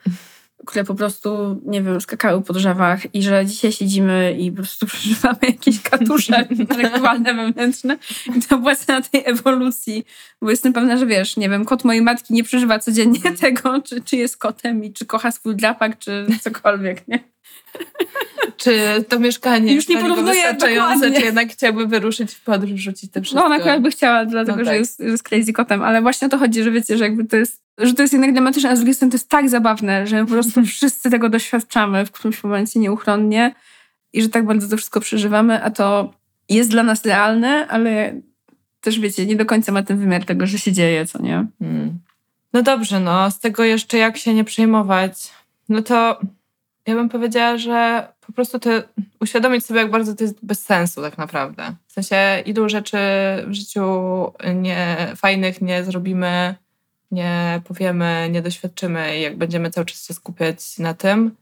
które 0.65 0.83
po 0.83 0.95
prostu, 0.95 1.61
nie 1.65 1.81
wiem, 1.81 2.01
skakały 2.01 2.41
po 2.41 2.53
drzewach 2.53 3.15
i 3.15 3.23
że 3.23 3.45
dzisiaj 3.45 3.71
siedzimy 3.71 4.35
i 4.39 4.51
po 4.51 4.57
prostu 4.57 4.85
przeżywamy 4.91 5.37
jakieś 5.41 5.81
katusze 5.81 6.47
intelektualne 6.59 7.33
wewnętrzne. 7.33 7.97
I 8.35 8.41
to 8.41 8.57
była 8.57 8.75
cena 8.75 9.01
tej 9.01 9.23
ewolucji, 9.25 10.05
bo 10.41 10.49
jestem 10.49 10.73
pewna, 10.73 10.97
że 10.97 11.05
wiesz, 11.05 11.37
nie 11.37 11.49
wiem, 11.49 11.65
kot 11.65 11.83
mojej 11.83 12.01
matki 12.01 12.33
nie 12.33 12.43
przeżywa 12.43 12.79
codziennie 12.79 13.19
mm. 13.23 13.37
tego, 13.37 13.81
czy, 13.81 14.01
czy 14.01 14.17
jest 14.17 14.37
kotem 14.37 14.83
i 14.83 14.93
czy 14.93 15.05
kocha 15.05 15.31
swój 15.31 15.55
drapak, 15.55 15.97
czy 15.97 16.27
cokolwiek, 16.41 17.07
nie? 17.07 17.19
Czy 18.59 19.05
to 19.09 19.19
mieszkanie 19.19 19.73
już 19.73 19.87
nie 19.87 19.97
porównuję 19.97 20.33
wystarczające, 20.33 21.11
czy 21.11 21.21
jednak 21.21 21.49
chciałby 21.51 21.87
wyruszyć 21.87 22.33
w 22.33 22.43
podróż, 22.43 22.71
rzucić 22.79 23.11
te 23.11 23.21
wszystko? 23.21 23.39
No, 23.39 23.45
ona 23.45 23.55
akurat 23.55 23.81
by 23.81 23.91
chciała, 23.91 24.25
dlatego 24.25 24.57
no 24.57 24.65
tak. 24.65 24.73
że 24.73 24.77
jest, 24.77 24.99
jest 24.99 25.23
crazy 25.23 25.53
kotem, 25.53 25.81
ale 25.83 26.01
właśnie 26.01 26.27
o 26.27 26.29
to 26.29 26.37
chodzi, 26.37 26.63
że 26.63 26.71
wiecie, 26.71 26.97
że 26.97 27.03
jakby 27.03 27.25
to 27.25 27.37
jest, 27.37 27.61
że 27.77 27.93
to 27.93 28.01
jest 28.01 28.13
jednak 28.13 28.33
dramatyczne, 28.33 28.69
a 28.69 28.75
z 28.75 28.79
drugiej 28.79 28.93
strony 28.93 29.11
to 29.11 29.15
jest 29.15 29.29
tak 29.29 29.49
zabawne, 29.49 30.07
że 30.07 30.25
po 30.25 30.31
prostu 30.31 30.65
wszyscy 30.65 31.09
tego 31.09 31.29
doświadczamy 31.29 32.05
w 32.05 32.11
którymś 32.11 32.43
momencie 32.43 32.79
nieuchronnie 32.79 33.55
i 34.13 34.21
że 34.21 34.29
tak 34.29 34.45
bardzo 34.45 34.67
to 34.67 34.77
wszystko 34.77 34.99
przeżywamy, 34.99 35.63
a 35.63 35.69
to 35.69 36.13
jest 36.49 36.69
dla 36.69 36.83
nas 36.83 37.05
realne, 37.05 37.67
ale 37.67 38.21
też 38.81 38.99
wiecie, 38.99 39.25
nie 39.25 39.35
do 39.35 39.45
końca 39.45 39.71
ma 39.71 39.83
ten 39.83 39.99
wymiar 39.99 40.25
tego, 40.25 40.47
że 40.47 40.59
się 40.59 40.71
dzieje, 40.71 41.05
co 41.05 41.21
nie? 41.21 41.45
Hmm. 41.59 41.99
No 42.53 42.63
dobrze, 42.63 42.99
no 42.99 43.31
z 43.31 43.39
tego 43.39 43.63
jeszcze 43.63 43.97
jak 43.97 44.17
się 44.17 44.33
nie 44.33 44.43
przejmować, 44.43 45.31
no 45.69 45.81
to 45.81 46.19
ja 46.87 46.95
bym 46.95 47.09
powiedziała, 47.09 47.57
że 47.57 48.07
po 48.29 48.33
prostu 48.33 48.59
to 48.59 48.69
uświadomić 49.19 49.65
sobie, 49.65 49.79
jak 49.79 49.91
bardzo 49.91 50.15
to 50.15 50.23
jest 50.23 50.45
bez 50.45 50.63
sensu 50.65 51.01
tak 51.01 51.17
naprawdę. 51.17 51.75
W 51.87 51.91
sensie 51.91 52.43
ilu 52.45 52.69
rzeczy 52.69 52.97
w 53.47 53.53
życiu 53.53 53.83
nie, 54.55 55.11
fajnych 55.15 55.61
nie 55.61 55.83
zrobimy, 55.83 56.55
nie 57.11 57.61
powiemy, 57.67 58.29
nie 58.31 58.41
doświadczymy 58.41 59.17
i 59.17 59.21
jak 59.21 59.37
będziemy 59.37 59.69
cały 59.69 59.85
czas 59.85 60.07
się 60.07 60.13
skupiać 60.13 60.77
na 60.77 60.93
tym. 60.93 61.35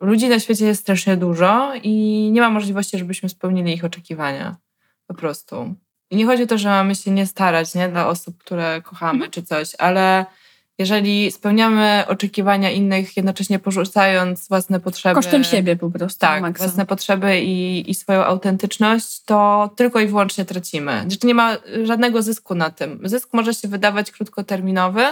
Ludzi 0.00 0.28
na 0.28 0.40
świecie 0.40 0.66
jest 0.66 0.80
strasznie 0.80 1.16
dużo 1.16 1.72
i 1.82 2.28
nie 2.32 2.40
ma 2.40 2.50
możliwości, 2.50 2.98
żebyśmy 2.98 3.28
spełnili 3.28 3.74
ich 3.74 3.84
oczekiwania. 3.84 4.56
Po 5.06 5.14
prostu. 5.14 5.74
I 6.10 6.16
nie 6.16 6.26
chodzi 6.26 6.42
o 6.42 6.46
to, 6.46 6.58
że 6.58 6.68
mamy 6.68 6.94
się 6.94 7.10
nie 7.10 7.26
starać 7.26 7.74
nie, 7.74 7.88
dla 7.88 8.08
osób, 8.08 8.38
które 8.38 8.82
kochamy 8.82 9.14
mhm. 9.14 9.30
czy 9.30 9.42
coś, 9.42 9.72
ale 9.78 10.26
jeżeli 10.78 11.32
spełniamy 11.32 12.04
oczekiwania 12.08 12.70
innych, 12.70 13.16
jednocześnie 13.16 13.58
porzucając 13.58 14.48
własne 14.48 14.80
potrzeby. 14.80 15.14
Kosztem 15.14 15.44
siebie 15.44 15.76
po 15.76 15.90
prostu. 15.90 16.20
Tak, 16.20 16.58
własne 16.58 16.86
potrzeby 16.86 17.40
i, 17.40 17.90
i 17.90 17.94
swoją 17.94 18.24
autentyczność, 18.24 19.24
to 19.24 19.70
tylko 19.76 20.00
i 20.00 20.06
wyłącznie 20.06 20.44
tracimy. 20.44 21.04
Znaczy 21.08 21.26
nie 21.26 21.34
ma 21.34 21.56
żadnego 21.84 22.22
zysku 22.22 22.54
na 22.54 22.70
tym. 22.70 23.00
Zysk 23.04 23.28
może 23.32 23.54
się 23.54 23.68
wydawać 23.68 24.10
krótkoterminowy, 24.10 25.04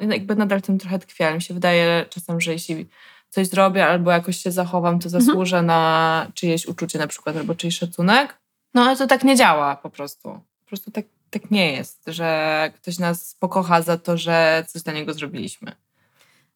jakby 0.00 0.36
nadal 0.36 0.62
tym 0.62 0.78
trochę 0.78 0.98
tkwię. 0.98 1.34
Mi 1.34 1.42
się 1.42 1.54
wydaje 1.54 2.06
czasem, 2.10 2.40
że 2.40 2.52
jeśli 2.52 2.86
coś 3.30 3.46
zrobię 3.46 3.86
albo 3.86 4.10
jakoś 4.10 4.36
się 4.36 4.50
zachowam, 4.50 4.98
to 4.98 5.06
mhm. 5.06 5.24
zasłużę 5.24 5.58
mhm. 5.58 5.66
na 5.66 6.26
czyjeś 6.34 6.66
uczucie 6.66 6.98
na 6.98 7.06
przykład 7.06 7.36
albo 7.36 7.54
czyjś 7.54 7.78
szacunek. 7.78 8.38
No 8.74 8.82
ale 8.82 8.96
to 8.96 9.06
tak 9.06 9.24
nie 9.24 9.36
działa 9.36 9.76
po 9.76 9.90
prostu. 9.90 10.40
Po 10.60 10.66
prostu 10.66 10.90
tak 10.90 11.04
tak 11.40 11.50
nie 11.50 11.72
jest, 11.72 12.02
że 12.06 12.70
ktoś 12.76 12.98
nas 12.98 13.36
pokocha 13.40 13.82
za 13.82 13.98
to, 13.98 14.16
że 14.16 14.64
coś 14.68 14.82
dla 14.82 14.92
niego 14.92 15.14
zrobiliśmy. 15.14 15.72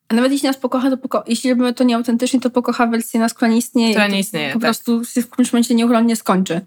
A 0.09 0.15
nawet 0.15 0.33
jeśli 0.33 0.49
nas 0.49 0.57
pokocha, 0.57 0.91
to 0.91 0.97
poko 0.97 1.25
jeśli 1.27 1.51
robimy 1.51 1.75
to 1.75 1.85
nieautentycznie, 1.85 2.41
to 2.41 2.51
pokocha 2.51 2.87
wersję 2.87 3.21
nas, 3.21 3.35
która 3.35 3.51
nie 3.51 3.57
istnieje. 3.57 3.91
Która 3.91 4.07
nie 4.09 4.19
istnieje, 4.19 4.49
Po 4.49 4.53
tak. 4.53 4.61
prostu 4.61 5.05
się 5.05 5.23
w 5.23 5.31
którymś 5.31 5.53
momencie 5.53 5.75
nieuchronnie 5.75 6.17
skończy. 6.17 6.61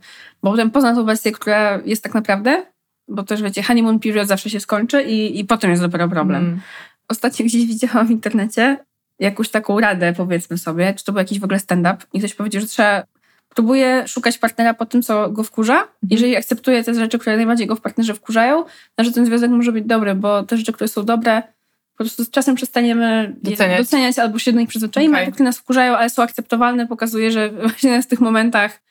Bo 0.44 0.52
potem 0.52 0.72
pozna 0.72 0.96
tą 0.96 1.06
wersję, 1.06 1.32
która 1.32 1.80
jest 1.86 2.04
tak 2.04 2.14
naprawdę, 2.14 2.66
bo 3.08 3.24
też 3.24 3.42
wiecie, 3.42 3.64
honeymoon 3.64 4.00
period 4.00 4.28
zawsze 4.28 4.50
się 4.50 4.60
skończy 4.60 5.04
i, 5.04 5.40
i 5.40 5.46
potem 5.46 5.70
jest 5.70 5.82
dopiero 5.82 6.10
problem. 6.10 6.44
Mm. 6.44 6.62
Ostatnio 7.08 7.46
gdzieś 7.46 7.66
widziałam 7.66 8.08
w 8.08 8.12
internecie 8.12 8.78
jakąś 9.20 9.50
taką 9.50 9.80
radę, 9.80 10.14
powiedzmy 10.18 10.58
sobie, 10.58 10.94
czy 10.94 11.06
to 11.06 11.12
był 11.12 11.20
jakiś 11.20 11.40
w 11.40 11.44
ogóle 11.44 11.60
stand-up 11.60 11.98
i 12.14 12.20
ktoś 12.20 12.34
powiedział, 12.34 12.62
że 12.62 12.68
trzeba 12.68 13.04
próbuje 13.56 14.08
szukać 14.08 14.38
partnera 14.38 14.74
po 14.74 14.86
tym, 14.86 15.02
co 15.02 15.30
go 15.30 15.44
wkurza. 15.44 15.74
Mhm. 15.74 15.94
Jeżeli 16.10 16.36
akceptuje 16.36 16.84
te 16.84 16.94
rzeczy, 16.94 17.20
które 17.20 17.38
najbardziej 17.38 17.68
go 17.68 17.76
w 17.76 17.82
partnerze 17.82 18.14
wkurzają, 18.14 18.66
znaczy 18.96 19.12
ten 19.14 19.26
związek 19.26 19.52
może 19.52 19.72
być 19.72 19.86
dobry, 19.86 20.16
bo 20.16 20.44
te 20.44 20.58
rzeczy, 20.58 20.74
które 20.74 20.88
są 20.88 21.06
dobre, 21.06 21.44
po 21.92 22.04
prostu 22.04 22.26
z 22.26 22.30
czasem 22.30 22.56
przestaniemy 22.56 23.36
doceniać, 23.44 23.78
doceniać 23.78 24.20
albo 24.20 24.40
się 24.40 24.54
do 24.54 24.60
nich 24.60 24.70
przyzwyczaimy, 24.70 25.14
okay. 25.14 25.24
a 25.24 25.26
te, 25.26 25.32
które 25.32 25.46
nas 25.46 25.58
wkurzają, 25.58 25.98
ale 25.98 26.10
są 26.10 26.24
akceptowalne, 26.24 26.88
pokazuje, 26.88 27.32
że 27.32 27.50
właśnie 27.62 28.02
w 28.02 28.08
tych 28.08 28.20
momentach 28.20 28.82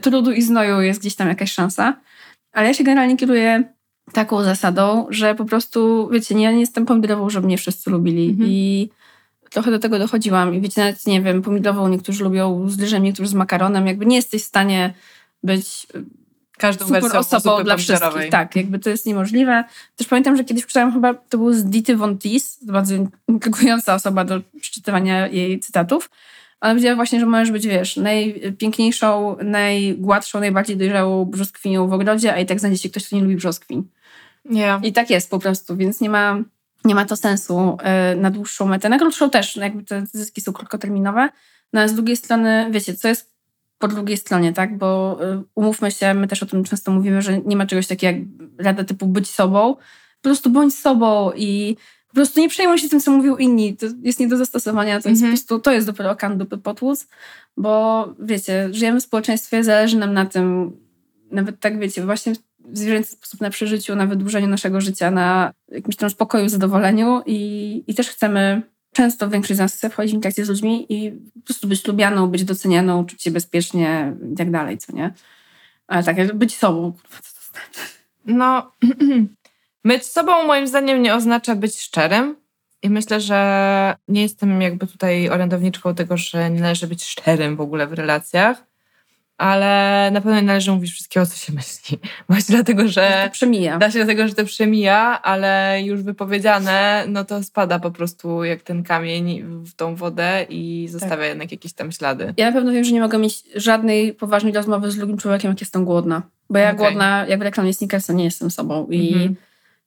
trudu 0.00 0.32
i 0.32 0.42
znoju 0.42 0.80
jest 0.80 1.00
gdzieś 1.00 1.14
tam 1.14 1.28
jakaś 1.28 1.52
szansa. 1.52 1.96
Ale 2.52 2.66
ja 2.68 2.74
się 2.74 2.84
generalnie 2.84 3.16
kieruję 3.16 3.64
taką 4.12 4.42
zasadą, 4.42 5.06
że 5.10 5.34
po 5.34 5.44
prostu, 5.44 6.08
wiecie, 6.12 6.34
nie, 6.34 6.44
ja 6.44 6.52
nie 6.52 6.60
jestem 6.60 6.86
pomidorową, 6.86 7.30
żeby 7.30 7.46
mnie 7.46 7.58
wszyscy 7.58 7.90
lubili. 7.90 8.30
Mhm. 8.30 8.50
I 8.50 8.90
trochę 9.52 9.70
do 9.70 9.78
tego 9.78 9.98
dochodziłam 9.98 10.54
i 10.54 10.60
wiecie, 10.60 10.80
nawet 10.80 11.06
nie 11.06 11.22
wiem, 11.22 11.42
pomidową 11.42 11.88
niektórzy 11.88 12.24
lubią 12.24 12.68
z 12.68 12.80
ryżem, 12.80 13.02
niektórzy 13.02 13.28
z 13.28 13.34
makaronem, 13.34 13.86
jakby 13.86 14.06
nie 14.06 14.16
jesteś 14.16 14.42
w 14.42 14.46
stanie 14.46 14.94
być 15.42 15.86
y, 15.94 16.04
każdą 16.58 16.86
super 16.86 17.16
osobą 17.16 17.64
dla 17.64 17.76
wszystkich. 17.76 18.30
Tak, 18.30 18.56
jakby 18.56 18.78
to 18.78 18.90
jest 18.90 19.06
niemożliwe. 19.06 19.64
Też 19.96 20.06
pamiętam, 20.06 20.36
że 20.36 20.44
kiedyś 20.44 20.64
przeczytałam 20.64 20.92
chyba, 20.92 21.14
to 21.14 21.38
był 21.38 21.52
z 21.52 21.64
Dity 21.64 21.96
Von 21.96 22.18
Teese, 22.18 22.58
bardzo 22.62 22.94
intrygująca 23.28 23.94
osoba 23.94 24.24
do 24.24 24.40
przeczytywania 24.60 25.28
jej 25.28 25.60
cytatów. 25.60 26.10
Ona 26.60 26.72
powiedziała 26.72 26.96
właśnie, 26.96 27.20
że 27.20 27.26
możesz 27.26 27.50
być, 27.50 27.66
wiesz, 27.66 27.96
najpiękniejszą, 27.96 29.36
najgładszą, 29.44 30.40
najbardziej 30.40 30.76
dojrzałą 30.76 31.24
brzoskwinią 31.24 31.88
w 31.88 31.92
ogrodzie, 31.92 32.34
a 32.34 32.38
i 32.38 32.46
tak 32.46 32.60
znajdzie 32.60 32.78
się 32.78 32.90
ktoś, 32.90 33.06
kto 33.06 33.16
nie 33.16 33.22
lubi 33.22 33.36
brzoskwiń. 33.36 33.88
Yeah. 34.50 34.84
I 34.84 34.92
tak 34.92 35.10
jest 35.10 35.30
po 35.30 35.38
prostu, 35.38 35.76
więc 35.76 36.00
nie 36.00 36.10
ma 36.10 36.42
nie 36.84 36.94
ma 36.94 37.04
to 37.04 37.16
sensu 37.16 37.76
y, 38.12 38.16
na 38.16 38.30
dłuższą 38.30 38.66
metę. 38.66 38.88
Na 38.88 38.98
krótszą 38.98 39.30
też, 39.30 39.56
no 39.56 39.62
jakby 39.62 39.84
te 39.84 40.06
zyski 40.06 40.40
są 40.40 40.52
krótkoterminowe. 40.52 41.28
No 41.72 41.80
a 41.80 41.88
z 41.88 41.94
drugiej 41.94 42.16
strony, 42.16 42.68
wiecie, 42.70 42.94
co 42.94 43.08
jest 43.08 43.32
po 43.78 43.88
drugiej 43.88 44.16
stronie, 44.16 44.52
tak? 44.52 44.78
Bo 44.78 45.18
y, 45.32 45.42
umówmy 45.54 45.90
się, 45.90 46.14
my 46.14 46.28
też 46.28 46.42
o 46.42 46.46
tym 46.46 46.64
często 46.64 46.92
mówimy, 46.92 47.22
że 47.22 47.38
nie 47.38 47.56
ma 47.56 47.66
czegoś 47.66 47.86
takiego 47.86 48.18
jak 48.18 48.26
rada 48.58 48.84
typu 48.84 49.06
być 49.06 49.30
sobą. 49.30 49.74
Po 49.74 50.22
prostu 50.22 50.50
bądź 50.50 50.74
sobą 50.74 51.32
i 51.36 51.76
po 52.08 52.14
prostu 52.14 52.40
nie 52.40 52.48
przejmuj 52.48 52.78
się 52.78 52.88
tym, 52.88 53.00
co 53.00 53.10
mówią 53.10 53.36
inni. 53.36 53.76
To 53.76 53.86
jest 54.02 54.20
nie 54.20 54.28
do 54.28 54.36
zastosowania, 54.36 55.00
to 55.00 55.08
jest 55.08 55.22
po 55.22 55.26
mhm. 55.26 55.32
prostu, 55.32 55.58
to 55.58 55.72
jest 55.72 55.86
dopiero 55.86 56.10
okan 56.10 56.38
dupy 56.38 56.58
potłuc, 56.58 57.08
bo 57.56 58.04
wiecie, 58.18 58.68
żyjemy 58.70 59.00
w 59.00 59.02
społeczeństwie, 59.02 59.64
zależy 59.64 59.98
nam 59.98 60.12
na 60.12 60.26
tym, 60.26 60.76
nawet 61.30 61.60
tak 61.60 61.78
wiecie, 61.78 62.04
właśnie 62.04 62.32
zwierzęcy 62.72 63.12
sposób 63.12 63.40
na 63.40 63.50
przeżyciu, 63.50 63.96
na 63.96 64.06
wydłużeniu 64.06 64.48
naszego 64.48 64.80
życia, 64.80 65.10
na 65.10 65.52
jakimś 65.68 65.96
tam 65.96 66.10
spokoju, 66.10 66.48
zadowoleniu 66.48 67.22
i, 67.26 67.84
i 67.86 67.94
też 67.94 68.08
chcemy, 68.08 68.62
często 68.92 69.28
większość 69.30 69.56
z 69.56 69.60
nas 69.60 69.74
chce 69.74 69.90
wchodzić 69.90 70.12
w 70.12 70.14
interakcję 70.14 70.44
z 70.44 70.48
ludźmi 70.48 70.86
i 70.88 71.12
po 71.12 71.40
prostu 71.44 71.68
być 71.68 71.86
lubianą, 71.86 72.26
być 72.26 72.44
docenianą, 72.44 73.04
czuć 73.04 73.22
się 73.22 73.30
bezpiecznie 73.30 74.16
i 74.32 74.36
tak 74.36 74.50
dalej, 74.50 74.78
co 74.78 74.92
nie? 74.92 75.14
Ale 75.86 76.04
tak, 76.04 76.34
być 76.34 76.56
sobą, 76.56 76.92
kurwa, 76.92 77.18
co 77.22 77.34
to 77.34 77.40
znaczy? 77.50 77.90
No, 78.26 78.72
być 79.84 80.06
sobą 80.06 80.46
moim 80.46 80.66
zdaniem 80.66 81.02
nie 81.02 81.14
oznacza 81.14 81.56
być 81.56 81.80
szczerym. 81.80 82.36
I 82.84 82.90
myślę, 82.90 83.20
że 83.20 83.96
nie 84.08 84.22
jestem 84.22 84.62
jakby 84.62 84.86
tutaj 84.86 85.28
orędowniczką 85.28 85.94
tego, 85.94 86.16
że 86.16 86.50
nie 86.50 86.60
należy 86.60 86.86
być 86.86 87.04
szczerym 87.04 87.56
w 87.56 87.60
ogóle 87.60 87.86
w 87.86 87.92
relacjach 87.92 88.71
ale 89.42 90.10
na 90.10 90.20
pewno 90.20 90.36
nie 90.36 90.46
należy 90.46 90.72
mówić 90.72 90.92
wszystkiego, 90.92 91.26
co 91.26 91.36
się 91.36 91.52
myśli. 91.52 91.98
Właśnie 92.28 92.54
dlatego, 92.54 92.88
że. 92.88 93.22
To 93.24 93.32
przemija. 93.32 93.78
Da 93.78 93.90
się 93.90 93.98
dlatego, 93.98 94.28
że 94.28 94.34
to 94.34 94.44
przemija, 94.44 95.22
ale 95.22 95.82
już 95.82 96.02
wypowiedziane, 96.02 97.04
no 97.08 97.24
to 97.24 97.42
spada 97.42 97.78
po 97.78 97.90
prostu 97.90 98.44
jak 98.44 98.62
ten 98.62 98.82
kamień 98.82 99.42
w 99.42 99.74
tą 99.74 99.96
wodę 99.96 100.46
i 100.48 100.88
zostawia 100.90 101.16
tak. 101.16 101.28
jednak 101.28 101.52
jakieś 101.52 101.72
tam 101.72 101.92
ślady. 101.92 102.34
Ja 102.36 102.46
na 102.46 102.52
pewno 102.52 102.72
wiem, 102.72 102.84
że 102.84 102.92
nie 102.92 103.00
mogę 103.00 103.18
mieć 103.18 103.42
żadnej 103.54 104.14
poważnej 104.14 104.52
rozmowy 104.52 104.90
z 104.90 104.96
drugim 104.96 105.18
człowiekiem, 105.18 105.50
jak 105.50 105.60
jestem 105.60 105.84
głodna. 105.84 106.22
Bo 106.50 106.58
ja 106.58 106.70
okay. 106.70 106.78
głodna, 106.78 107.26
jak 107.28 107.40
w 107.40 107.42
reklamie 107.42 107.74
Snickersa, 107.74 108.12
nie 108.12 108.24
jestem 108.24 108.50
sobą. 108.50 108.86
I, 108.90 109.14
mm 109.14 109.28
-hmm. 109.28 109.34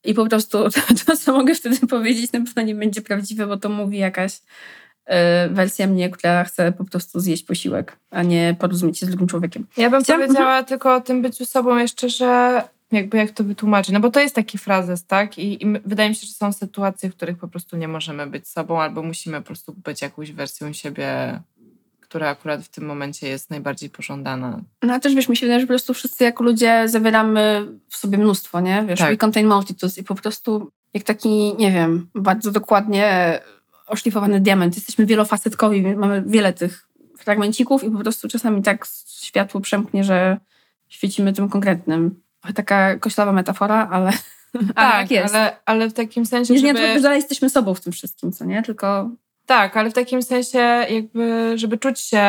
i 0.03 0.13
po 0.13 0.25
prostu 0.25 0.57
to, 0.69 0.81
to, 1.05 1.17
co 1.17 1.33
mogę 1.33 1.55
wtedy 1.55 1.87
powiedzieć, 1.87 2.31
na 2.31 2.39
pewno 2.39 2.61
nie 2.61 2.75
będzie 2.75 3.01
prawdziwe, 3.01 3.47
bo 3.47 3.57
to 3.57 3.69
mówi 3.69 3.97
jakaś 3.97 4.39
wersja 5.49 5.87
mnie, 5.87 6.09
która 6.09 6.43
chce 6.43 6.71
po 6.71 6.85
prostu 6.85 7.19
zjeść 7.19 7.43
posiłek, 7.43 7.97
a 8.11 8.23
nie 8.23 8.55
porozumieć 8.59 8.99
się 8.99 9.05
z 9.05 9.09
drugim 9.09 9.27
człowiekiem. 9.27 9.67
Ja 9.77 9.89
bym 9.89 10.03
Chciałam... 10.03 10.21
powiedziała 10.21 10.63
tylko 10.63 10.95
o 10.95 11.01
tym 11.01 11.21
byciu 11.21 11.45
sobą 11.45 11.77
jeszcze, 11.77 12.09
że 12.09 12.61
jakby 12.91 13.17
jak 13.17 13.31
to 13.31 13.43
wytłumaczyć, 13.43 13.93
no 13.93 13.99
bo 13.99 14.11
to 14.11 14.19
jest 14.19 14.35
taki 14.35 14.57
frazes, 14.57 15.05
tak? 15.05 15.37
I, 15.37 15.63
I, 15.63 15.65
wydaje 15.85 16.09
mi 16.09 16.15
się, 16.15 16.27
że 16.27 16.33
są 16.33 16.53
sytuacje, 16.53 17.09
w 17.09 17.15
których 17.15 17.37
po 17.37 17.47
prostu 17.47 17.77
nie 17.77 17.87
możemy 17.87 18.27
być 18.27 18.47
sobą 18.47 18.81
albo 18.81 19.03
musimy 19.03 19.37
po 19.37 19.47
prostu 19.47 19.73
być 19.73 20.01
jakąś 20.01 20.31
wersją 20.31 20.73
siebie, 20.73 21.39
która 22.01 22.29
akurat 22.29 22.63
w 22.63 22.69
tym 22.69 22.85
momencie 22.85 23.27
jest 23.27 23.49
najbardziej 23.49 23.89
pożądana. 23.89 24.61
No 24.81 24.93
a 24.93 24.99
też 24.99 25.15
wiesz, 25.15 25.29
mi 25.29 25.37
się 25.37 25.45
wydaje, 25.45 25.59
że 25.59 25.67
po 25.67 25.71
prostu 25.71 25.93
wszyscy 25.93 26.23
jako 26.23 26.43
ludzie 26.43 26.83
zawieramy 26.89 27.67
w 27.89 27.97
sobie 27.97 28.17
mnóstwo, 28.17 28.59
nie? 28.59 28.85
Wiesz, 28.87 28.99
tak. 28.99 29.09
we 29.09 29.17
contain 29.17 29.47
multitudes 29.47 29.97
i 29.97 30.03
po 30.03 30.15
prostu 30.15 30.71
jak 30.93 31.03
taki, 31.03 31.55
nie 31.57 31.71
wiem, 31.71 32.07
bardzo 32.15 32.51
dokładnie 32.51 33.39
oszlifowany 33.85 34.39
diament. 34.39 34.75
Jesteśmy 34.75 35.05
wielofacetkowi, 35.05 35.81
mamy 35.81 36.23
wiele 36.27 36.53
tych 36.53 36.87
fragmencików 37.17 37.83
i 37.83 37.91
po 37.91 37.99
prostu 37.99 38.27
czasami 38.27 38.63
tak 38.63 38.87
światło 39.07 39.61
przemknie, 39.61 40.03
że 40.03 40.37
świecimy 40.87 41.33
tym 41.33 41.49
konkretnym. 41.49 42.21
Taka 42.55 42.95
koślawa 42.95 43.31
metafora, 43.31 43.87
ale, 43.91 44.11
tak, 44.53 44.73
ale 44.75 44.91
tak 44.91 45.11
jest. 45.11 45.35
Ale, 45.35 45.57
ale 45.65 45.89
w 45.89 45.93
takim 45.93 46.25
sensie, 46.25 46.53
nie, 46.53 46.59
żeby... 46.59 46.79
Nie, 46.79 47.01
dalej 47.01 47.17
jesteśmy 47.17 47.49
sobą 47.49 47.73
w 47.73 47.81
tym 47.81 47.93
wszystkim, 47.93 48.31
co 48.31 48.45
nie? 48.45 48.63
Tylko 48.63 49.09
Tak, 49.45 49.77
ale 49.77 49.89
w 49.89 49.93
takim 49.93 50.21
sensie 50.21 50.85
jakby, 50.89 51.53
żeby 51.55 51.77
czuć 51.77 51.99
się 51.99 52.23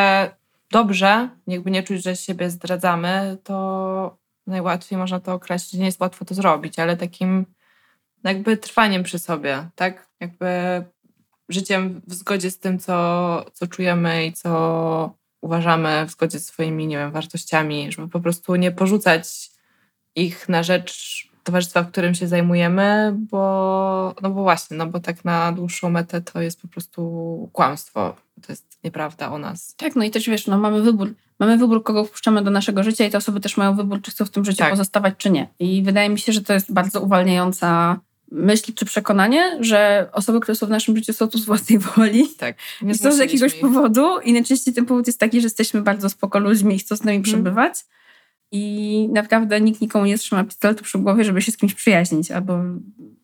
dobrze, 0.71 1.29
jakby 1.47 1.71
nie 1.71 1.83
czuć, 1.83 2.03
że 2.03 2.17
siebie 2.17 2.51
zdradzamy, 2.51 3.39
to 3.45 4.17
najłatwiej 4.47 4.99
można 4.99 5.21
to 5.21 5.35
określić. 5.35 5.81
Nie 5.81 5.87
jest 5.87 6.01
łatwo 6.01 6.25
to 6.25 6.35
zrobić, 6.35 6.79
ale 6.79 6.97
takim 6.97 7.47
jakby 8.25 8.57
trwaniem 8.57 9.03
przy 9.03 9.19
sobie, 9.19 9.69
tak? 9.75 10.09
Jakby 10.21 10.47
życiem 11.49 12.01
w 12.07 12.15
zgodzie 12.15 12.51
z 12.51 12.59
tym, 12.59 12.79
co, 12.79 13.45
co 13.53 13.67
czujemy 13.67 14.27
i 14.27 14.33
co 14.33 15.15
uważamy, 15.41 16.07
w 16.07 16.11
zgodzie 16.11 16.39
z 16.39 16.47
swoimi, 16.47 16.87
nie 16.87 16.97
wiem, 16.97 17.13
wartościami, 17.13 17.93
żeby 17.93 18.09
po 18.09 18.21
prostu 18.21 18.57
nie 18.57 18.73
porzucać 18.73 19.51
ich 20.15 20.49
na 20.49 20.63
rzecz 20.63 21.27
towarzystwa, 21.47 21.83
w 21.83 21.91
którym 21.91 22.15
się 22.15 22.29
zajmujemy, 22.29 23.15
bo, 23.17 24.15
no 24.23 24.31
bo 24.31 24.43
właśnie, 24.43 24.77
no 24.77 24.87
bo 24.87 25.01
tak 25.01 25.25
na 25.25 25.53
dłuższą 25.53 25.91
metę 25.91 26.21
to 26.21 26.41
jest 26.41 26.63
po 26.63 26.69
prostu 26.69 27.51
kłamstwo. 27.53 28.17
To 28.43 28.53
jest 28.53 28.79
nieprawda 28.85 29.33
o 29.33 29.39
nas. 29.39 29.75
Tak, 29.77 29.97
no 29.97 30.05
i 30.05 30.11
też 30.11 30.29
wiesz, 30.29 30.47
no 30.47 30.59
mamy 30.59 30.83
wybór. 30.83 31.15
Mamy 31.39 31.59
wybór, 31.59 31.83
kogo 31.83 32.05
wpuszczamy 32.05 32.43
do 32.43 32.51
naszego 32.51 32.83
życia 32.83 33.07
i 33.07 33.11
te 33.11 33.19
osoby 33.19 33.41
też 33.41 33.57
mają 33.57 33.77
wybór, 33.77 34.03
czy 34.03 34.11
chcą 34.11 34.25
w 34.25 34.31
tym 34.31 34.45
życiu 34.45 34.59
tak. 34.59 34.71
pozostawać, 34.71 35.15
czy 35.19 35.31
nie. 35.31 35.49
I 35.59 35.83
wydaje 35.83 36.09
mi 36.09 36.19
się, 36.19 36.33
że 36.33 36.43
to 36.43 36.53
jest 36.53 36.73
bardzo 36.73 37.01
uwalniająca 37.01 38.01
myśl 38.31 38.73
czy 38.75 38.85
przekonanie, 38.85 39.59
że 39.61 40.09
osoby, 40.13 40.41
które 40.41 40.57
są 40.57 40.67
w 40.67 40.71
naszym 40.71 40.97
życiu 40.97 41.13
są 41.13 41.29
tu 41.29 41.39
z 41.39 41.45
własnej 41.45 41.79
woli. 41.79 42.29
Tak. 42.39 42.57
Nie 42.83 42.95
są 42.95 43.13
z 43.13 43.19
jakiegoś 43.19 43.55
ich. 43.55 43.61
powodu 43.61 44.21
i 44.21 44.33
najczęściej 44.33 44.75
ten 44.75 44.87
powód 44.87 45.07
jest 45.07 45.21
taki, 45.21 45.41
że 45.41 45.47
jesteśmy 45.47 45.83
bardzo 45.83 46.09
spoko 46.09 46.39
ludźmi 46.39 46.75
i 46.75 46.79
chcą 46.79 46.97
z 46.97 47.05
nami 47.05 47.19
hmm. 47.19 47.25
przebywać. 47.25 47.75
I 48.53 49.09
naprawdę 49.13 49.61
nikt 49.61 49.81
nikomu 49.81 50.07
nie 50.07 50.19
trzyma 50.19 50.45
pistoletu 50.45 50.85
przy 50.85 50.99
głowie, 50.99 51.25
żeby 51.25 51.43
się 51.43 51.53
z 51.53 51.57
kimś 51.57 51.75
przyjaźnić 51.75 52.31
albo 52.31 52.59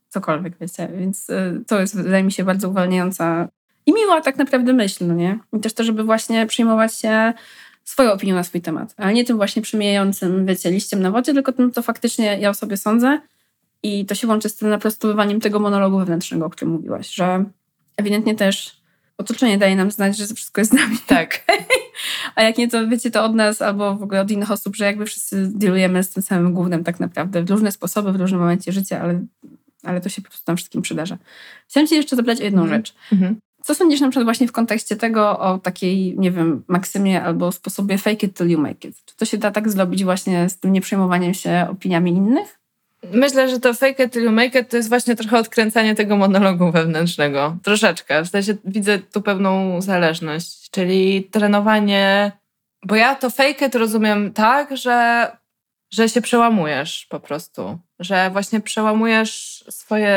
cokolwiek, 0.08 0.58
wiecie. 0.60 0.88
Więc 0.98 1.30
e, 1.30 1.60
to 1.66 1.80
jest, 1.80 1.96
wydaje 1.96 2.24
mi 2.24 2.32
się, 2.32 2.44
bardzo 2.44 2.68
uwalniająca 2.68 3.48
i 3.86 3.92
miła 3.92 4.20
tak 4.20 4.36
naprawdę 4.36 4.72
myśl, 4.72 5.06
no 5.06 5.14
nie? 5.14 5.38
I 5.52 5.60
też 5.60 5.72
to, 5.72 5.84
żeby 5.84 6.04
właśnie 6.04 6.46
przyjmować 6.46 6.94
się 6.94 7.32
swoją 7.84 8.12
opinią 8.12 8.34
na 8.34 8.44
swój 8.44 8.60
temat, 8.60 8.94
ale 8.96 9.14
nie 9.14 9.24
tym 9.24 9.36
właśnie 9.36 9.62
przemijającym, 9.62 10.46
wiecie, 10.46 10.70
liściem 10.70 11.02
na 11.02 11.10
wodzie, 11.10 11.34
tylko 11.34 11.52
tym, 11.52 11.72
co 11.72 11.82
faktycznie 11.82 12.38
ja 12.40 12.50
o 12.50 12.54
sobie 12.54 12.76
sądzę. 12.76 13.20
I 13.82 14.06
to 14.06 14.14
się 14.14 14.26
łączy 14.26 14.48
z 14.48 14.56
tym 14.56 14.68
naprostowywaniem 14.68 15.40
tego 15.40 15.58
monologu 15.58 15.98
wewnętrznego, 15.98 16.46
o 16.46 16.50
którym 16.50 16.74
mówiłaś, 16.74 17.14
że 17.14 17.44
ewidentnie 17.96 18.34
też 18.34 18.82
otoczenie 19.18 19.58
daje 19.58 19.76
nam 19.76 19.90
znać, 19.90 20.16
że 20.16 20.34
wszystko 20.34 20.60
jest 20.60 20.70
z 20.70 20.74
nami. 20.74 20.96
Tak. 21.06 21.44
A 22.36 22.42
jak 22.42 22.58
nie, 22.58 22.68
to 22.68 22.88
wiecie 22.88 23.10
to 23.10 23.24
od 23.24 23.34
nas 23.34 23.62
albo 23.62 23.96
w 23.96 24.02
ogóle 24.02 24.20
od 24.20 24.30
innych 24.30 24.50
osób, 24.50 24.76
że 24.76 24.84
jakby 24.84 25.06
wszyscy 25.06 25.50
dealujemy 25.54 26.02
z 26.02 26.10
tym 26.10 26.22
samym 26.22 26.54
głównym 26.54 26.84
tak 26.84 27.00
naprawdę 27.00 27.42
w 27.42 27.50
różne 27.50 27.72
sposoby, 27.72 28.12
w 28.12 28.16
różnym 28.16 28.40
momencie 28.40 28.72
życia, 28.72 29.00
ale, 29.00 29.24
ale 29.82 30.00
to 30.00 30.08
się 30.08 30.22
po 30.22 30.28
prostu 30.28 30.44
nam 30.50 30.56
wszystkim 30.56 30.82
przydarza. 30.82 31.18
Chciałam 31.68 31.86
cię 31.86 31.96
jeszcze 31.96 32.16
zapytać 32.16 32.40
o 32.40 32.44
jedną 32.44 32.62
mm. 32.62 32.74
rzecz. 32.74 32.94
Mm 33.12 33.24
-hmm. 33.24 33.36
Co 33.62 33.74
sądzisz 33.74 34.00
na 34.00 34.08
przykład 34.08 34.24
właśnie 34.24 34.48
w 34.48 34.52
kontekście 34.52 34.96
tego 34.96 35.38
o 35.38 35.58
takiej, 35.58 36.18
nie 36.18 36.30
wiem, 36.30 36.64
maksymie 36.68 37.22
albo 37.22 37.52
sposobie 37.52 37.98
fake 37.98 38.26
it 38.26 38.36
till 38.36 38.48
you 38.48 38.60
make 38.60 38.84
it? 38.84 39.04
Czy 39.04 39.16
to 39.16 39.24
się 39.24 39.38
da 39.38 39.50
tak 39.50 39.70
zrobić 39.70 40.04
właśnie 40.04 40.48
z 40.48 40.58
tym 40.58 40.72
nieprzejmowaniem 40.72 41.34
się 41.34 41.66
opiniami 41.70 42.10
innych? 42.10 42.61
Myślę, 43.10 43.48
że 43.48 43.60
to 43.60 43.74
fake 43.74 44.04
it 44.04 44.12
till 44.12 44.24
you 44.24 44.32
make 44.32 44.54
it 44.54 44.70
to 44.70 44.76
jest 44.76 44.88
właśnie 44.88 45.16
trochę 45.16 45.38
odkręcanie 45.38 45.94
tego 45.94 46.16
monologu 46.16 46.72
wewnętrznego. 46.72 47.56
Troszeczkę. 47.62 48.22
W 48.22 48.28
sensie 48.28 48.54
widzę 48.64 48.98
tu 48.98 49.22
pewną 49.22 49.80
zależność, 49.80 50.70
czyli 50.70 51.28
trenowanie, 51.30 52.32
bo 52.86 52.96
ja 52.96 53.14
to 53.14 53.30
fake 53.30 53.66
it 53.66 53.74
rozumiem 53.74 54.32
tak, 54.32 54.76
że, 54.76 55.26
że 55.92 56.08
się 56.08 56.20
przełamujesz 56.20 57.06
po 57.10 57.20
prostu. 57.20 57.78
Że 57.98 58.30
właśnie 58.30 58.60
przełamujesz 58.60 59.64
swoje 59.70 60.16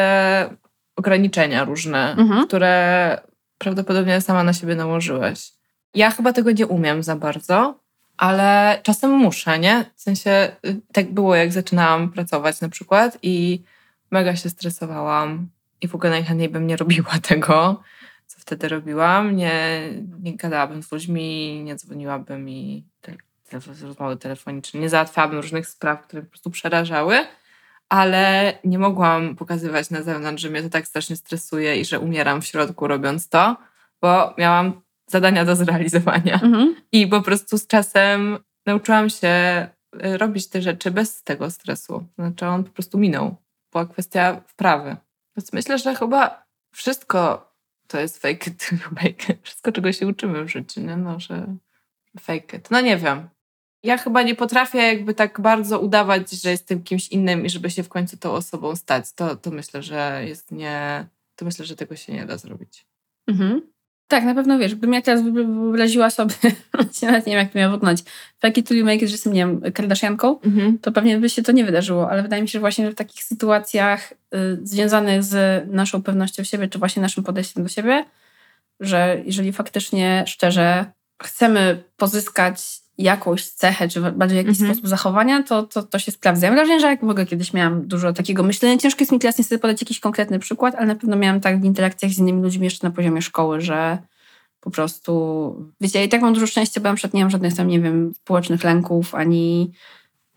ograniczenia 0.95 1.63
różne, 1.63 2.11
mhm. 2.11 2.47
które 2.47 3.17
prawdopodobnie 3.57 4.21
sama 4.21 4.43
na 4.43 4.53
siebie 4.53 4.75
nałożyłeś. 4.75 5.51
Ja 5.95 6.11
chyba 6.11 6.33
tego 6.33 6.51
nie 6.51 6.67
umiem 6.67 7.03
za 7.03 7.15
bardzo, 7.15 7.79
ale 8.17 8.79
czasem 8.83 9.11
muszę, 9.11 9.59
nie? 9.59 9.85
W 9.95 10.01
sensie 10.01 10.55
y, 10.65 10.81
tak 10.93 11.13
było, 11.13 11.35
jak 11.35 11.53
zaczynałam 11.53 12.11
pracować 12.11 12.61
na 12.61 12.69
przykład 12.69 13.17
i 13.21 13.63
mega 14.11 14.35
się 14.35 14.49
stresowałam 14.49 15.49
i 15.81 15.87
w 15.87 15.95
ogóle 15.95 16.09
najchętniej 16.09 16.49
bym 16.49 16.67
nie 16.67 16.77
robiła 16.77 17.19
tego, 17.29 17.83
co 18.27 18.39
wtedy 18.39 18.69
robiłam. 18.69 19.35
Nie, 19.35 19.79
nie 20.19 20.35
gadałabym 20.35 20.83
z 20.83 20.91
ludźmi, 20.91 21.61
nie 21.63 21.75
dzwoniłabym 21.75 22.49
i 22.49 22.83
te, 23.01 23.13
te 23.49 23.59
rozmowy 23.83 24.17
telefoniczne, 24.17 24.79
nie 24.79 24.89
załatwiałabym 24.89 25.39
różnych 25.39 25.67
spraw, 25.67 26.01
które 26.03 26.21
po 26.21 26.29
prostu 26.29 26.49
przerażały, 26.49 27.17
ale 27.89 28.53
nie 28.63 28.79
mogłam 28.79 29.35
pokazywać 29.35 29.89
na 29.89 30.01
zewnątrz, 30.01 30.43
że 30.43 30.49
mnie 30.49 30.63
to 30.63 30.69
tak 30.69 30.87
strasznie 30.87 31.15
stresuje 31.15 31.79
i 31.79 31.85
że 31.85 31.99
umieram 31.99 32.41
w 32.41 32.45
środku 32.45 32.87
robiąc 32.87 33.29
to, 33.29 33.57
bo 34.01 34.33
miałam 34.37 34.81
zadania 35.07 35.45
do 35.45 35.55
zrealizowania. 35.55 36.33
Mhm. 36.33 36.75
I 36.91 37.07
po 37.07 37.21
prostu 37.21 37.57
z 37.57 37.67
czasem 37.67 38.37
nauczyłam 38.65 39.09
się 39.09 39.67
y, 40.05 40.17
robić 40.17 40.49
te 40.49 40.61
rzeczy 40.61 40.91
bez 40.91 41.23
tego 41.23 41.51
stresu. 41.51 42.07
Znaczy 42.15 42.45
on 42.47 42.63
po 42.63 42.71
prostu 42.71 42.97
minął. 42.97 43.35
Była 43.71 43.85
kwestia 43.85 44.41
wprawy. 44.47 44.95
Więc 45.37 45.53
myślę, 45.53 45.77
że 45.77 45.95
chyba 45.95 46.45
wszystko 46.71 47.51
to 47.87 47.99
jest 47.99 48.21
fake 48.21 48.51
it 48.51 48.69
make 49.01 49.29
it. 49.29 49.39
Wszystko, 49.43 49.71
czego 49.71 49.91
się 49.91 50.07
uczymy 50.07 50.43
w 50.43 50.49
życiu, 50.49 50.81
nie? 50.81 50.97
No, 50.97 51.19
że 51.19 51.55
fake 52.19 52.57
it. 52.57 52.71
No 52.71 52.81
nie 52.81 52.97
wiem. 52.97 53.29
Ja 53.83 53.97
chyba 53.97 54.21
nie 54.21 54.35
potrafię 54.35 54.77
jakby 54.77 55.13
tak 55.13 55.41
bardzo 55.41 55.79
udawać, 55.79 56.31
że 56.31 56.51
jestem 56.51 56.83
kimś 56.83 57.07
innym 57.07 57.45
i 57.45 57.49
żeby 57.49 57.69
się 57.69 57.83
w 57.83 57.89
końcu 57.89 58.17
tą 58.17 58.31
osobą 58.31 58.75
stać. 58.75 59.13
To, 59.13 59.35
to 59.35 59.51
myślę, 59.51 59.83
że 59.83 60.23
jest 60.27 60.51
nie... 60.51 61.07
To 61.35 61.45
myślę, 61.45 61.65
że 61.65 61.75
tego 61.75 61.95
się 61.95 62.13
nie 62.13 62.25
da 62.25 62.37
zrobić. 62.37 62.87
Mhm. 63.27 63.74
Tak, 64.07 64.23
na 64.23 64.35
pewno 64.35 64.59
wiesz, 64.59 64.75
gdybym 64.75 64.93
ja 64.93 65.01
teraz 65.01 65.21
wyobraziła 65.21 66.09
sobie, 66.09 66.35
nawet 67.01 67.27
nie 67.27 67.33
wiem 67.33 67.39
jak 67.39 67.51
to 67.51 67.59
miało 67.59 67.73
wyglądać, 67.73 68.03
fake 68.39 68.61
it 68.61 68.67
till 68.67 68.77
you 68.77 68.85
make 68.85 69.01
it, 69.01 69.09
że 69.09 69.13
jestem, 69.13 69.33
nie 69.33 69.39
wiem, 69.39 69.61
Kardashianką, 69.73 70.39
mhm. 70.39 70.79
to 70.79 70.91
pewnie 70.91 71.17
by 71.17 71.29
się 71.29 71.43
to 71.43 71.51
nie 71.51 71.65
wydarzyło, 71.65 72.09
ale 72.11 72.23
wydaje 72.23 72.41
mi 72.41 72.47
się, 72.47 72.51
że 72.51 72.59
właśnie 72.59 72.91
w 72.91 72.95
takich 72.95 73.23
sytuacjach 73.23 74.11
y, 74.11 74.17
związanych 74.63 75.23
z 75.23 75.63
naszą 75.71 76.03
pewnością 76.03 76.43
siebie, 76.43 76.67
czy 76.67 76.79
właśnie 76.79 77.01
naszym 77.01 77.23
podejściem 77.23 77.63
do 77.63 77.69
siebie, 77.69 78.05
że 78.79 79.21
jeżeli 79.25 79.53
faktycznie 79.53 80.23
szczerze 80.27 80.85
chcemy 81.23 81.83
pozyskać 81.97 82.84
jakąś 82.97 83.45
cechę, 83.45 83.87
czy 83.87 84.01
bardziej 84.01 84.37
jakiś 84.37 84.59
mhm. 84.59 84.67
sposób 84.67 84.89
zachowania, 84.89 85.43
to, 85.43 85.63
to, 85.63 85.83
to 85.83 85.99
się 85.99 86.11
sprawdza. 86.11 86.45
Ja 86.45 86.51
mam 86.51 86.57
wrażenie, 86.57 86.79
że 86.79 86.87
jak 86.87 87.05
w 87.05 87.09
ogóle 87.09 87.25
kiedyś 87.25 87.53
miałam 87.53 87.87
dużo 87.87 88.13
takiego 88.13 88.43
myślenia. 88.43 88.77
Ciężko 88.77 89.01
jest 89.01 89.11
mi 89.11 89.19
teraz 89.19 89.37
niestety 89.37 89.61
podać 89.61 89.81
jakiś 89.81 89.99
konkretny 89.99 90.39
przykład, 90.39 90.75
ale 90.75 90.87
na 90.87 90.95
pewno 90.95 91.15
miałam 91.15 91.41
tak 91.41 91.61
w 91.61 91.65
interakcjach 91.65 92.11
z 92.11 92.17
innymi 92.17 92.41
ludźmi 92.41 92.63
jeszcze 92.63 92.87
na 92.87 92.93
poziomie 92.93 93.21
szkoły, 93.21 93.61
że 93.61 93.97
po 94.61 94.71
prostu, 94.71 95.73
wiecie, 95.81 95.99
ja 95.99 96.05
i 96.05 96.09
tak 96.09 96.21
mam 96.21 96.33
dużo 96.33 96.47
szczęścia, 96.47 96.81
bo 96.81 96.89
na 96.89 96.95
przykład 96.95 97.13
nie 97.13 97.21
mam 97.21 97.29
żadnych 97.29 97.55
tam, 97.55 97.67
nie 97.67 97.79
wiem, 97.79 98.13
społecznych 98.13 98.63
lęków, 98.63 99.15
ani 99.15 99.71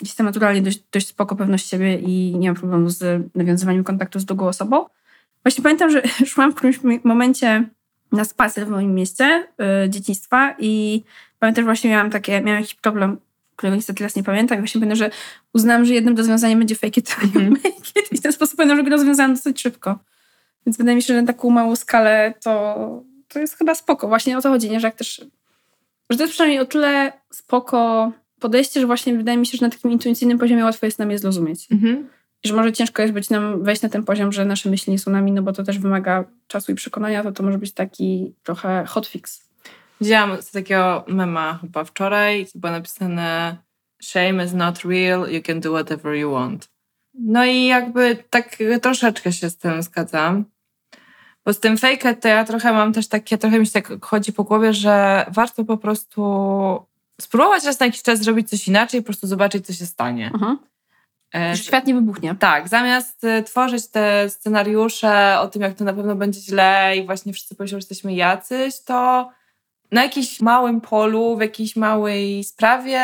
jestem 0.03 0.27
naturalnie 0.27 0.63
dość, 0.63 0.83
dość 0.93 1.07
spoko 1.07 1.37
pewność 1.37 1.69
siebie 1.69 1.99
i 1.99 2.39
nie 2.39 2.49
mam 2.49 2.57
problemu 2.57 2.89
z 2.89 3.27
nawiązywaniem 3.35 3.85
kontaktu 3.85 4.21
z 4.21 4.25
drugą 4.25 4.49
osobą. 4.49 4.87
Właśnie 5.45 5.63
pamiętam, 5.63 5.91
że 5.91 6.03
szłam 6.27 6.53
w 6.53 6.55
którymś 6.55 6.81
momencie 7.05 7.69
na 8.13 8.25
spacer 8.25 8.67
w 8.67 8.71
moim 8.71 8.95
mieście 8.95 9.49
yy, 9.59 9.91
dzieciństwa 9.91 10.55
i 10.59 11.03
Pamiętam, 11.39 11.63
że 11.63 11.67
właśnie 11.67 11.91
miałam 11.91 12.11
takie, 12.11 12.41
miałam 12.41 12.61
jakiś 12.61 12.75
problem, 12.75 13.19
którego 13.57 13.77
niestety 13.77 13.99
teraz 13.99 14.17
nie 14.17 14.23
pamiętam. 14.23 14.59
I 14.59 14.61
właśnie 14.61 14.81
będę, 14.81 14.97
że 14.97 15.11
uznałam, 15.53 15.85
że 15.85 15.95
jednym 15.95 16.17
rozwiązaniem 16.17 16.59
będzie 16.59 16.75
fake 16.75 17.01
it 17.01 17.17
mm. 17.35 17.51
make 17.51 17.97
it. 17.97 18.13
I 18.13 18.17
w 18.17 18.23
ten 18.23 18.33
sposób 18.33 18.57
będę, 18.57 18.77
że 18.77 18.83
go 18.83 18.91
rozwiązałam 18.91 19.35
dosyć 19.35 19.61
szybko. 19.61 19.99
Więc 20.67 20.79
wydaje 20.79 20.97
mi 20.97 21.03
się, 21.03 21.15
że 21.15 21.23
na 21.23 21.27
taką 21.27 21.51
małą 21.51 21.77
skalę 21.77 22.35
to, 22.43 23.05
to 23.29 23.39
jest 23.39 23.59
chyba 23.59 23.75
spoko. 23.75 24.09
Właśnie 24.09 24.39
o 24.39 24.43
to 24.43 24.49
chodzi, 24.49 24.71
nie? 24.71 24.81
Że 24.81 24.87
jak 24.87 24.97
też, 24.97 25.27
że 26.11 26.17
to 26.17 26.23
jest 26.23 26.33
przynajmniej 26.33 26.61
o 26.61 26.67
tyle 26.67 27.13
spoko 27.33 28.13
podejście, 28.41 28.81
że 28.81 28.87
właśnie 28.87 29.17
wydaje 29.17 29.39
mi 29.39 29.47
się, 29.47 29.59
że 29.59 29.67
na 29.67 29.71
takim 29.71 29.91
intuicyjnym 29.93 30.39
poziomie 30.39 30.65
łatwo 30.65 30.87
jest 30.87 30.99
nam 30.99 31.11
je 31.11 31.19
zrozumieć. 31.19 31.73
Mhm. 31.73 32.09
I 32.45 32.49
że 32.49 32.55
może 32.55 32.73
ciężko 32.73 33.03
jest 33.03 33.15
być 33.15 33.31
nam 33.31 33.63
wejść 33.63 33.83
na 33.83 33.89
ten 33.89 34.05
poziom, 34.05 34.33
że 34.33 34.45
nasze 34.45 34.71
myśli 34.71 34.93
nie 34.93 34.99
są 34.99 35.11
nami, 35.11 35.33
no 35.33 35.43
bo 35.43 35.53
to 35.53 35.65
też 35.65 35.79
wymaga 35.79 36.25
czasu 36.47 36.73
i 36.73 36.75
przekonania, 36.75 37.23
to 37.23 37.33
to 37.33 37.43
może 37.43 37.59
być 37.59 37.73
taki 37.73 38.35
trochę 38.43 38.85
hotfix. 38.87 39.49
Widziałam 40.01 40.43
z 40.43 40.51
takiego 40.51 41.05
mema 41.09 41.59
chyba 41.61 41.85
wczoraj, 41.85 42.47
było 42.55 42.73
napisane 42.73 43.57
Shame 44.03 44.45
is 44.45 44.53
not 44.53 44.85
real, 44.85 45.33
you 45.33 45.43
can 45.43 45.61
do 45.61 45.71
whatever 45.71 46.15
you 46.15 46.33
want. 46.33 46.69
No 47.15 47.45
i 47.45 47.67
jakby 47.67 48.25
tak 48.31 48.57
troszeczkę 48.83 49.33
się 49.33 49.51
z 49.51 49.57
tym 49.57 49.83
zgadzam. 49.83 50.45
Bo 51.45 51.53
z 51.53 51.61
tym 51.61 51.77
fake 51.79 52.15
to 52.15 52.29
ja 52.29 52.45
trochę 52.45 52.73
mam 52.73 52.93
też 52.93 53.09
takie, 53.09 53.39
trochę 53.39 53.59
mi 53.59 53.67
się 53.67 53.73
tak 53.73 54.05
chodzi 54.05 54.33
po 54.33 54.45
głowie, 54.45 54.73
że 54.73 55.27
warto 55.31 55.65
po 55.65 55.77
prostu 55.77 56.23
spróbować 57.21 57.65
raz 57.65 57.81
na 57.81 57.87
jakiś 57.87 58.03
czas 58.03 58.19
zrobić 58.19 58.51
coś 58.51 58.69
inaczej, 58.69 59.01
po 59.01 59.07
prostu 59.07 59.27
zobaczyć, 59.27 59.67
co 59.67 59.73
się 59.73 59.87
stanie. 59.87 60.31
E, 61.35 61.57
że 61.57 61.63
świat 61.63 61.87
nie 61.87 61.95
wybuchnie. 61.95 62.35
Tak, 62.39 62.69
zamiast 62.69 63.25
e, 63.25 63.43
tworzyć 63.43 63.87
te 63.87 64.31
scenariusze 64.31 65.41
o 65.41 65.49
tym, 65.49 65.63
jak 65.63 65.75
to 65.75 65.85
na 65.85 65.93
pewno 65.93 66.17
będzie 66.17 66.41
źle 66.41 66.97
i 66.97 67.07
właśnie 67.07 67.33
wszyscy 67.33 67.55
powiedzą, 67.55 67.71
że 67.71 67.77
jesteśmy 67.77 68.15
jacyś, 68.15 68.81
to 68.81 69.31
na 69.93 70.03
jakimś 70.03 70.41
małym 70.41 70.81
polu, 70.81 71.37
w 71.37 71.41
jakiejś 71.41 71.77
małej 71.77 72.45
sprawie 72.45 73.01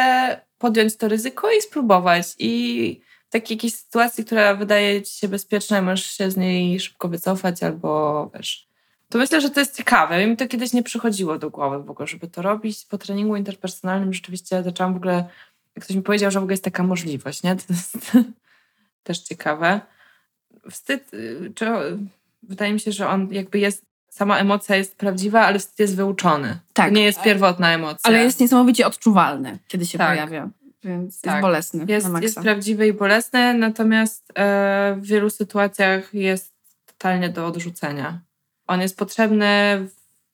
podjąć 0.59 0.97
to 0.97 1.09
ryzyko 1.09 1.51
i 1.51 1.62
spróbować. 1.62 2.27
I 2.39 3.01
w 3.29 3.33
takiej 3.33 3.57
jakiejś 3.57 3.75
sytuacji, 3.75 4.25
która 4.25 4.55
wydaje 4.55 5.03
ci 5.03 5.18
się 5.18 5.29
bezpieczna, 5.29 5.83
możesz 5.83 6.07
się 6.07 6.31
z 6.31 6.37
niej 6.37 6.81
szybko 6.81 7.09
wycofać 7.09 7.62
albo 7.62 8.31
wiesz, 8.35 8.68
to 9.09 9.18
myślę, 9.18 9.41
że 9.41 9.51
to 9.51 9.61
jest 9.61 9.77
ciekawe. 9.77 10.27
Mi 10.27 10.37
to 10.37 10.49
kiedyś 10.49 10.72
nie 10.72 10.83
przychodziło 10.83 11.39
do 11.39 11.51
głowy 11.51 11.83
w 11.83 11.91
ogóle, 11.91 12.07
żeby 12.07 12.29
to 12.29 12.43
robić. 12.43 12.85
Po 12.85 12.99
treningu 12.99 13.37
interpersonalnym 13.37 14.12
rzeczywiście 14.12 14.62
zaczęłam 14.62 14.95
w 14.95 14.97
ogóle, 14.97 15.25
ktoś 15.81 15.97
mi 15.97 16.03
powiedział, 16.03 16.31
że 16.31 16.41
w 16.41 16.43
ogóle 16.43 16.53
jest 16.53 16.64
taka 16.64 16.83
możliwość, 16.83 17.43
nie? 17.43 17.57
To 17.66 17.72
jest 17.72 17.99
też 19.03 19.18
ciekawe. 19.18 19.81
Wstyd, 20.70 21.14
y, 21.14 21.53
czy, 21.55 21.66
wydaje 22.43 22.72
mi 22.72 22.81
się, 22.81 22.93
że 22.93 23.09
on 23.09 23.29
jakby 23.31 23.59
jest, 23.59 23.85
sama 24.09 24.39
emocja 24.39 24.77
jest 24.77 24.97
prawdziwa, 24.97 25.41
ale 25.41 25.59
wstyd 25.59 25.79
jest 25.79 25.97
wyuczony. 25.97 26.59
Tak. 26.72 26.89
To 26.89 26.95
nie 26.95 27.05
jest 27.05 27.22
pierwotna 27.22 27.75
emocja. 27.75 28.01
Ale 28.03 28.25
jest 28.25 28.41
niesamowicie 28.41 28.87
odczuwalny, 28.87 29.59
kiedy 29.68 29.87
się 29.87 29.99
tak. 29.99 30.09
pojawia. 30.09 30.49
Więc 30.85 31.20
tak. 31.20 31.33
jest 31.33 31.43
bolesny. 31.43 31.85
Jest, 31.89 32.09
jest 32.22 32.41
prawdziwy 32.41 32.87
i 32.87 32.93
bolesny, 32.93 33.55
natomiast 33.55 34.33
e, 34.35 34.97
w 35.01 35.07
wielu 35.07 35.31
sytuacjach 35.31 36.14
jest 36.14 36.53
totalnie 36.87 37.29
do 37.29 37.47
odrzucenia. 37.47 38.20
On 38.66 38.81
jest 38.81 38.99
potrzebny 38.99 39.47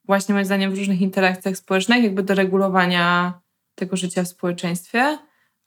właśnie 0.05 0.33
moim 0.33 0.45
zdaniem 0.45 0.75
w 0.75 0.79
różnych 0.79 1.01
interakcjach 1.01 1.57
społecznych, 1.57 2.05
jakby 2.05 2.23
do 2.23 2.35
regulowania 2.35 3.33
tego 3.75 3.97
życia 3.97 4.23
w 4.23 4.29
społeczeństwie, 4.29 5.19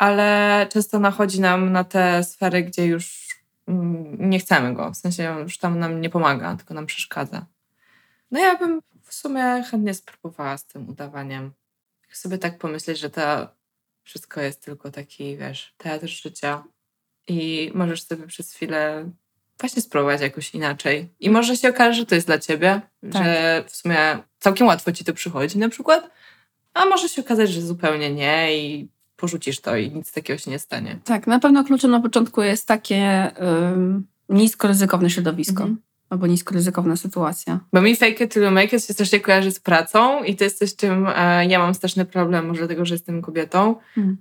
ale 0.04 0.68
często 0.70 1.00
nachodzi 1.00 1.42
nam 1.42 1.72
na 1.72 1.84
te 1.84 2.24
sfery, 2.24 2.64
gdzie 2.64 2.86
już 2.86 3.28
mm, 3.68 4.30
nie 4.30 4.40
chcemy 4.40 4.74
go, 4.74 4.92
w 4.92 4.98
sensie 4.98 5.36
już 5.44 5.58
tam 5.58 5.80
nam 5.80 6.02
nie 6.02 6.10
pomaga, 6.10 6.56
tylko 6.56 6.74
nam 6.74 6.86
przeszkadza. 6.86 7.46
No 8.32 8.40
ja 8.40 8.58
bym 8.58 8.82
w 9.02 9.14
sumie 9.14 9.64
chętnie 9.72 9.94
spróbowała 9.94 10.58
z 10.58 10.66
tym 10.66 10.90
udawaniem. 10.90 11.52
Jak 12.08 12.18
sobie 12.18 12.38
tak 12.38 12.58
pomyśleć, 12.58 13.00
że 13.00 13.10
to 13.10 13.48
wszystko 14.04 14.42
jest 14.42 14.66
tylko 14.66 14.92
taki, 14.92 15.38
wiesz, 15.38 15.74
teatr 15.78 16.08
życia 16.08 16.64
i 17.28 17.72
możesz 17.76 18.04
sobie 18.04 18.28
przez 18.28 18.54
chwilę 18.54 19.10
właśnie 19.60 19.82
spróbować 19.82 20.22
jakoś 20.22 20.56
inaczej. 20.56 21.10
I 21.20 21.30
może 21.30 21.58
się 21.58 21.70
okaże, 21.70 22.00
że 22.00 22.06
to 22.06 22.16
jest 22.16 22.28
dla 22.28 22.40
ciebie, 22.40 22.82
tak. 23.12 23.24
że 23.24 23.64
w 23.68 23.76
sumie 23.76 24.18
całkiem 24.40 24.68
łatwo 24.68 24.92
ci 24.92 25.04
to 25.04 25.14
przychodzi 25.14 25.58
na 25.58 25.70
przykład, 25.70 26.10
a 26.74 26.86
może 26.86 27.10
się 27.10 27.22
okazać, 27.22 27.50
że 27.50 27.62
zupełnie 27.62 28.14
nie 28.14 28.58
i 28.58 28.93
porzucisz 29.24 29.62
to 29.62 29.78
i 29.78 29.92
nic 29.92 30.12
takiego 30.12 30.38
się 30.38 30.52
nie 30.52 30.60
stanie. 30.60 31.00
Tak, 31.04 31.28
na 31.28 31.40
pewno 31.40 31.64
kluczem 31.64 31.92
na 31.92 32.00
początku 32.00 32.42
jest 32.42 32.68
takie 32.68 33.32
um, 33.40 34.08
niskoryzykowne 34.30 35.10
środowisko. 35.10 35.64
Mhm. 35.64 35.82
Albo 36.10 36.28
niskoryzykowna 36.28 36.96
sytuacja. 36.96 37.60
Bo 37.74 37.82
mi 37.82 37.96
fake 37.96 38.24
it 38.24 38.34
till 38.34 38.44
you 38.44 38.52
make 38.52 38.74
it 38.74 38.86
się 38.86 38.94
strasznie 38.94 39.20
kojarzy 39.20 39.52
z 39.52 39.60
pracą 39.60 40.24
i 40.24 40.36
to 40.36 40.44
jest 40.44 40.60
coś, 40.60 40.76
czym 40.76 41.08
e, 41.16 41.46
ja 41.46 41.60
mam 41.60 41.74
straszny 41.74 42.06
problem, 42.06 42.48
może 42.48 42.60
dlatego, 42.60 42.86
że 42.86 42.96
jestem 42.96 43.22
kobietą, 43.22 43.76
mhm. 43.98 44.18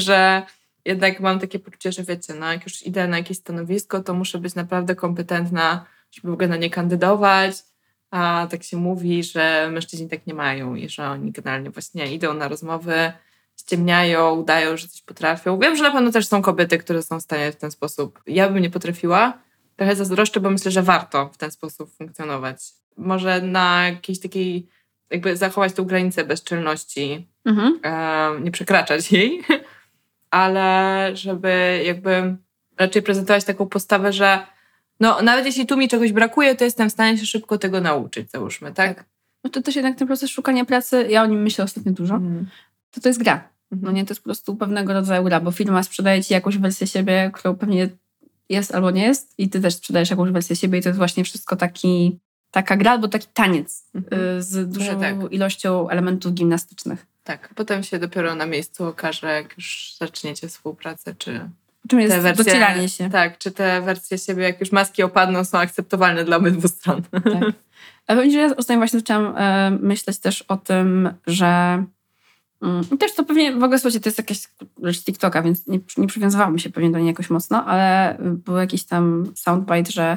że 0.06 0.42
jednak 0.84 1.20
mam 1.20 1.40
takie 1.40 1.58
poczucie, 1.58 1.92
że 1.92 2.02
wiecie, 2.02 2.34
no 2.34 2.52
jak 2.52 2.64
już 2.64 2.86
idę 2.86 3.08
na 3.08 3.18
jakieś 3.18 3.38
stanowisko, 3.38 4.02
to 4.02 4.14
muszę 4.14 4.38
być 4.38 4.54
naprawdę 4.54 4.94
kompetentna, 4.94 5.86
żeby 6.10 6.28
mogę 6.28 6.48
na 6.48 6.56
nie 6.56 6.70
kandydować, 6.70 7.56
a 8.10 8.46
tak 8.50 8.62
się 8.62 8.76
mówi, 8.76 9.24
że 9.24 9.70
mężczyźni 9.72 10.08
tak 10.08 10.26
nie 10.26 10.34
mają 10.34 10.74
i 10.74 10.88
że 10.88 11.10
oni 11.10 11.32
generalnie 11.32 11.70
właśnie 11.70 12.14
idą 12.14 12.34
na 12.34 12.48
rozmowy, 12.48 13.12
ściemniają, 13.56 14.30
udają, 14.30 14.76
że 14.76 14.88
coś 14.88 15.02
potrafią. 15.02 15.58
Wiem, 15.58 15.76
że 15.76 15.82
na 15.82 15.90
pewno 15.90 16.12
też 16.12 16.26
są 16.26 16.42
kobiety, 16.42 16.78
które 16.78 17.02
są 17.02 17.20
w 17.20 17.22
stanie 17.22 17.52
w 17.52 17.56
ten 17.56 17.70
sposób. 17.70 18.22
Ja 18.26 18.48
bym 18.48 18.62
nie 18.62 18.70
potrafiła. 18.70 19.38
Trochę 19.76 19.96
zazdroszczę, 19.96 20.40
bo 20.40 20.50
myślę, 20.50 20.70
że 20.70 20.82
warto 20.82 21.30
w 21.32 21.36
ten 21.36 21.50
sposób 21.50 21.94
funkcjonować. 21.96 22.56
Może 22.96 23.42
na 23.42 23.88
jakiejś 23.88 24.20
takiej, 24.20 24.68
jakby 25.10 25.36
zachować 25.36 25.72
tą 25.72 25.84
granicę 25.84 26.24
bezczelności, 26.24 27.28
mhm. 27.44 27.80
e, 27.82 28.40
nie 28.40 28.50
przekraczać 28.50 29.12
jej, 29.12 29.42
ale 30.30 31.10
żeby 31.14 31.82
jakby 31.84 32.36
raczej 32.78 33.02
prezentować 33.02 33.44
taką 33.44 33.66
postawę, 33.66 34.12
że 34.12 34.46
no 35.00 35.22
nawet 35.22 35.46
jeśli 35.46 35.66
tu 35.66 35.76
mi 35.76 35.88
czegoś 35.88 36.12
brakuje, 36.12 36.54
to 36.54 36.64
jestem 36.64 36.88
w 36.88 36.92
stanie 36.92 37.18
się 37.18 37.26
szybko 37.26 37.58
tego 37.58 37.80
nauczyć, 37.80 38.30
załóżmy, 38.30 38.72
tak? 38.72 38.96
tak. 38.96 39.04
No 39.44 39.50
to 39.50 39.62
też 39.62 39.76
jednak 39.76 39.98
ten 39.98 40.06
proces 40.06 40.30
szukania 40.30 40.64
pracy, 40.64 41.06
ja 41.10 41.22
o 41.22 41.26
nim 41.26 41.42
myślę 41.42 41.64
ostatnio 41.64 41.92
dużo, 41.92 42.14
mm. 42.14 42.46
To 42.94 43.00
to 43.00 43.08
jest 43.08 43.22
gra. 43.22 43.48
No 43.70 43.76
mhm. 43.76 43.94
nie, 43.94 44.04
to 44.04 44.10
jest 44.10 44.20
po 44.20 44.24
prostu 44.24 44.56
pewnego 44.56 44.92
rodzaju 44.92 45.24
gra, 45.24 45.40
bo 45.40 45.50
firma 45.50 45.82
sprzedaje 45.82 46.24
ci 46.24 46.34
jakąś 46.34 46.58
wersję 46.58 46.86
siebie, 46.86 47.30
którą 47.34 47.56
pewnie 47.56 47.88
jest 48.48 48.74
albo 48.74 48.90
nie 48.90 49.02
jest 49.02 49.34
i 49.38 49.48
ty 49.48 49.60
też 49.60 49.74
sprzedajesz 49.74 50.10
jakąś 50.10 50.30
wersję 50.30 50.56
siebie 50.56 50.78
i 50.78 50.82
to 50.82 50.88
jest 50.88 50.98
właśnie 50.98 51.24
wszystko 51.24 51.56
taki, 51.56 52.18
taka 52.50 52.76
gra 52.76 52.90
albo 52.90 53.08
taki 53.08 53.26
taniec 53.34 53.84
mhm. 53.94 54.22
Y, 54.38 54.42
z 54.42 54.68
dużą 54.70 55.00
tak. 55.00 55.16
ilością 55.30 55.88
elementów 55.88 56.34
gimnastycznych. 56.34 57.06
Tak, 57.24 57.54
potem 57.54 57.82
się 57.82 57.98
dopiero 57.98 58.34
na 58.34 58.46
miejscu 58.46 58.86
okaże, 58.86 59.26
jak 59.34 59.56
już 59.56 59.94
zaczniecie 59.98 60.48
współpracę, 60.48 61.14
czy 61.18 61.50
Czym 61.88 62.00
jest 62.00 62.14
te 62.14 62.20
wersje, 62.20 62.44
docieranie 62.44 62.88
się. 62.88 63.10
Tak, 63.10 63.38
czy 63.38 63.50
te 63.50 63.80
wersje 63.80 64.18
siebie, 64.18 64.42
jak 64.42 64.60
już 64.60 64.72
maski 64.72 65.02
opadną, 65.02 65.44
są 65.44 65.58
akceptowalne 65.58 66.24
dla 66.24 66.36
obydwu 66.36 66.68
stron. 66.68 67.02
Tak. 67.12 67.52
Ale 68.06 68.18
powiem, 68.18 68.32
że 68.32 68.38
ja 68.38 68.46
ostatnio 68.56 68.76
właśnie 68.76 68.98
zaczęłam 68.98 69.36
e, 69.36 69.70
myśleć 69.70 70.18
też 70.18 70.42
o 70.42 70.56
tym, 70.56 71.14
że 71.26 71.84
i 72.94 72.98
też 72.98 73.14
to 73.14 73.24
pewnie, 73.24 73.52
w 73.52 73.62
ogóle 73.62 73.78
słuchajcie, 73.78 74.00
to 74.00 74.08
jest 74.08 74.18
jakaś 74.18 74.48
rzecz 74.82 75.04
TikToka, 75.04 75.42
więc 75.42 75.66
nie, 75.66 75.80
nie 75.96 76.06
przywiązywałam 76.06 76.58
się 76.58 76.70
pewnie 76.70 76.90
do 76.90 76.98
niej 76.98 77.06
jakoś 77.06 77.30
mocno, 77.30 77.64
ale 77.64 78.16
był 78.20 78.56
jakiś 78.56 78.84
tam 78.84 79.32
soundbite, 79.34 79.92
że 79.92 80.16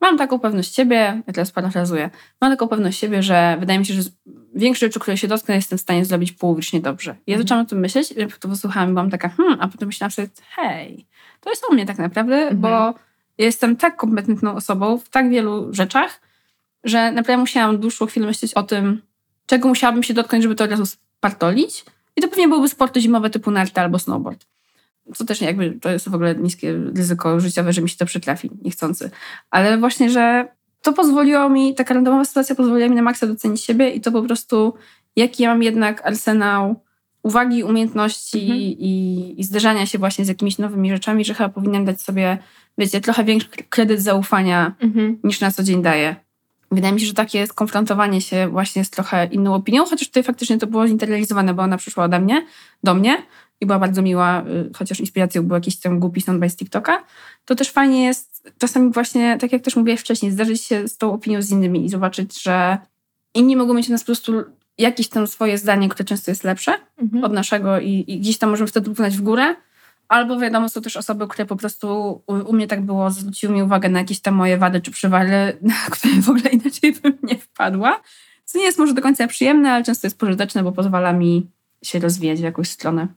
Mam 0.00 0.18
taką 0.18 0.38
pewność 0.38 0.74
siebie, 0.74 1.22
ja 1.26 1.32
teraz 1.32 1.50
parafrazuję, 1.50 2.10
mam 2.40 2.50
taką 2.50 2.68
pewność 2.68 2.98
siebie, 2.98 3.22
że 3.22 3.56
wydaje 3.60 3.78
mi 3.78 3.86
się, 3.86 3.94
że 3.94 4.10
większość 4.54 4.80
rzeczy, 4.80 5.00
które 5.00 5.16
się 5.16 5.28
dotknę, 5.28 5.54
jestem 5.54 5.78
w 5.78 5.80
stanie 5.80 6.04
zrobić 6.04 6.32
połowicznie 6.32 6.80
dobrze. 6.80 7.16
I 7.26 7.32
ja 7.32 7.38
zaczęłam 7.38 7.64
o 7.64 7.68
tym 7.68 7.78
myśleć, 7.78 8.14
to 8.40 8.48
posłuchałam 8.48 8.90
i 8.90 8.92
byłam 8.92 9.10
taka, 9.10 9.28
hmm, 9.28 9.58
a 9.60 9.68
potem 9.68 9.86
myślałam 9.86 10.10
sobie, 10.10 10.28
hej, 10.50 11.06
to 11.40 11.50
jest 11.50 11.64
o 11.70 11.74
mnie 11.74 11.86
tak 11.86 11.98
naprawdę, 11.98 12.36
mhm. 12.36 12.60
bo 12.60 12.68
ja 13.38 13.44
jestem 13.44 13.76
tak 13.76 13.96
kompetentną 13.96 14.54
osobą 14.54 14.98
w 14.98 15.08
tak 15.08 15.30
wielu 15.30 15.74
rzeczach, 15.74 16.20
że 16.84 17.12
naprawdę 17.12 17.40
musiałam 17.40 17.78
dłuższą 17.78 18.06
chwilę 18.06 18.26
myśleć 18.26 18.54
o 18.54 18.62
tym, 18.62 19.02
czego 19.46 19.68
musiałabym 19.68 20.02
się 20.02 20.14
dotknąć, 20.14 20.42
żeby 20.42 20.54
to 20.54 20.64
od 20.64 20.70
razu 20.70 20.84
spartolić. 21.18 21.84
I 22.16 22.22
to 22.22 22.28
pewnie 22.28 22.48
byłyby 22.48 22.68
sporty 22.68 23.00
zimowe 23.00 23.30
typu 23.30 23.50
narty 23.50 23.80
albo 23.80 23.98
snowboard 23.98 24.46
co 25.14 25.24
też 25.24 25.40
jakby 25.40 25.70
to 25.80 25.90
jest 25.90 26.08
w 26.08 26.14
ogóle 26.14 26.34
niskie 26.34 26.72
ryzyko 26.96 27.40
życiowe, 27.40 27.72
że 27.72 27.82
mi 27.82 27.88
się 27.88 27.96
to 27.96 28.06
przytrafi 28.06 28.50
niechcący. 28.62 29.10
Ale 29.50 29.78
właśnie, 29.78 30.10
że 30.10 30.48
to 30.82 30.92
pozwoliło 30.92 31.48
mi, 31.48 31.74
taka 31.74 31.94
randomowa 31.94 32.24
sytuacja 32.24 32.54
pozwoliła 32.54 32.88
mi 32.88 32.96
na 32.96 33.02
maksa 33.02 33.26
docenić 33.26 33.64
siebie 33.64 33.90
i 33.90 34.00
to 34.00 34.12
po 34.12 34.22
prostu, 34.22 34.74
jaki 35.16 35.42
ja 35.42 35.48
mam 35.48 35.62
jednak 35.62 36.06
arsenał 36.06 36.80
uwagi, 37.22 37.64
umiejętności 37.64 38.40
mhm. 38.40 38.60
i, 38.60 39.34
i 39.38 39.44
zderzania 39.44 39.86
się 39.86 39.98
właśnie 39.98 40.24
z 40.24 40.28
jakimiś 40.28 40.58
nowymi 40.58 40.90
rzeczami, 40.90 41.24
że 41.24 41.34
chyba 41.34 41.48
powinnam 41.48 41.84
dać 41.84 42.00
sobie, 42.00 42.38
wiecie, 42.78 43.00
trochę 43.00 43.24
większy 43.24 43.48
kredyt 43.68 44.00
zaufania 44.00 44.74
mhm. 44.80 45.18
niż 45.24 45.40
na 45.40 45.50
co 45.50 45.62
dzień 45.62 45.82
daję. 45.82 46.16
Wydaje 46.70 46.94
mi 46.94 47.00
się, 47.00 47.06
że 47.06 47.14
takie 47.14 47.46
skonfrontowanie 47.46 48.20
się 48.20 48.48
właśnie 48.48 48.84
z 48.84 48.90
trochę 48.90 49.26
inną 49.26 49.54
opinią, 49.54 49.84
chociaż 49.84 50.08
tutaj 50.08 50.22
faktycznie 50.22 50.58
to 50.58 50.66
było 50.66 50.88
zinterioryzowane, 50.88 51.54
bo 51.54 51.62
ona 51.62 51.76
przyszła 51.76 52.04
ode 52.04 52.20
mnie, 52.20 52.46
do 52.84 52.94
mnie, 52.94 53.22
i 53.60 53.66
była 53.66 53.78
bardzo 53.78 54.02
miła, 54.02 54.42
y, 54.42 54.70
chociaż 54.76 55.00
inspiracją 55.00 55.42
był 55.42 55.54
jakiś 55.54 55.76
ten 55.76 56.00
głupi 56.00 56.20
soundbite 56.20 56.50
z 56.50 56.56
TikToka, 56.56 57.04
to 57.44 57.54
też 57.54 57.70
fajnie 57.70 58.04
jest 58.04 58.52
czasami 58.58 58.92
właśnie, 58.92 59.38
tak 59.40 59.52
jak 59.52 59.62
też 59.62 59.76
mówiłaś 59.76 60.00
wcześniej, 60.00 60.32
zdarzyć 60.32 60.62
się 60.62 60.88
z 60.88 60.96
tą 60.96 61.12
opinią 61.12 61.42
z 61.42 61.50
innymi 61.50 61.84
i 61.84 61.88
zobaczyć, 61.88 62.42
że 62.42 62.78
inni 63.34 63.56
mogą 63.56 63.74
mieć 63.74 63.88
o 63.88 63.92
nas 63.92 64.02
po 64.02 64.06
prostu 64.06 64.32
jakieś 64.78 65.08
tam 65.08 65.26
swoje 65.26 65.58
zdanie, 65.58 65.88
które 65.88 66.04
często 66.04 66.30
jest 66.30 66.44
lepsze 66.44 66.74
mhm. 66.98 67.24
od 67.24 67.32
naszego 67.32 67.80
i, 67.80 68.04
i, 68.06 68.20
gdzieś 68.20 68.38
tam 68.38 68.50
możemy 68.50 68.68
wtedy 68.68 68.90
upłynąć 68.90 69.16
w 69.16 69.22
górę. 69.22 69.54
Albo 70.08 70.38
wiadomo, 70.38 70.68
są 70.68 70.82
też 70.82 70.96
osoby, 70.96 71.28
które 71.28 71.46
po 71.46 71.56
prostu 71.56 72.22
u, 72.26 72.52
mnie 72.52 72.66
tak 72.66 72.82
było, 72.82 73.10
zwróciły 73.10 73.54
mi 73.54 73.62
uwagę 73.62 73.88
na 73.88 73.98
jakieś 73.98 74.20
tam 74.20 74.34
moje 74.34 74.58
wady 74.58 74.80
czy 74.80 74.90
przywary, 74.90 75.56
na 75.62 75.74
które 75.90 76.14
w 76.14 76.30
ogóle 76.30 76.50
inaczej 76.50 76.92
bym 76.92 77.18
nie 77.22 77.38
wpadła. 77.38 78.00
Co 78.44 78.58
nie 78.58 78.64
jest 78.64 78.78
może 78.78 78.94
do 78.94 79.02
końca 79.02 79.26
przyjemne, 79.26 79.72
ale 79.72 79.84
często 79.84 80.06
jest 80.06 80.18
pożyteczne, 80.18 80.62
bo 80.62 80.72
pozwala 80.72 81.12
mi 81.12 81.46
się 81.82 81.98
rozwijać 81.98 82.38
w 82.38 82.42
jakąś 82.42 82.68
stronę. 82.68 83.08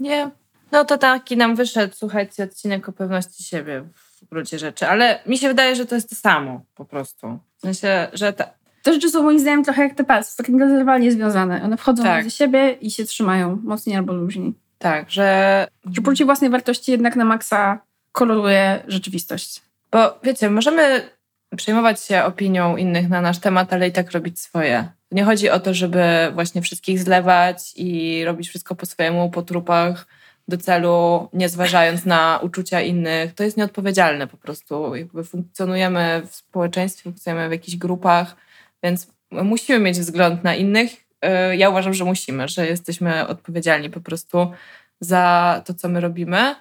Nie. 0.00 0.30
No 0.72 0.84
to 0.84 0.98
taki 0.98 1.36
nam 1.36 1.56
wyszedł, 1.56 1.94
słuchajcie, 1.96 2.44
odcinek 2.44 2.88
o 2.88 2.92
pewności 2.92 3.44
siebie 3.44 3.84
w 4.22 4.28
gruncie 4.28 4.58
rzeczy, 4.58 4.88
ale 4.88 5.18
mi 5.26 5.38
się 5.38 5.48
wydaje, 5.48 5.76
że 5.76 5.86
to 5.86 5.94
jest 5.94 6.10
to 6.10 6.16
samo 6.16 6.64
po 6.74 6.84
prostu. 6.84 7.38
W 7.56 7.60
sensie, 7.60 8.08
że 8.12 8.32
ta... 8.32 8.44
Te 8.82 8.92
rzeczy 8.92 9.10
są 9.10 9.22
moim 9.22 9.38
zdaniem 9.38 9.64
trochę 9.64 9.82
jak 9.82 9.94
te 9.94 10.04
palce, 10.04 10.36
tak 10.36 10.48
nierozerwalnie 10.48 11.12
związane. 11.12 11.62
One 11.62 11.76
wchodzą 11.76 12.02
tak. 12.02 12.30
siebie 12.30 12.72
i 12.72 12.90
się 12.90 13.04
trzymają 13.04 13.58
mocniej 13.62 13.96
albo 13.96 14.12
luźniej. 14.12 14.54
Tak, 14.78 15.10
że... 15.10 15.66
Że 15.92 16.02
poczucie 16.02 16.24
własnej 16.24 16.50
wartości 16.50 16.90
jednak 16.90 17.16
na 17.16 17.24
maksa 17.24 17.78
koloruje 18.12 18.82
rzeczywistość. 18.88 19.62
Bo 19.92 20.18
wiecie, 20.22 20.50
możemy 20.50 21.10
przejmować 21.56 22.00
się 22.00 22.24
opinią 22.24 22.76
innych 22.76 23.08
na 23.08 23.20
nasz 23.20 23.38
temat, 23.38 23.72
ale 23.72 23.88
i 23.88 23.92
tak 23.92 24.12
robić 24.12 24.40
swoje. 24.40 24.88
Nie 25.10 25.24
chodzi 25.24 25.50
o 25.50 25.60
to, 25.60 25.74
żeby 25.74 26.04
właśnie 26.34 26.62
wszystkich 26.62 26.98
zlewać 26.98 27.72
i 27.76 28.22
robić 28.24 28.48
wszystko 28.48 28.74
po 28.74 28.86
swojemu, 28.86 29.30
po 29.30 29.42
trupach 29.42 30.06
do 30.48 30.58
celu, 30.58 31.28
nie 31.32 31.48
zważając 31.48 32.04
na 32.04 32.40
uczucia 32.42 32.80
innych. 32.80 33.34
To 33.34 33.44
jest 33.44 33.56
nieodpowiedzialne 33.56 34.26
po 34.26 34.36
prostu. 34.36 34.94
Jakby 34.94 35.24
funkcjonujemy 35.24 36.22
w 36.26 36.34
społeczeństwie, 36.34 37.02
funkcjonujemy 37.02 37.48
w 37.48 37.52
jakichś 37.52 37.76
grupach, 37.76 38.36
więc 38.82 39.06
musimy 39.30 39.78
mieć 39.78 39.98
wzgląd 39.98 40.44
na 40.44 40.54
innych. 40.54 41.03
Y, 41.52 41.56
ja 41.56 41.70
uważam, 41.70 41.94
że 41.94 42.04
musimy, 42.04 42.48
że 42.48 42.66
jesteśmy 42.66 43.26
odpowiedzialni 43.26 43.90
po 43.90 44.00
prostu 44.00 44.52
za 45.00 45.62
to, 45.66 45.74
co 45.74 45.88
my 45.88 46.00
robimy. 46.00 46.54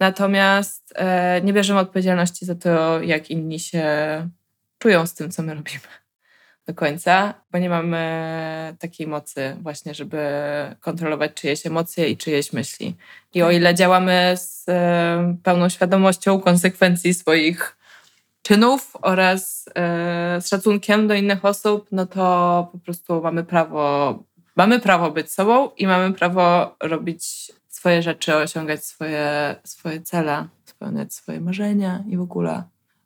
Natomiast 0.00 0.94
y, 1.38 1.42
nie 1.42 1.52
bierzemy 1.52 1.80
odpowiedzialności 1.80 2.46
za 2.46 2.54
to, 2.54 3.02
jak 3.02 3.30
inni 3.30 3.60
się 3.60 3.84
czują 4.78 5.06
z 5.06 5.14
tym, 5.14 5.30
co 5.30 5.42
my 5.42 5.54
robimy. 5.54 5.80
do 6.66 6.74
końca, 6.74 7.34
bo 7.52 7.58
nie 7.58 7.68
mamy 7.68 8.76
takiej 8.78 9.06
mocy 9.06 9.56
właśnie, 9.60 9.94
żeby 9.94 10.18
kontrolować 10.80 11.34
czyjeś 11.34 11.66
emocje 11.66 12.08
i 12.08 12.16
czyjeś 12.16 12.52
myśli. 12.52 12.96
I 13.34 13.42
o 13.42 13.50
ile 13.50 13.74
działamy 13.74 14.34
z 14.36 14.68
e, 14.68 15.36
pełną 15.42 15.68
świadomością 15.68 16.40
konsekwencji 16.40 17.14
swoich 17.14 17.76
czynów 18.44 18.96
oraz 19.02 19.64
e, 19.74 20.40
z 20.40 20.48
szacunkiem 20.48 21.08
do 21.08 21.14
innych 21.14 21.44
osób, 21.44 21.86
no 21.92 22.06
to 22.06 22.68
po 22.72 22.78
prostu 22.78 23.22
mamy 23.22 23.44
prawo, 23.44 24.14
mamy 24.56 24.80
prawo 24.80 25.10
być 25.10 25.32
sobą 25.32 25.70
i 25.76 25.86
mamy 25.86 26.14
prawo 26.14 26.76
robić 26.82 27.52
swoje 27.68 28.02
rzeczy, 28.02 28.36
osiągać 28.36 28.84
swoje, 28.84 29.56
swoje 29.64 30.00
cele, 30.00 30.48
spełniać 30.64 31.14
swoje 31.14 31.40
marzenia 31.40 32.04
i 32.08 32.16
w 32.16 32.20
ogóle. 32.20 32.62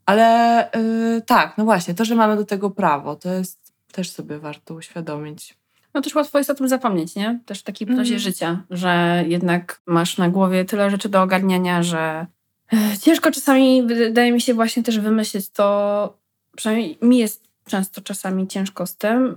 Ale 0.07 0.71
yy, 0.75 1.23
tak, 1.23 1.59
no 1.59 1.65
właśnie, 1.65 1.95
to, 1.95 2.05
że 2.05 2.15
mamy 2.15 2.37
do 2.37 2.45
tego 2.45 2.71
prawo, 2.71 3.17
to 3.17 3.33
jest 3.33 3.73
też 3.93 4.11
sobie 4.11 4.39
warto 4.39 4.75
uświadomić. 4.75 5.59
No 5.95 6.01
też 6.01 6.15
łatwo 6.15 6.39
jest 6.39 6.51
o 6.51 6.55
tym 6.55 6.69
zapomnieć, 6.69 7.15
nie? 7.15 7.41
Też 7.47 7.61
w 7.61 7.63
takiej 7.63 7.87
prozie 7.87 8.15
mm. 8.15 8.19
życia, 8.19 8.63
że 8.71 9.25
jednak 9.27 9.81
masz 9.87 10.19
na 10.19 10.29
głowie 10.29 10.65
tyle 10.65 10.91
rzeczy 10.91 11.09
do 11.09 11.23
ogarniania, 11.23 11.83
że 11.83 11.99
e, 11.99 12.27
ciężko 13.01 13.31
czasami, 13.31 13.83
wydaje 13.83 14.33
mi 14.33 14.41
się 14.41 14.55
właśnie 14.55 14.83
też 14.83 15.01
wymyślić 15.01 15.51
to, 15.51 16.19
przynajmniej 16.57 16.99
mi 17.03 17.19
jest 17.19 17.45
często 17.67 18.01
czasami 18.01 18.49
ciężko 18.49 18.87
z 18.87 18.97
tym, 18.97 19.37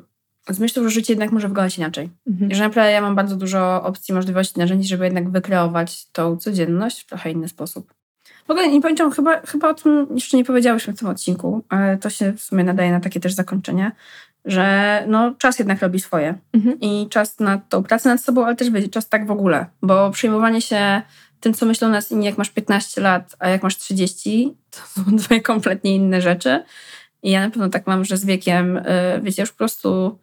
z 0.50 0.60
myślą, 0.60 0.84
że 0.84 0.90
życie 0.90 1.14
jednak 1.14 1.32
może 1.32 1.48
wyglądać 1.48 1.78
inaczej. 1.78 2.10
Mhm. 2.28 2.54
Że 2.54 2.64
naprawdę 2.64 2.92
ja 2.92 3.02
mam 3.02 3.16
bardzo 3.16 3.36
dużo 3.36 3.84
opcji, 3.84 4.14
możliwości, 4.14 4.60
narzędzi, 4.60 4.88
żeby 4.88 5.06
jednak 5.06 5.30
wykreować 5.30 6.06
tą 6.06 6.38
codzienność 6.38 7.02
w 7.02 7.06
trochę 7.06 7.32
inny 7.32 7.50
sposób. 7.50 7.94
W 8.48 8.52
ogóle 8.52 8.68
nie 8.68 8.82
pamiętam, 8.82 9.12
chyba, 9.12 9.42
chyba 9.42 9.70
o 9.70 9.74
tym 9.74 10.08
jeszcze 10.14 10.38
nie 10.38 10.46
powiedziałyśmy 10.46 10.94
w 10.94 11.00
tym 11.00 11.08
odcinku, 11.08 11.64
ale 11.70 11.98
to 11.98 12.10
się 12.10 12.34
w 12.34 12.42
sumie 12.42 12.64
nadaje 12.64 12.92
na 12.92 13.00
takie 13.00 13.20
też 13.20 13.34
zakończenie, 13.34 13.92
że 14.46 15.04
no, 15.08 15.36
czas 15.38 15.60
jednak 15.60 15.82
robi 15.82 16.00
swoje. 16.00 16.38
Mhm. 16.54 16.80
I 16.80 17.08
czas 17.10 17.40
na 17.40 17.58
tą 17.58 17.84
pracę 17.84 18.10
nad 18.10 18.22
sobą, 18.22 18.46
ale 18.46 18.56
też 18.56 18.68
czas 18.92 19.10
tak 19.10 19.28
w 19.28 19.32
ogóle. 19.32 19.66
Bo 19.82 20.12
przyjmowanie 20.12 20.62
się 20.62 21.02
tym, 21.42 21.54
co 21.54 21.66
myślą 21.66 21.90
nas 21.90 22.12
inni, 22.12 22.26
jak 22.26 22.38
masz 22.38 22.50
15 22.50 23.02
lat, 23.02 23.36
a 23.40 23.50
jak 23.50 23.64
masz 23.64 23.78
30, 23.78 24.56
to 24.70 24.80
są 25.04 25.16
dwie 25.16 25.42
kompletnie 25.42 25.96
inne 25.96 26.22
rzeczy. 26.22 26.64
I 27.24 27.32
ja 27.32 27.42
na 27.42 27.50
pewno 27.50 27.70
tak 27.70 27.88
mam, 27.88 28.06
że 28.06 28.18
z 28.18 28.26
wiekiem, 28.26 28.76
yy, 28.76 29.22
wiecie, 29.22 29.42
już 29.42 29.52
po 29.52 29.58
prostu 29.58 30.20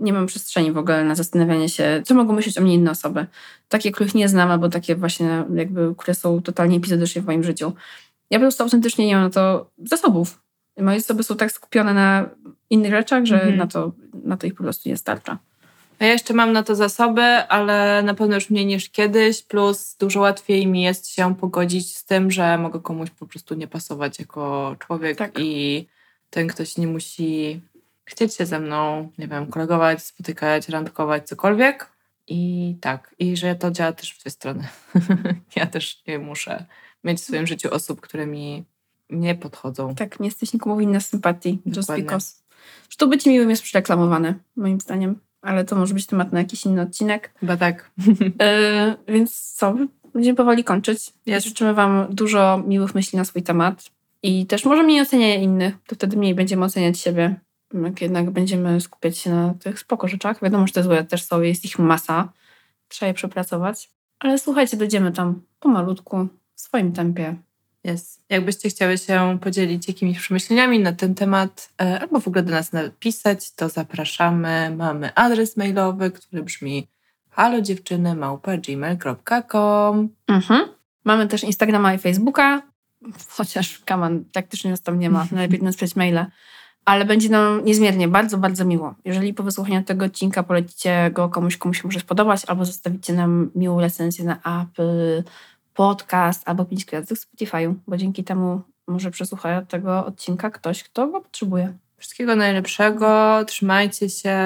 nie 0.00 0.12
mam 0.12 0.26
przestrzeni 0.26 0.72
w 0.72 0.78
ogóle 0.78 1.04
na 1.04 1.14
zastanawianie 1.14 1.68
się, 1.68 2.02
co 2.04 2.14
mogą 2.14 2.32
myśleć 2.32 2.58
o 2.58 2.60
mnie 2.60 2.74
inne 2.74 2.90
osoby. 2.90 3.26
Takie, 3.68 3.92
których 3.92 4.14
nie 4.14 4.28
znam, 4.28 4.50
albo 4.50 4.68
takie 4.68 4.96
właśnie 4.96 5.44
jakby, 5.54 5.94
które 5.98 6.14
są 6.14 6.42
totalnie 6.42 6.76
epizodycznie 6.76 7.22
w 7.22 7.26
moim 7.26 7.44
życiu. 7.44 7.72
Ja 8.30 8.38
po 8.38 8.42
prostu 8.42 8.62
autentycznie 8.62 9.06
nie 9.06 9.14
mam 9.14 9.24
na 9.24 9.30
to 9.30 9.70
zasobów. 9.84 10.42
Moje 10.78 11.00
zasoby 11.00 11.22
są 11.22 11.36
tak 11.36 11.52
skupione 11.52 11.94
na 11.94 12.30
innych 12.70 12.90
rzeczach, 12.90 13.24
że 13.24 13.42
mm 13.42 13.54
-hmm. 13.54 13.58
na, 13.58 13.66
to, 13.66 13.92
na 14.24 14.36
to 14.36 14.46
ich 14.46 14.54
po 14.54 14.62
prostu 14.62 14.88
nie 14.88 14.96
starcza. 14.96 15.38
Ja 16.04 16.12
jeszcze 16.12 16.34
mam 16.34 16.52
na 16.52 16.62
to 16.62 16.74
zasoby, 16.74 17.22
ale 17.22 18.02
na 18.02 18.14
pewno 18.14 18.34
już 18.34 18.50
mniej 18.50 18.66
niż 18.66 18.90
kiedyś, 18.90 19.42
plus 19.42 19.96
dużo 19.96 20.20
łatwiej 20.20 20.66
mi 20.66 20.82
jest 20.82 21.08
się 21.08 21.34
pogodzić 21.34 21.96
z 21.96 22.04
tym, 22.04 22.30
że 22.30 22.58
mogę 22.58 22.80
komuś 22.80 23.10
po 23.10 23.26
prostu 23.26 23.54
nie 23.54 23.68
pasować 23.68 24.18
jako 24.18 24.76
człowiek 24.78 25.18
tak. 25.18 25.32
i 25.38 25.86
ten 26.30 26.46
ktoś 26.48 26.76
nie 26.76 26.86
musi 26.86 27.60
chcieć 28.04 28.34
się 28.34 28.46
ze 28.46 28.60
mną, 28.60 29.10
nie 29.18 29.28
wiem, 29.28 29.46
kolegować, 29.46 30.02
spotykać, 30.02 30.68
randkować, 30.68 31.28
cokolwiek. 31.28 31.90
I 32.26 32.74
tak, 32.80 33.14
i 33.18 33.36
że 33.36 33.54
to 33.54 33.70
działa 33.70 33.92
też 33.92 34.14
w 34.14 34.20
dwie 34.20 34.30
strony. 34.30 34.68
ja 35.56 35.66
też 35.66 36.02
nie 36.06 36.18
muszę 36.18 36.64
mieć 37.04 37.18
w 37.18 37.24
swoim 37.24 37.46
życiu 37.46 37.74
osób, 37.74 38.00
które 38.00 38.26
mi 38.26 38.64
nie 39.10 39.34
podchodzą. 39.34 39.94
Tak, 39.94 40.20
nie 40.20 40.26
jesteś 40.26 40.52
nikomu 40.52 40.76
winna 40.76 41.00
sympatii. 41.00 41.58
Just 41.66 41.94
because. 41.96 42.34
Zresztą 42.84 43.06
bycie 43.06 43.30
miłym 43.30 43.50
jest 43.50 43.62
przereklamowane, 43.62 44.34
moim 44.56 44.80
zdaniem. 44.80 45.20
Ale 45.44 45.64
to 45.64 45.76
może 45.76 45.94
być 45.94 46.06
temat 46.06 46.32
na 46.32 46.38
jakiś 46.38 46.66
inny 46.66 46.82
odcinek. 46.82 47.34
Chyba 47.40 47.56
tak. 47.56 47.90
yy, 47.98 48.24
więc 49.14 49.52
co? 49.52 49.74
Będziemy 50.14 50.36
powoli 50.36 50.64
kończyć. 50.64 51.12
Ja 51.26 51.40
życzymy 51.40 51.74
Wam 51.74 52.06
dużo 52.10 52.62
miłych 52.66 52.94
myśli 52.94 53.18
na 53.18 53.24
swój 53.24 53.42
temat. 53.42 53.84
I 54.22 54.46
też 54.46 54.64
może 54.64 54.82
mniej 54.82 55.00
oceniać 55.00 55.42
innych, 55.42 55.74
to 55.86 55.94
wtedy 55.94 56.16
mniej 56.16 56.34
będziemy 56.34 56.64
oceniać 56.64 56.98
siebie 56.98 57.36
jak 57.82 58.00
jednak 58.00 58.30
będziemy 58.30 58.80
skupiać 58.80 59.18
się 59.18 59.30
na 59.30 59.54
tych 59.54 59.78
spoko 59.78 60.08
rzeczach. 60.08 60.42
Wiadomo, 60.42 60.66
że 60.66 60.72
te 60.72 60.82
złe 60.82 61.04
też 61.04 61.24
są, 61.24 61.40
jest 61.40 61.64
ich 61.64 61.78
masa. 61.78 62.32
Trzeba 62.88 63.08
je 63.08 63.14
przepracować. 63.14 63.90
Ale 64.18 64.38
słuchajcie, 64.38 64.76
dojdziemy 64.76 65.12
tam 65.12 65.42
pomalutku, 65.60 66.28
w 66.54 66.60
swoim 66.60 66.92
tempie. 66.92 67.36
Jest. 67.84 68.24
Jakbyście 68.28 68.68
chciały 68.68 68.98
się 68.98 69.38
podzielić 69.40 69.88
jakimiś 69.88 70.18
przemyśleniami 70.18 70.78
na 70.78 70.92
ten 70.92 71.14
temat, 71.14 71.72
e, 71.82 72.00
albo 72.00 72.20
w 72.20 72.28
ogóle 72.28 72.42
do 72.42 72.50
nas 72.50 72.72
napisać, 72.72 73.52
to 73.52 73.68
zapraszamy. 73.68 74.76
Mamy 74.76 75.14
adres 75.14 75.56
mailowy, 75.56 76.10
który 76.10 76.42
brzmi 76.42 76.88
halodziewczynymałpa.gmail.com 77.30 80.08
mhm. 80.28 80.68
Mamy 81.04 81.28
też 81.28 81.44
Instagrama 81.44 81.94
i 81.94 81.98
Facebooka, 81.98 82.62
chociaż 83.28 83.78
kaman 83.78 84.24
praktycznie 84.32 84.70
nas 84.70 84.82
tam 84.82 84.98
nie 84.98 85.10
ma. 85.10 85.26
Najlepiej 85.32 85.62
napisać 85.62 85.96
maile 85.96 86.26
ale 86.84 87.04
będzie 87.04 87.28
nam 87.28 87.64
niezmiernie, 87.64 88.08
bardzo, 88.08 88.38
bardzo 88.38 88.64
miło. 88.64 88.94
Jeżeli 89.04 89.34
po 89.34 89.42
wysłuchaniu 89.42 89.82
tego 89.82 90.04
odcinka 90.04 90.42
polecicie 90.42 91.10
go 91.12 91.28
komuś, 91.28 91.56
komuś 91.56 91.82
się 91.82 91.88
może 91.88 92.00
spodobać, 92.00 92.42
albo 92.46 92.64
zostawicie 92.64 93.12
nam 93.12 93.50
miłą 93.54 93.80
recenzję 93.80 94.24
na 94.24 94.62
Apple 94.62 95.22
Podcast, 95.74 96.42
albo 96.48 96.64
5 96.64 96.84
gwiazdek 96.84 97.18
w 97.18 97.20
Spotify'u, 97.20 97.74
bo 97.86 97.96
dzięki 97.96 98.24
temu 98.24 98.60
może 98.86 99.10
przesłucha 99.10 99.62
tego 99.62 100.06
odcinka 100.06 100.50
ktoś, 100.50 100.82
kto 100.82 101.08
go 101.08 101.20
potrzebuje. 101.20 101.74
Wszystkiego 101.96 102.36
najlepszego, 102.36 103.44
trzymajcie 103.46 104.10
się 104.10 104.38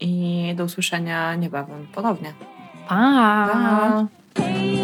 i 0.00 0.54
do 0.56 0.64
usłyszenia 0.64 1.34
niebawem 1.34 1.86
ponownie. 1.94 2.34
pa. 2.88 3.48
pa. 3.52 4.83